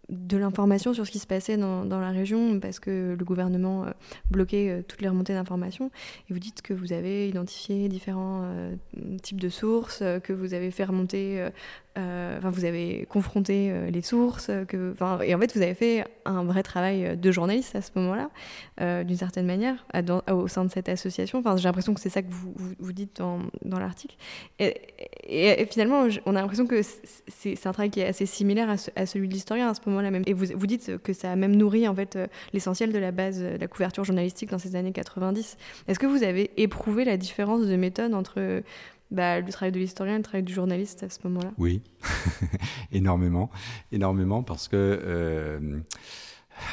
de 0.08 0.36
l'information 0.36 0.94
sur 0.94 1.06
ce 1.06 1.10
qui 1.10 1.18
se 1.18 1.26
passait 1.26 1.56
dans, 1.56 1.84
la 1.84 2.10
région 2.10 2.60
parce 2.60 2.78
que 2.78 3.16
le 3.18 3.24
gouvernement 3.24 3.84
euh, 3.84 3.90
bloquait 4.30 4.70
euh, 4.70 4.82
toutes 4.86 5.02
les 5.02 5.08
remontées 5.08 5.32
d'informations. 5.32 5.90
Et 6.28 6.32
vous 6.32 6.38
dites 6.38 6.62
que 6.62 6.74
vous 6.74 6.92
avez 6.92 7.28
identifié 7.28 7.88
différents 7.88 8.42
euh, 8.44 8.74
types 9.22 9.40
de 9.40 9.48
sources, 9.48 10.02
que 10.22 10.32
vous 10.32 10.54
avez 10.54 10.70
fait 10.70 10.84
remonter 10.84 11.48
enfin, 11.96 12.50
vous 12.50 12.66
avez 12.66 13.06
confronté 13.08 13.72
les 13.90 14.02
sources, 14.02 14.50
que, 14.68 14.94
et 15.24 15.34
en 15.34 15.38
fait, 15.38 15.54
vous 15.54 15.62
avez 15.62 15.74
fait 15.74 16.04
un 16.26 16.44
vrai 16.44 16.62
travail 16.62 17.16
de 17.16 17.32
journaliste 17.32 17.74
à 17.74 17.80
ce 17.80 17.90
moment-là, 17.96 19.04
d'une 19.04 19.16
certaine 19.16 19.46
manière, 19.46 19.86
au 20.30 20.46
sein 20.46 20.64
de 20.64 20.70
cette 20.70 20.90
association. 20.90 21.42
J'ai 21.56 21.62
l'impression 21.64 21.94
que 21.94 22.00
c'est 22.00 22.10
ça 22.10 22.22
que 22.22 22.30
vous, 22.30 22.54
vous, 22.78 22.92
dites 22.92 23.16
dans, 23.16 23.38
dans 23.64 23.78
l'article. 23.78 24.16
Et, 24.58 25.66
finalement, 25.70 26.06
on 26.26 26.36
a 26.36 26.40
l'impression 26.40 26.66
que 26.66 26.82
c'est 26.82 27.66
un 27.66 27.72
travail 27.72 27.90
qui 27.90 28.00
est 28.00 28.06
assez 28.06 28.26
similaire 28.26 28.68
à, 28.94 29.06
celui 29.06 29.28
de 29.28 29.32
l'historien 29.32 29.70
à 29.70 29.74
ce 29.74 29.80
moment-là 29.96 30.10
même. 30.10 30.22
Et 30.26 30.32
vous, 30.32 30.66
dites 30.66 30.98
que 31.02 31.12
ça 31.12 31.32
a 31.32 31.36
même 31.36 31.56
nourri 31.56 31.88
en 31.88 31.94
fait 31.94 32.18
l'essentiel 32.52 32.92
de 32.92 32.98
la 32.98 33.12
base 33.12 33.40
de 33.40 33.56
la 33.58 33.66
couverture 33.66 34.04
journalistique 34.04 34.50
dans 34.50 34.58
ces 34.58 34.76
années 34.76 34.92
90. 34.92 35.56
Est-ce 35.88 35.98
que 35.98 36.06
vous 36.06 36.22
avez 36.22 36.50
éprouvé 36.56 37.04
la 37.04 37.16
différence 37.16 37.66
de 37.66 37.76
méthode 37.76 38.14
entre 38.14 38.62
bah, 39.10 39.40
le 39.40 39.52
travail 39.52 39.72
de 39.72 39.78
l'historien 39.78 40.14
et 40.14 40.18
le 40.18 40.22
travail 40.22 40.42
du 40.42 40.52
journaliste 40.52 41.02
à 41.02 41.08
ce 41.08 41.18
moment-là? 41.24 41.52
Oui, 41.58 41.82
énormément, 42.92 43.50
énormément, 43.92 44.42
parce 44.42 44.68
que 44.68 44.76
euh, 44.76 45.80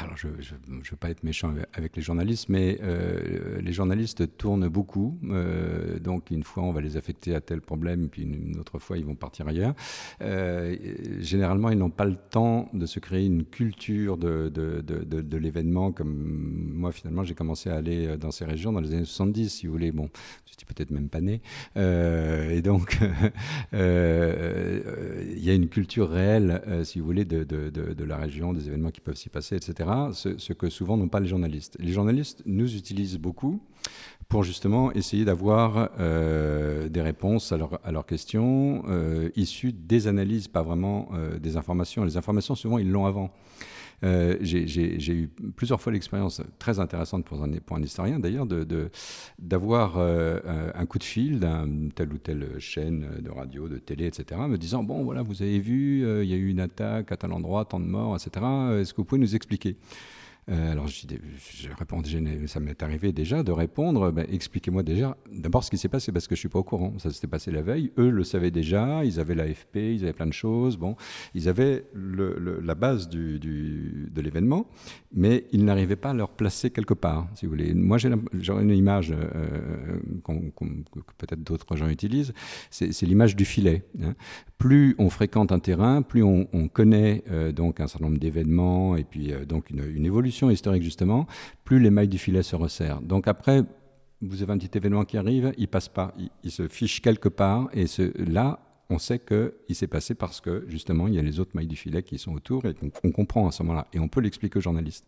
alors 0.02 0.16
je 0.16 0.28
ne 0.28 0.32
veux 0.78 0.96
pas 0.98 1.10
être 1.10 1.22
méchant 1.22 1.54
avec 1.74 1.96
les 1.96 2.02
journalistes, 2.02 2.48
mais 2.48 2.78
euh, 2.82 3.60
les 3.60 3.72
journalistes 3.72 4.36
tournent 4.36 4.68
beaucoup. 4.68 5.18
Euh, 5.24 5.98
donc 5.98 6.30
une 6.30 6.42
fois, 6.42 6.62
on 6.62 6.72
va 6.72 6.80
les 6.80 6.96
affecter 6.96 7.34
à 7.34 7.40
tel 7.40 7.60
problème, 7.60 8.08
puis 8.08 8.22
une, 8.22 8.58
autre 8.58 8.78
fois, 8.78 8.96
ils 8.96 9.04
vont 9.04 9.14
partir 9.14 9.46
ailleurs. 9.46 9.74
Euh, 10.22 10.74
généralement, 11.20 11.70
ils 11.70 11.78
n'ont 11.78 11.90
pas 11.90 12.06
le 12.06 12.16
temps 12.16 12.70
de 12.72 12.86
se 12.86 12.98
créer 12.98 13.26
une 13.26 13.44
culture 13.44 14.16
de, 14.16 15.36
l'événement. 15.36 15.92
Comme 15.92 16.14
moi, 16.72 16.90
finalement, 16.90 17.24
j'ai 17.24 17.34
commencé 17.34 17.68
à 17.68 17.76
aller 17.76 18.16
dans 18.16 18.30
ces 18.30 18.46
régions 18.46 18.72
dans 18.72 18.80
les 18.80 18.94
années 18.94 19.04
70, 19.04 19.50
si 19.50 19.66
vous 19.66 19.72
voulez. 19.72 19.92
Bon, 19.92 20.08
j'étais 20.46 20.64
peut-être 20.64 20.90
même 20.92 21.08
pas 21.08 21.20
né. 21.20 21.42
et 21.76 22.62
donc, 22.62 22.98
il 23.72 23.78
y, 25.38 25.50
a 25.50 25.54
une 25.54 25.68
culture 25.68 26.08
réelle, 26.08 26.62
si 26.84 27.00
vous 27.00 27.04
voulez, 27.04 27.26
de, 27.26 27.44
de, 27.44 28.04
la 28.04 28.16
région, 28.16 28.52
des 28.52 28.68
événements 28.68 28.90
qui 28.90 29.00
peuvent 29.00 29.16
s'y 29.16 29.28
passer, 29.28 29.56
etc. 29.56 29.73
Ce, 30.12 30.52
que 30.52 30.70
souvent 30.70 30.96
n'ont 30.96 31.08
pas 31.08 31.20
les 31.20 31.26
journalistes. 31.26 31.76
Les 31.80 31.92
journalistes 31.92 32.42
nous 32.46 32.76
utilisent 32.76 33.18
beaucoup 33.18 33.60
pour 34.28 34.42
justement 34.42 34.92
essayer 34.92 35.24
d'avoir 35.24 35.90
euh, 36.00 36.88
des 36.88 37.02
réponses 37.02 37.52
à, 37.52 37.58
à 37.84 37.92
leurs 37.92 38.06
questions 38.06 38.82
euh, 38.88 39.30
issues 39.36 39.72
des 39.72 40.06
analyses, 40.06 40.48
pas 40.48 40.62
vraiment 40.62 41.08
euh, 41.12 41.38
des 41.38 41.56
informations. 41.56 42.04
Les 42.04 42.16
informations, 42.16 42.54
souvent, 42.54 42.78
ils 42.78 42.90
l'ont 42.90 43.06
avant. 43.06 43.30
J'ai 44.40 45.12
eu 45.12 45.30
plusieurs 45.56 45.80
fois 45.80 45.92
l'expérience 45.92 46.42
très 46.58 46.78
intéressante 46.78 47.24
pour 47.24 47.42
un, 47.42 47.82
historien 47.82 48.18
d'ailleurs 48.18 48.46
d'avoir 49.38 49.96
de, 49.98 50.42
un 50.74 50.86
coup 50.86 50.98
de 50.98 51.04
fil 51.04 51.40
d'un 51.40 51.88
telle 51.94 52.12
ou 52.12 52.18
telle 52.18 52.58
chaîne 52.58 53.20
de 53.20 53.30
radio, 53.30 53.68
de 53.68 53.78
télé, 53.78 54.06
etc., 54.06 54.40
me 54.48 54.58
disant 54.58 54.82
bon 54.82 55.04
voilà 55.04 55.22
vous 55.22 55.42
avez 55.42 55.58
vu 55.58 56.02
il 56.22 56.28
y 56.28 56.34
a 56.34 56.36
eu 56.36 56.48
une 56.48 56.60
attaque 56.60 57.12
à 57.12 57.16
tel 57.16 57.32
endroit, 57.32 57.64
tant 57.64 57.80
de 57.80 57.86
morts, 57.86 58.16
etc. 58.16 58.44
Est-ce 58.80 58.92
que 58.92 58.98
vous 58.98 59.04
pouvez 59.04 59.20
nous 59.20 59.34
expliquer? 59.34 59.76
Euh, 60.50 60.72
alors 60.72 60.88
je, 60.88 61.06
je, 61.06 61.68
réponds, 61.78 62.02
ça 62.46 62.60
m'est 62.60 62.82
arrivé 62.82 63.12
déjà 63.12 63.42
de 63.42 63.52
répondre, 63.52 64.10
ben, 64.10 64.26
expliquez-moi 64.30 64.82
déjà 64.82 65.16
d'abord 65.32 65.64
ce 65.64 65.70
qui 65.70 65.78
s'est 65.78 65.88
passé 65.88 66.12
parce 66.12 66.28
que 66.28 66.34
je 66.34 66.40
suis 66.40 66.48
pas 66.48 66.58
au 66.58 66.64
courant. 66.64 66.92
Ça 66.98 67.10
s'était 67.10 67.26
passé 67.26 67.50
la 67.50 67.62
veille. 67.62 67.92
Eux 67.98 68.10
le 68.10 68.24
savaient 68.24 68.50
déjà. 68.50 69.04
Ils 69.04 69.20
avaient 69.20 69.34
l'AFP, 69.34 69.76
ils 69.76 70.02
avaient 70.02 70.12
plein 70.12 70.26
de 70.26 70.32
choses. 70.32 70.76
Bon, 70.76 70.96
ils 71.34 71.48
avaient 71.48 71.84
la 71.94 72.74
base 72.74 73.08
de 73.08 74.20
l'événement, 74.20 74.66
mais 75.12 75.46
ils 75.52 75.64
n'arrivaient 75.64 75.96
pas 75.96 76.10
à 76.10 76.14
leur 76.14 76.30
placer 76.30 76.70
quelque 76.70 76.94
part, 76.94 77.28
si 77.34 77.46
vous 77.46 77.52
voulez. 77.52 77.72
Moi 77.74 77.98
j'aurais 77.98 78.62
une 78.62 78.70
image 78.70 79.12
euh, 79.12 79.98
que 80.24 81.00
peut-être 81.18 81.42
d'autres 81.42 81.76
gens 81.76 81.88
utilisent. 81.88 82.32
C'est 82.70 83.02
l'image 83.02 83.36
du 83.36 83.44
filet. 83.44 83.84
Hein. 84.02 84.14
Plus 84.58 84.94
on 84.98 85.08
fréquente 85.10 85.52
un 85.52 85.58
terrain, 85.58 86.02
plus 86.02 86.22
on, 86.22 86.48
on 86.52 86.68
connaît 86.68 87.22
euh, 87.30 87.52
donc 87.52 87.80
un 87.80 87.86
certain 87.86 88.06
nombre 88.06 88.18
d'événements 88.18 88.96
et 88.96 89.04
puis 89.04 89.32
donc 89.46 89.70
une 89.70 90.04
évolution 90.04 90.33
historique 90.42 90.82
justement, 90.82 91.26
plus 91.64 91.78
les 91.78 91.90
mailles 91.90 92.08
du 92.08 92.18
filet 92.18 92.42
se 92.42 92.56
resserrent. 92.56 93.02
Donc 93.02 93.28
après, 93.28 93.64
vous 94.20 94.42
avez 94.42 94.52
un 94.52 94.58
petit 94.58 94.76
événement 94.76 95.04
qui 95.04 95.16
arrive, 95.16 95.52
il 95.58 95.68
passe 95.68 95.88
pas, 95.88 96.14
il, 96.42 96.50
se 96.50 96.68
fiche 96.68 97.02
quelque 97.02 97.28
part, 97.28 97.68
et 97.72 97.84
là, 98.16 98.60
on 98.90 98.98
sait 98.98 99.18
qu'il 99.18 99.74
s'est 99.74 99.86
passé 99.86 100.14
parce 100.14 100.40
que 100.40 100.64
justement, 100.68 101.08
il 101.08 101.14
y 101.14 101.18
a 101.18 101.22
les 101.22 101.40
autres 101.40 101.52
mailles 101.54 101.66
du 101.66 101.76
filet 101.76 102.02
qui 102.02 102.18
sont 102.18 102.32
autour 102.32 102.64
et 102.66 102.74
qu'on 102.74 103.10
comprend 103.12 103.48
à 103.48 103.52
ce 103.52 103.62
moment-là. 103.62 103.86
Et 103.92 103.98
on 103.98 104.08
peut 104.08 104.20
l'expliquer 104.20 104.58
aux 104.58 104.62
journalistes. 104.62 105.06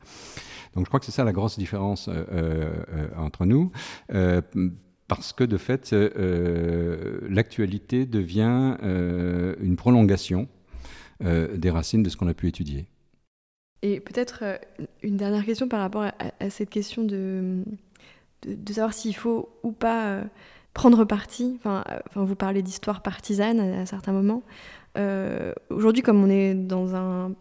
Donc 0.74 0.84
je 0.84 0.88
crois 0.88 1.00
que 1.00 1.06
c'est 1.06 1.12
ça 1.12 1.24
la 1.24 1.32
grosse 1.32 1.58
différence 1.58 2.08
euh, 2.08 2.24
euh, 2.32 3.08
entre 3.16 3.44
nous. 3.44 3.70
Euh, 4.12 4.40
parce 5.08 5.32
que 5.32 5.44
de 5.44 5.56
fait, 5.56 5.94
l'actualité 7.28 8.06
devient 8.06 8.76
une 8.82 9.76
prolongation 9.76 10.48
des 11.20 11.70
racines 11.70 12.02
de 12.02 12.08
ce 12.08 12.16
qu'on 12.16 12.26
a 12.26 12.34
pu 12.34 12.48
étudier. 12.48 12.88
Et 13.82 14.00
peut-être 14.00 14.40
euh, 14.42 14.56
une 15.02 15.16
dernière 15.16 15.44
question 15.44 15.68
par 15.68 15.80
rapport 15.80 16.04
à, 16.04 16.50
cette 16.50 16.70
question 16.70 17.04
de, 17.04 17.62
de, 18.46 18.72
savoir 18.72 18.92
s'il 18.92 19.14
faut 19.14 19.50
ou 19.62 19.72
pas 19.72 20.06
euh, 20.06 20.24
prendre 20.72 21.04
parti. 21.04 21.56
Enfin, 21.58 21.84
euh, 21.90 21.98
enfin, 22.08 22.24
vous 22.24 22.36
parlez 22.36 22.62
d'histoire 22.62 23.02
partisane 23.02 23.60
à, 23.60 23.86
certains 23.86 24.12
moments. 24.12 24.42
Aujourd'hui, 25.68 26.02
comme 26.02 26.22
on 26.24 26.30
est 26.30 26.54
dans 26.54 26.94
un, 26.94 27.32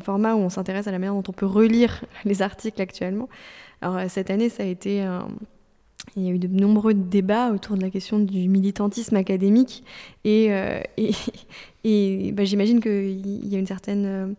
format 0.00 0.34
où 0.34 0.38
on 0.38 0.48
s'intéresse 0.48 0.86
à 0.86 0.92
la 0.92 0.98
manière 0.98 1.14
dont 1.14 1.24
on 1.28 1.32
peut 1.32 1.46
relire 1.46 2.04
les 2.24 2.42
articles 2.42 2.80
actuellement, 2.80 3.28
alors 3.80 4.10
cette 4.10 4.30
année, 4.30 4.48
ça 4.48 4.64
a 4.64 4.66
été 4.66 5.06
il 6.16 6.24
y 6.24 6.28
a 6.28 6.32
eu 6.32 6.38
de 6.40 6.48
nombreux 6.48 6.94
débats 6.94 7.50
autour 7.52 7.76
de 7.76 7.82
la 7.82 7.90
question 7.90 8.18
du 8.18 8.48
militantisme 8.48 9.14
académique 9.14 9.84
et, 10.24 10.46
et, 10.96 11.12
et 11.84 12.32
bah, 12.32 12.44
j'imagine 12.44 12.80
qu'il 12.80 13.46
y 13.46 13.54
a 13.54 13.58
une 13.58 13.66
certaine 13.66 14.34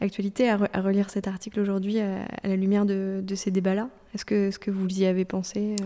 actualité 0.00 0.50
à, 0.50 0.56
relire 0.56 1.10
cet 1.10 1.28
article 1.28 1.60
aujourd'hui 1.60 2.00
à, 2.00 2.26
la 2.44 2.56
lumière 2.56 2.86
de, 2.86 3.22
ces 3.34 3.50
débats-là? 3.50 3.88
Est-ce 4.14 4.24
que, 4.24 4.50
-ce 4.50 4.58
que 4.58 4.70
vous 4.70 4.88
y 4.88 5.04
avez 5.06 5.24
pensé 5.24 5.76
euh? 5.80 5.84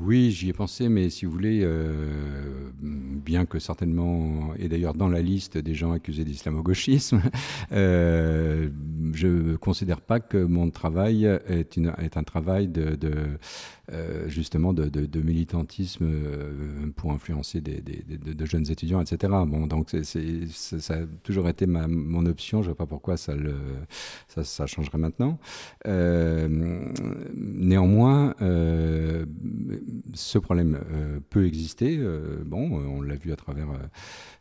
Oui, 0.00 0.32
j'y 0.32 0.48
ai 0.48 0.52
pensé, 0.52 0.88
mais 0.88 1.10
si 1.10 1.26
vous 1.26 1.32
voulez, 1.32 1.60
euh, 1.62 2.70
bien 2.82 3.46
que 3.46 3.60
certainement, 3.60 4.52
et 4.58 4.68
d'ailleurs 4.68 4.94
dans 4.94 5.08
la 5.08 5.22
liste 5.22 5.58
des 5.58 5.74
gens 5.74 5.92
accusés 5.92 6.24
d'islamo-gauchisme, 6.24 7.22
euh, 7.72 8.68
je 9.12 9.28
ne 9.28 9.56
considère 9.56 10.00
pas 10.00 10.18
que 10.18 10.38
mon 10.38 10.70
travail 10.70 11.24
est, 11.24 11.78
un 12.16 12.24
travail 12.24 12.66
de, 12.66 12.98
euh, 13.92 14.28
justement 14.28 14.72
de, 14.72 15.20
militantisme 15.20 16.08
pour 16.96 17.12
influencer 17.12 17.60
des, 17.60 17.80
de, 17.80 18.44
jeunes 18.44 18.68
étudiants, 18.70 19.00
etc. 19.00 19.32
Bon, 19.46 19.68
donc 19.68 19.94
ça 20.02 20.94
a 20.94 21.06
toujours 21.22 21.48
été 21.48 21.66
mon 21.66 22.26
option. 22.26 22.62
Je 22.62 22.70
ne 22.70 22.74
vois 22.74 22.86
pas 22.86 22.86
pourquoi 22.86 23.16
ça, 23.16 23.34
changerait 24.66 24.98
maintenant. 24.98 25.38
Néanmoins, 27.34 28.34
ce 30.14 30.38
problème 30.38 30.78
peut 31.30 31.46
exister. 31.46 31.98
bon, 32.44 32.70
on 32.70 33.02
l'a 33.02 33.16
vu 33.16 33.32
à 33.32 33.36
travers 33.36 33.68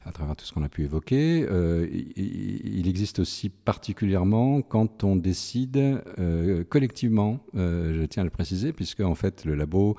à 0.06 0.12
travers 0.12 0.36
tout 0.36 0.46
ce 0.46 0.54
qu'on 0.54 0.64
a 0.64 0.70
pu 0.70 0.84
évoquer. 0.84 1.46
Euh, 1.50 1.88
il, 2.16 2.88
existe 2.88 3.20
aussi 3.20 3.50
particulièrement 3.50 4.62
quand 4.62 5.04
on 5.04 5.16
décide 5.16 6.02
euh, 6.20 6.64
collectivement, 6.64 7.40
euh, 7.56 8.00
je 8.00 8.06
tiens 8.06 8.22
à 8.22 8.24
le 8.24 8.30
préciser, 8.30 8.72
puisque 8.72 9.00
en 9.02 9.16
fait 9.16 9.44
le 9.46 9.56
labo 9.56 9.92
euh, 9.92 9.96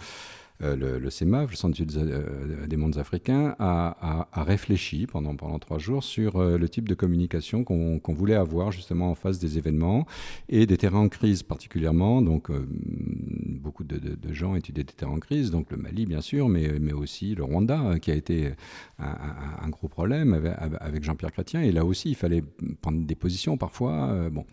le, 0.61 0.99
le, 0.99 1.11
CEMAF, 1.11 1.51
le 1.51 1.57
Centre 1.57 1.79
euh, 1.97 2.67
des 2.67 2.77
mondes 2.77 2.99
africains, 2.99 3.55
a, 3.59 4.27
réfléchi 4.35 5.07
pendant, 5.07 5.35
trois 5.59 5.79
jours 5.79 6.03
sur 6.03 6.37
euh, 6.37 6.59
le 6.59 6.69
type 6.69 6.89
de 6.89 6.95
communication 6.95 7.65
qu'on 7.65 8.15
voulait 8.15 8.35
avoir 8.35 8.73
justement 8.73 9.11
en 9.11 9.15
face 9.15 9.39
des 9.39 9.59
événements 9.59 10.07
et 10.49 10.67
des 10.67 10.77
terrains 10.77 11.01
en 11.01 11.09
crise 11.09 11.43
particulièrement. 11.43 12.23
Donc, 12.23 12.51
beaucoup 12.51 13.85
de, 13.85 14.33
gens 14.33 14.55
étudiaient 14.55 14.85
des 14.85 14.93
terrains 14.93 15.13
en 15.13 15.21
crise, 15.21 15.51
donc 15.51 15.71
le 15.71 15.77
Mali 15.77 16.07
bien 16.07 16.21
sûr, 16.21 16.49
mais, 16.49 16.93
aussi 16.93 17.35
le 17.35 17.45
Rwanda 17.45 17.99
qui 17.99 18.11
a 18.11 18.15
été 18.15 18.53
un, 18.99 19.69
gros 19.69 19.89
problème 19.89 20.55
avec, 20.81 21.05
Jean-Pierre 21.05 21.33
Chrétien. 21.33 21.63
Et 21.63 21.73
là 21.73 21.85
aussi, 21.85 22.11
il 22.11 22.15
fallait 22.15 22.43
prendre 22.81 23.05
des 23.05 23.15
positions 23.15 23.57
parfois. 23.57 24.31
bon, 24.31 24.45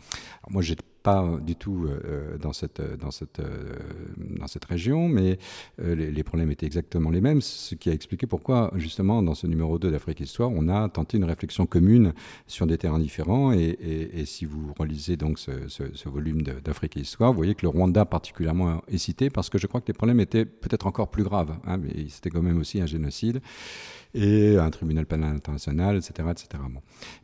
moi, 0.49 0.61
j'ai 0.61 0.75
pas 1.03 1.37
du 1.41 1.55
tout 1.55 1.85
euh, 1.85 2.37
dans, 2.37 2.53
cette, 2.53 2.81
dans, 2.97 3.11
cette, 3.11 3.39
euh, 3.39 3.75
dans 4.17 4.47
cette 4.47 4.63
région, 4.65 5.09
mais 5.09 5.37
euh, 5.81 5.95
les, 5.95 6.23
problèmes 6.23 6.49
étaient 6.49 6.65
exactement 6.65 7.09
les 7.09 7.19
mêmes, 7.19 7.41
ce 7.41 7.75
qui 7.75 7.89
a 7.89 7.93
expliqué 7.93 8.25
pourquoi, 8.25 8.71
justement, 8.77 9.21
dans 9.21 9.35
ce 9.35 9.45
numéro 9.45 9.77
2 9.77 9.91
d'Afrique 9.91 10.21
Histoire, 10.21 10.49
on 10.51 10.69
a 10.69 10.87
tenté 10.87 11.17
une 11.17 11.25
réflexion 11.25 11.65
commune 11.65 12.13
sur 12.47 12.65
des 12.65 12.77
terrains 12.77 12.99
différents. 12.99 13.51
Et, 13.51 13.77
et, 14.13 14.25
si 14.25 14.45
vous 14.45 14.73
relisez 14.79 15.17
donc 15.17 15.37
ce, 15.37 15.51
ce, 15.67 16.09
volume 16.09 16.41
d'Afrique 16.41 16.95
Histoire, 16.95 17.31
vous 17.31 17.37
voyez 17.37 17.55
que 17.55 17.63
le 17.63 17.67
Rwanda 17.67 18.05
particulièrement 18.05 18.81
est 18.87 18.97
cité 18.97 19.29
parce 19.29 19.49
que 19.49 19.57
je 19.57 19.67
crois 19.67 19.81
que 19.81 19.87
les 19.87 19.93
problèmes 19.93 20.21
étaient 20.21 20.45
peut-être 20.45 20.87
encore 20.87 21.09
plus 21.09 21.23
graves, 21.23 21.57
hein, 21.65 21.77
mais 21.77 22.07
c'était 22.07 22.29
quand 22.29 22.41
même 22.41 22.59
aussi 22.59 22.79
un 22.79 22.85
génocide 22.85 23.41
et 24.13 24.57
un 24.57 24.69
tribunal 24.69 25.05
pénal 25.05 25.35
international, 25.35 25.97
etc. 25.97 26.29
etc. 26.31 26.63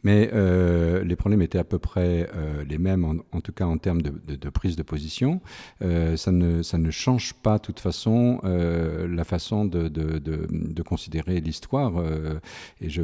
Mais 0.04 0.30
euh, 0.34 1.04
les 1.04 1.16
problèmes 1.16 1.42
étaient 1.42 1.60
à 1.60 1.64
peu 1.64 1.78
près 1.78 2.30
euh, 2.36 2.64
les 2.64 2.78
mêmes, 2.78 3.06
en, 3.32 3.42
tout 3.42 3.52
cas 3.52 3.66
en 3.66 3.78
termes 3.78 4.02
de, 4.02 4.50
prise 4.50 4.76
de 4.76 4.84
position. 4.84 5.42
Euh, 5.82 6.18
ça, 6.18 6.32
ne, 6.32 6.64
ça 6.64 6.78
ne 6.78 6.90
change 6.90 7.34
pas, 7.34 7.58
de 7.58 7.64
toute 7.64 7.80
façon, 7.80 8.42
la 8.44 9.24
façon 9.24 9.66
de, 9.66 9.88
de 9.88 10.82
considérer 10.84 11.40
l'histoire. 11.40 11.94
Et 12.82 12.90
je 12.90 13.04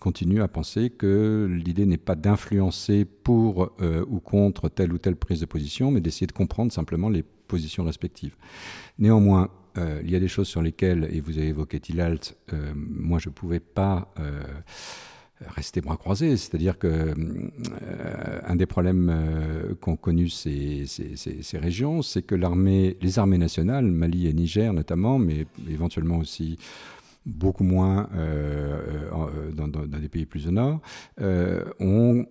continue 0.00 0.42
à 0.42 0.48
penser 0.48 0.90
que 0.90 1.48
l'idée 1.50 1.86
n'est 1.86 1.96
pas 1.96 2.16
d'influencer 2.16 3.04
pour 3.04 3.72
ou 4.08 4.20
contre 4.20 4.68
telle 4.68 4.92
ou 4.92 4.98
telle 4.98 5.16
prise 5.16 5.40
de 5.40 5.46
position, 5.46 5.90
mais 5.90 6.00
d'essayer 6.00 6.26
de 6.26 6.32
comprendre 6.32 6.72
simplement 6.72 7.08
les 7.08 7.22
positions 7.22 7.84
respectives. 7.84 8.36
Néanmoins, 8.98 9.50
euh, 9.76 10.00
il 10.04 10.10
y 10.10 10.16
a 10.16 10.20
des 10.20 10.28
choses 10.28 10.48
sur 10.48 10.62
lesquelles, 10.62 11.08
et 11.10 11.20
vous 11.20 11.38
avez 11.38 11.48
évoqué 11.48 11.80
Tilalt, 11.80 12.36
euh, 12.52 12.72
moi 12.76 13.18
je 13.18 13.28
ne 13.28 13.34
pouvais 13.34 13.60
pas 13.60 14.12
euh, 14.20 14.40
rester 15.48 15.80
bras 15.80 15.96
croisés. 15.96 16.36
C'est-à-dire 16.36 16.78
que 16.78 17.14
un 18.46 18.56
des 18.56 18.66
problèmes 18.66 19.74
qu'ont 19.80 19.96
connu 19.96 20.28
ces, 20.28 20.86
régions, 21.54 22.02
c'est 22.02 22.22
que 22.22 22.34
les 22.34 23.18
armées 23.18 23.38
nationales, 23.38 23.86
Mali 23.86 24.28
et 24.28 24.32
Niger 24.32 24.72
notamment, 24.72 25.18
mais 25.18 25.46
éventuellement 25.68 26.18
aussi 26.18 26.58
beaucoup 27.26 27.64
moins 27.64 28.08
dans, 29.54 29.66
des 29.66 30.08
pays 30.08 30.24
plus 30.24 30.46
au 30.46 30.52
nord, 30.52 30.80
ont 31.80 32.26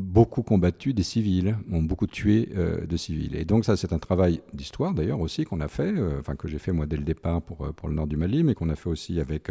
beaucoup 0.00 0.42
combattu 0.42 0.94
des 0.94 1.02
civils, 1.02 1.56
ont 1.70 1.82
beaucoup 1.82 2.06
tué 2.06 2.48
euh, 2.56 2.86
de 2.86 2.96
civils. 2.96 3.36
Et 3.36 3.44
donc 3.44 3.64
ça, 3.64 3.76
c'est 3.76 3.92
un 3.92 3.98
travail 3.98 4.40
d'histoire 4.54 4.94
d'ailleurs 4.94 5.20
aussi 5.20 5.44
qu'on 5.44 5.60
a 5.60 5.68
fait, 5.68 5.92
euh, 5.94 6.18
enfin 6.18 6.34
que 6.34 6.48
j'ai 6.48 6.58
fait 6.58 6.72
moi 6.72 6.86
dès 6.86 6.96
le 6.96 7.04
départ 7.04 7.42
pour, 7.42 7.66
euh, 7.66 7.72
pour 7.72 7.88
le 7.88 7.94
nord 7.94 8.06
du 8.06 8.16
Mali, 8.16 8.42
mais 8.42 8.54
qu'on 8.54 8.70
a 8.70 8.76
fait 8.76 8.88
aussi 8.88 9.20
avec 9.20 9.50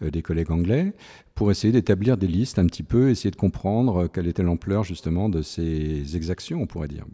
des 0.00 0.22
collègues 0.22 0.50
anglais, 0.50 0.92
pour 1.34 1.50
essayer 1.50 1.72
d'établir 1.72 2.16
des 2.16 2.26
listes 2.26 2.58
un 2.58 2.66
petit 2.66 2.82
peu, 2.82 3.10
essayer 3.10 3.30
de 3.30 3.36
comprendre 3.36 4.06
quelle 4.06 4.28
était 4.28 4.42
l'ampleur 4.42 4.84
justement 4.84 5.28
de 5.28 5.42
ces 5.42 6.16
exactions, 6.16 6.60
on 6.62 6.66
pourrait 6.66 6.88
dire. 6.88 7.04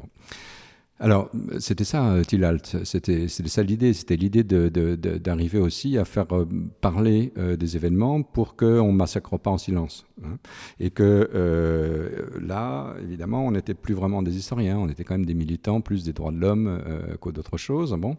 Alors, 1.01 1.31
c'était 1.61 1.85
ça, 1.85 2.17
Tilalt. 2.27 2.85
C'était 2.85 3.29
ça 3.29 3.63
l'idée. 3.63 3.93
C'était 3.93 4.17
l'idée 4.17 4.43
d'arriver 4.43 5.59
aussi 5.59 5.97
à 5.97 6.05
faire 6.05 6.27
euh, 6.33 6.45
parler 6.81 7.33
euh, 7.39 7.57
des 7.57 7.77
événements 7.77 8.23
pour 8.23 8.57
qu'on 8.57 8.93
ne 8.93 8.97
massacre 8.97 9.39
pas 9.39 9.51
en 9.51 9.59
silence. 9.59 10.07
Hein. 10.25 10.39
Et 10.81 10.91
que 10.91 11.31
euh, 11.35 12.27
là, 12.41 12.95
évidemment, 13.01 13.47
on 13.47 13.53
n'était 13.53 13.75
plus 13.75 13.95
vraiment 13.95 14.23
des 14.23 14.37
historiens. 14.37 14.77
On 14.79 14.89
était 14.89 15.05
quand 15.05 15.15
même 15.15 15.27
des 15.27 15.35
militants, 15.35 15.81
plus 15.81 16.03
des 16.03 16.13
droits 16.13 16.33
de 16.33 16.39
l'homme 16.39 16.81
qu'autre 17.21 17.37
d'autres 17.37 17.59
choses. 17.59 17.97
Bon. 17.99 18.17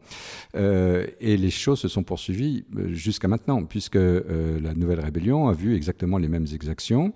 et 0.54 1.38
les 1.38 1.50
choses 1.50 1.80
se 1.80 1.88
sont 1.88 2.04
poursuivies 2.04 2.66
jusqu'à 2.88 3.28
maintenant, 3.28 3.64
puisque 3.66 3.96
la 3.96 4.74
nouvelle 4.76 5.00
rébellion 5.00 5.50
a 5.50 5.54
vu 5.54 5.76
exactement 5.76 6.18
les 6.18 6.30
mêmes 6.30 6.48
exactions. 6.54 7.14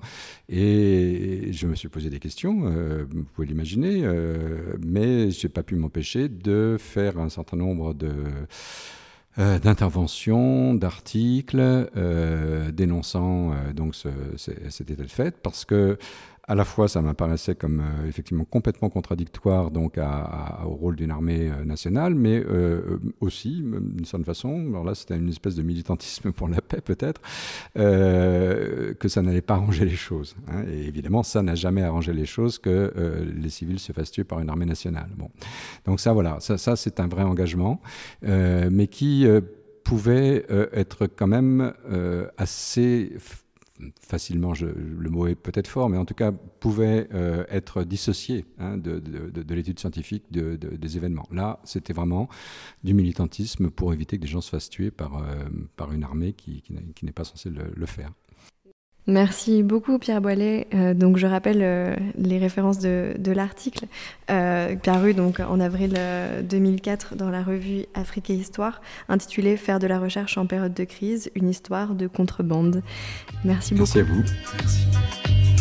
Et 0.50 1.50
je 1.52 1.68
me 1.68 1.76
suis 1.76 1.88
posé 1.88 2.10
des 2.10 2.20
questions, 2.20 2.70
vous 3.10 3.24
pouvez 3.34 3.48
l'imaginer, 3.48 4.06
mais 4.86 5.32
je 5.32 5.48
pas 5.54 5.64
pu 5.64 5.76
m'empêcher 5.76 6.30
de 6.30 6.78
faire 6.80 7.18
un 7.20 7.30
certain 7.30 7.58
nombre 7.58 7.96
euh, 9.40 9.58
d'interventions, 9.58 10.76
d'articles 10.76 11.60
euh, 11.60 12.70
dénonçant 12.72 13.52
euh, 13.52 13.74
donc 13.74 13.96
ce, 13.96 14.10
cet 14.38 14.92
état 14.92 15.02
de 15.02 15.10
fait, 15.10 15.36
parce 15.42 15.66
que 15.66 15.98
à 16.46 16.56
la 16.56 16.66
fois, 16.66 16.90
ça 16.90 17.02
m'apparaissait 17.02 17.56
comme 17.56 17.80
euh, 17.80 18.08
effectivement 18.08 18.44
complètement 18.44 18.90
contradictoire 18.90 19.72
donc 19.72 19.98
au 19.98 20.70
rôle 20.70 20.98
d'une 20.98 21.12
armée 21.12 21.50
euh, 21.50 21.64
nationale, 21.64 22.16
mais 22.16 22.44
euh, 22.46 23.00
aussi, 23.22 23.64
d'une 23.64 24.04
certaine 24.04 24.26
façon, 24.26 24.68
alors 24.70 24.84
là 24.84 24.94
c'était 24.94 25.16
une 25.16 25.30
espèce 25.30 25.56
de 25.56 25.62
militantisme 25.62 26.34
pour 26.34 26.50
la 26.50 26.60
paix 26.62 26.82
peut-être, 26.82 27.22
que 27.76 29.08
ça 29.08 29.22
n'allait 29.22 29.42
pas 29.42 29.54
arranger 29.56 29.86
les 29.86 29.96
choses. 29.96 30.36
Hein. 30.50 30.64
et 30.70 30.86
évidemment, 30.86 31.24
ça 31.24 31.42
n'a 31.42 31.56
jamais 31.56 31.82
arrangé 31.82 32.12
les 32.14 32.26
choses 32.26 32.60
que 32.60 32.94
les 33.36 33.50
civils 33.50 33.80
se 33.80 33.94
fassent 33.94 34.12
tuer 34.12 34.24
par 34.24 34.40
une 34.40 34.50
armée 34.50 34.66
nationale. 34.66 35.10
Bon, 35.18 35.30
donc 35.86 36.00
ça 36.00 36.12
voilà, 36.14 36.40
ça, 36.40 36.58
ça 36.58 36.76
c'est 36.76 37.00
un 37.00 37.08
vrai 37.08 37.24
engagement, 37.24 37.82
mais 38.22 38.88
qui 38.88 39.26
pouvait 39.84 40.46
être 40.74 41.08
quand 41.08 41.28
même 41.28 41.74
assez 42.38 43.14
facilement, 44.00 44.54
le 44.62 45.10
mot 45.10 45.28
est 45.28 45.36
peut-être 45.36 45.68
fort, 45.68 45.90
mais 45.90 45.98
en 45.98 46.06
tout 46.06 46.14
cas 46.14 46.32
pouvait 46.32 47.08
euh, 47.14 47.46
être 47.50 47.84
dissocié 47.84 48.46
hein, 48.60 48.78
de, 48.78 49.54
l'étude 49.54 49.80
scientifique 49.80 50.26
des 50.32 50.98
événements. 50.98 51.28
Là, 51.32 51.60
c'était 51.64 51.94
vraiment 51.94 52.30
du 52.84 52.94
militantisme 52.94 53.70
pour 53.70 53.94
éviter 53.94 54.18
que 54.18 54.22
des 54.22 54.28
gens 54.28 54.42
se 54.42 54.50
fassent 54.50 54.70
tuer 54.70 54.92
par, 54.92 55.18
euh, 55.18 55.92
une 55.92 56.04
armée 56.04 56.34
qui, 56.34 56.64
n'est 57.04 57.12
pas 57.12 57.24
censée 57.24 57.50
le 57.50 57.86
faire. 57.86 58.12
Merci 59.06 59.64
beaucoup 59.64 60.00
Pierre 60.00 60.22
Boilet. 60.22 60.68
Euh, 60.74 60.94
donc 60.94 61.18
je 61.18 61.28
rappelle 61.28 61.60
euh, 61.62 61.96
les 62.18 62.38
références 62.38 62.80
de, 62.80 63.32
l'article 63.32 63.86
euh, 64.32 64.76
paru 64.78 65.14
donc 65.14 65.40
en 65.40 65.60
avril 65.60 66.00
2004 66.44 67.16
dans 67.16 67.30
la 67.30 67.44
revue 67.44 67.86
Afrique 67.94 68.30
et 68.30 68.36
Histoire, 68.36 68.82
intitulé 69.10 69.58
Faire 69.58 69.80
de 69.80 69.88
la 69.88 70.00
recherche 70.00 70.38
en 70.38 70.46
période 70.46 70.74
de 70.74 70.84
crise, 70.86 71.32
une 71.36 71.50
histoire 71.50 71.96
de 71.96 72.08
contrebande. 72.08 72.82
Merci 73.44 73.74
beaucoup. 73.74 73.90
Merci 73.96 74.00
à 74.00 74.04
vous. 74.04 74.24
Merci. 74.62 75.53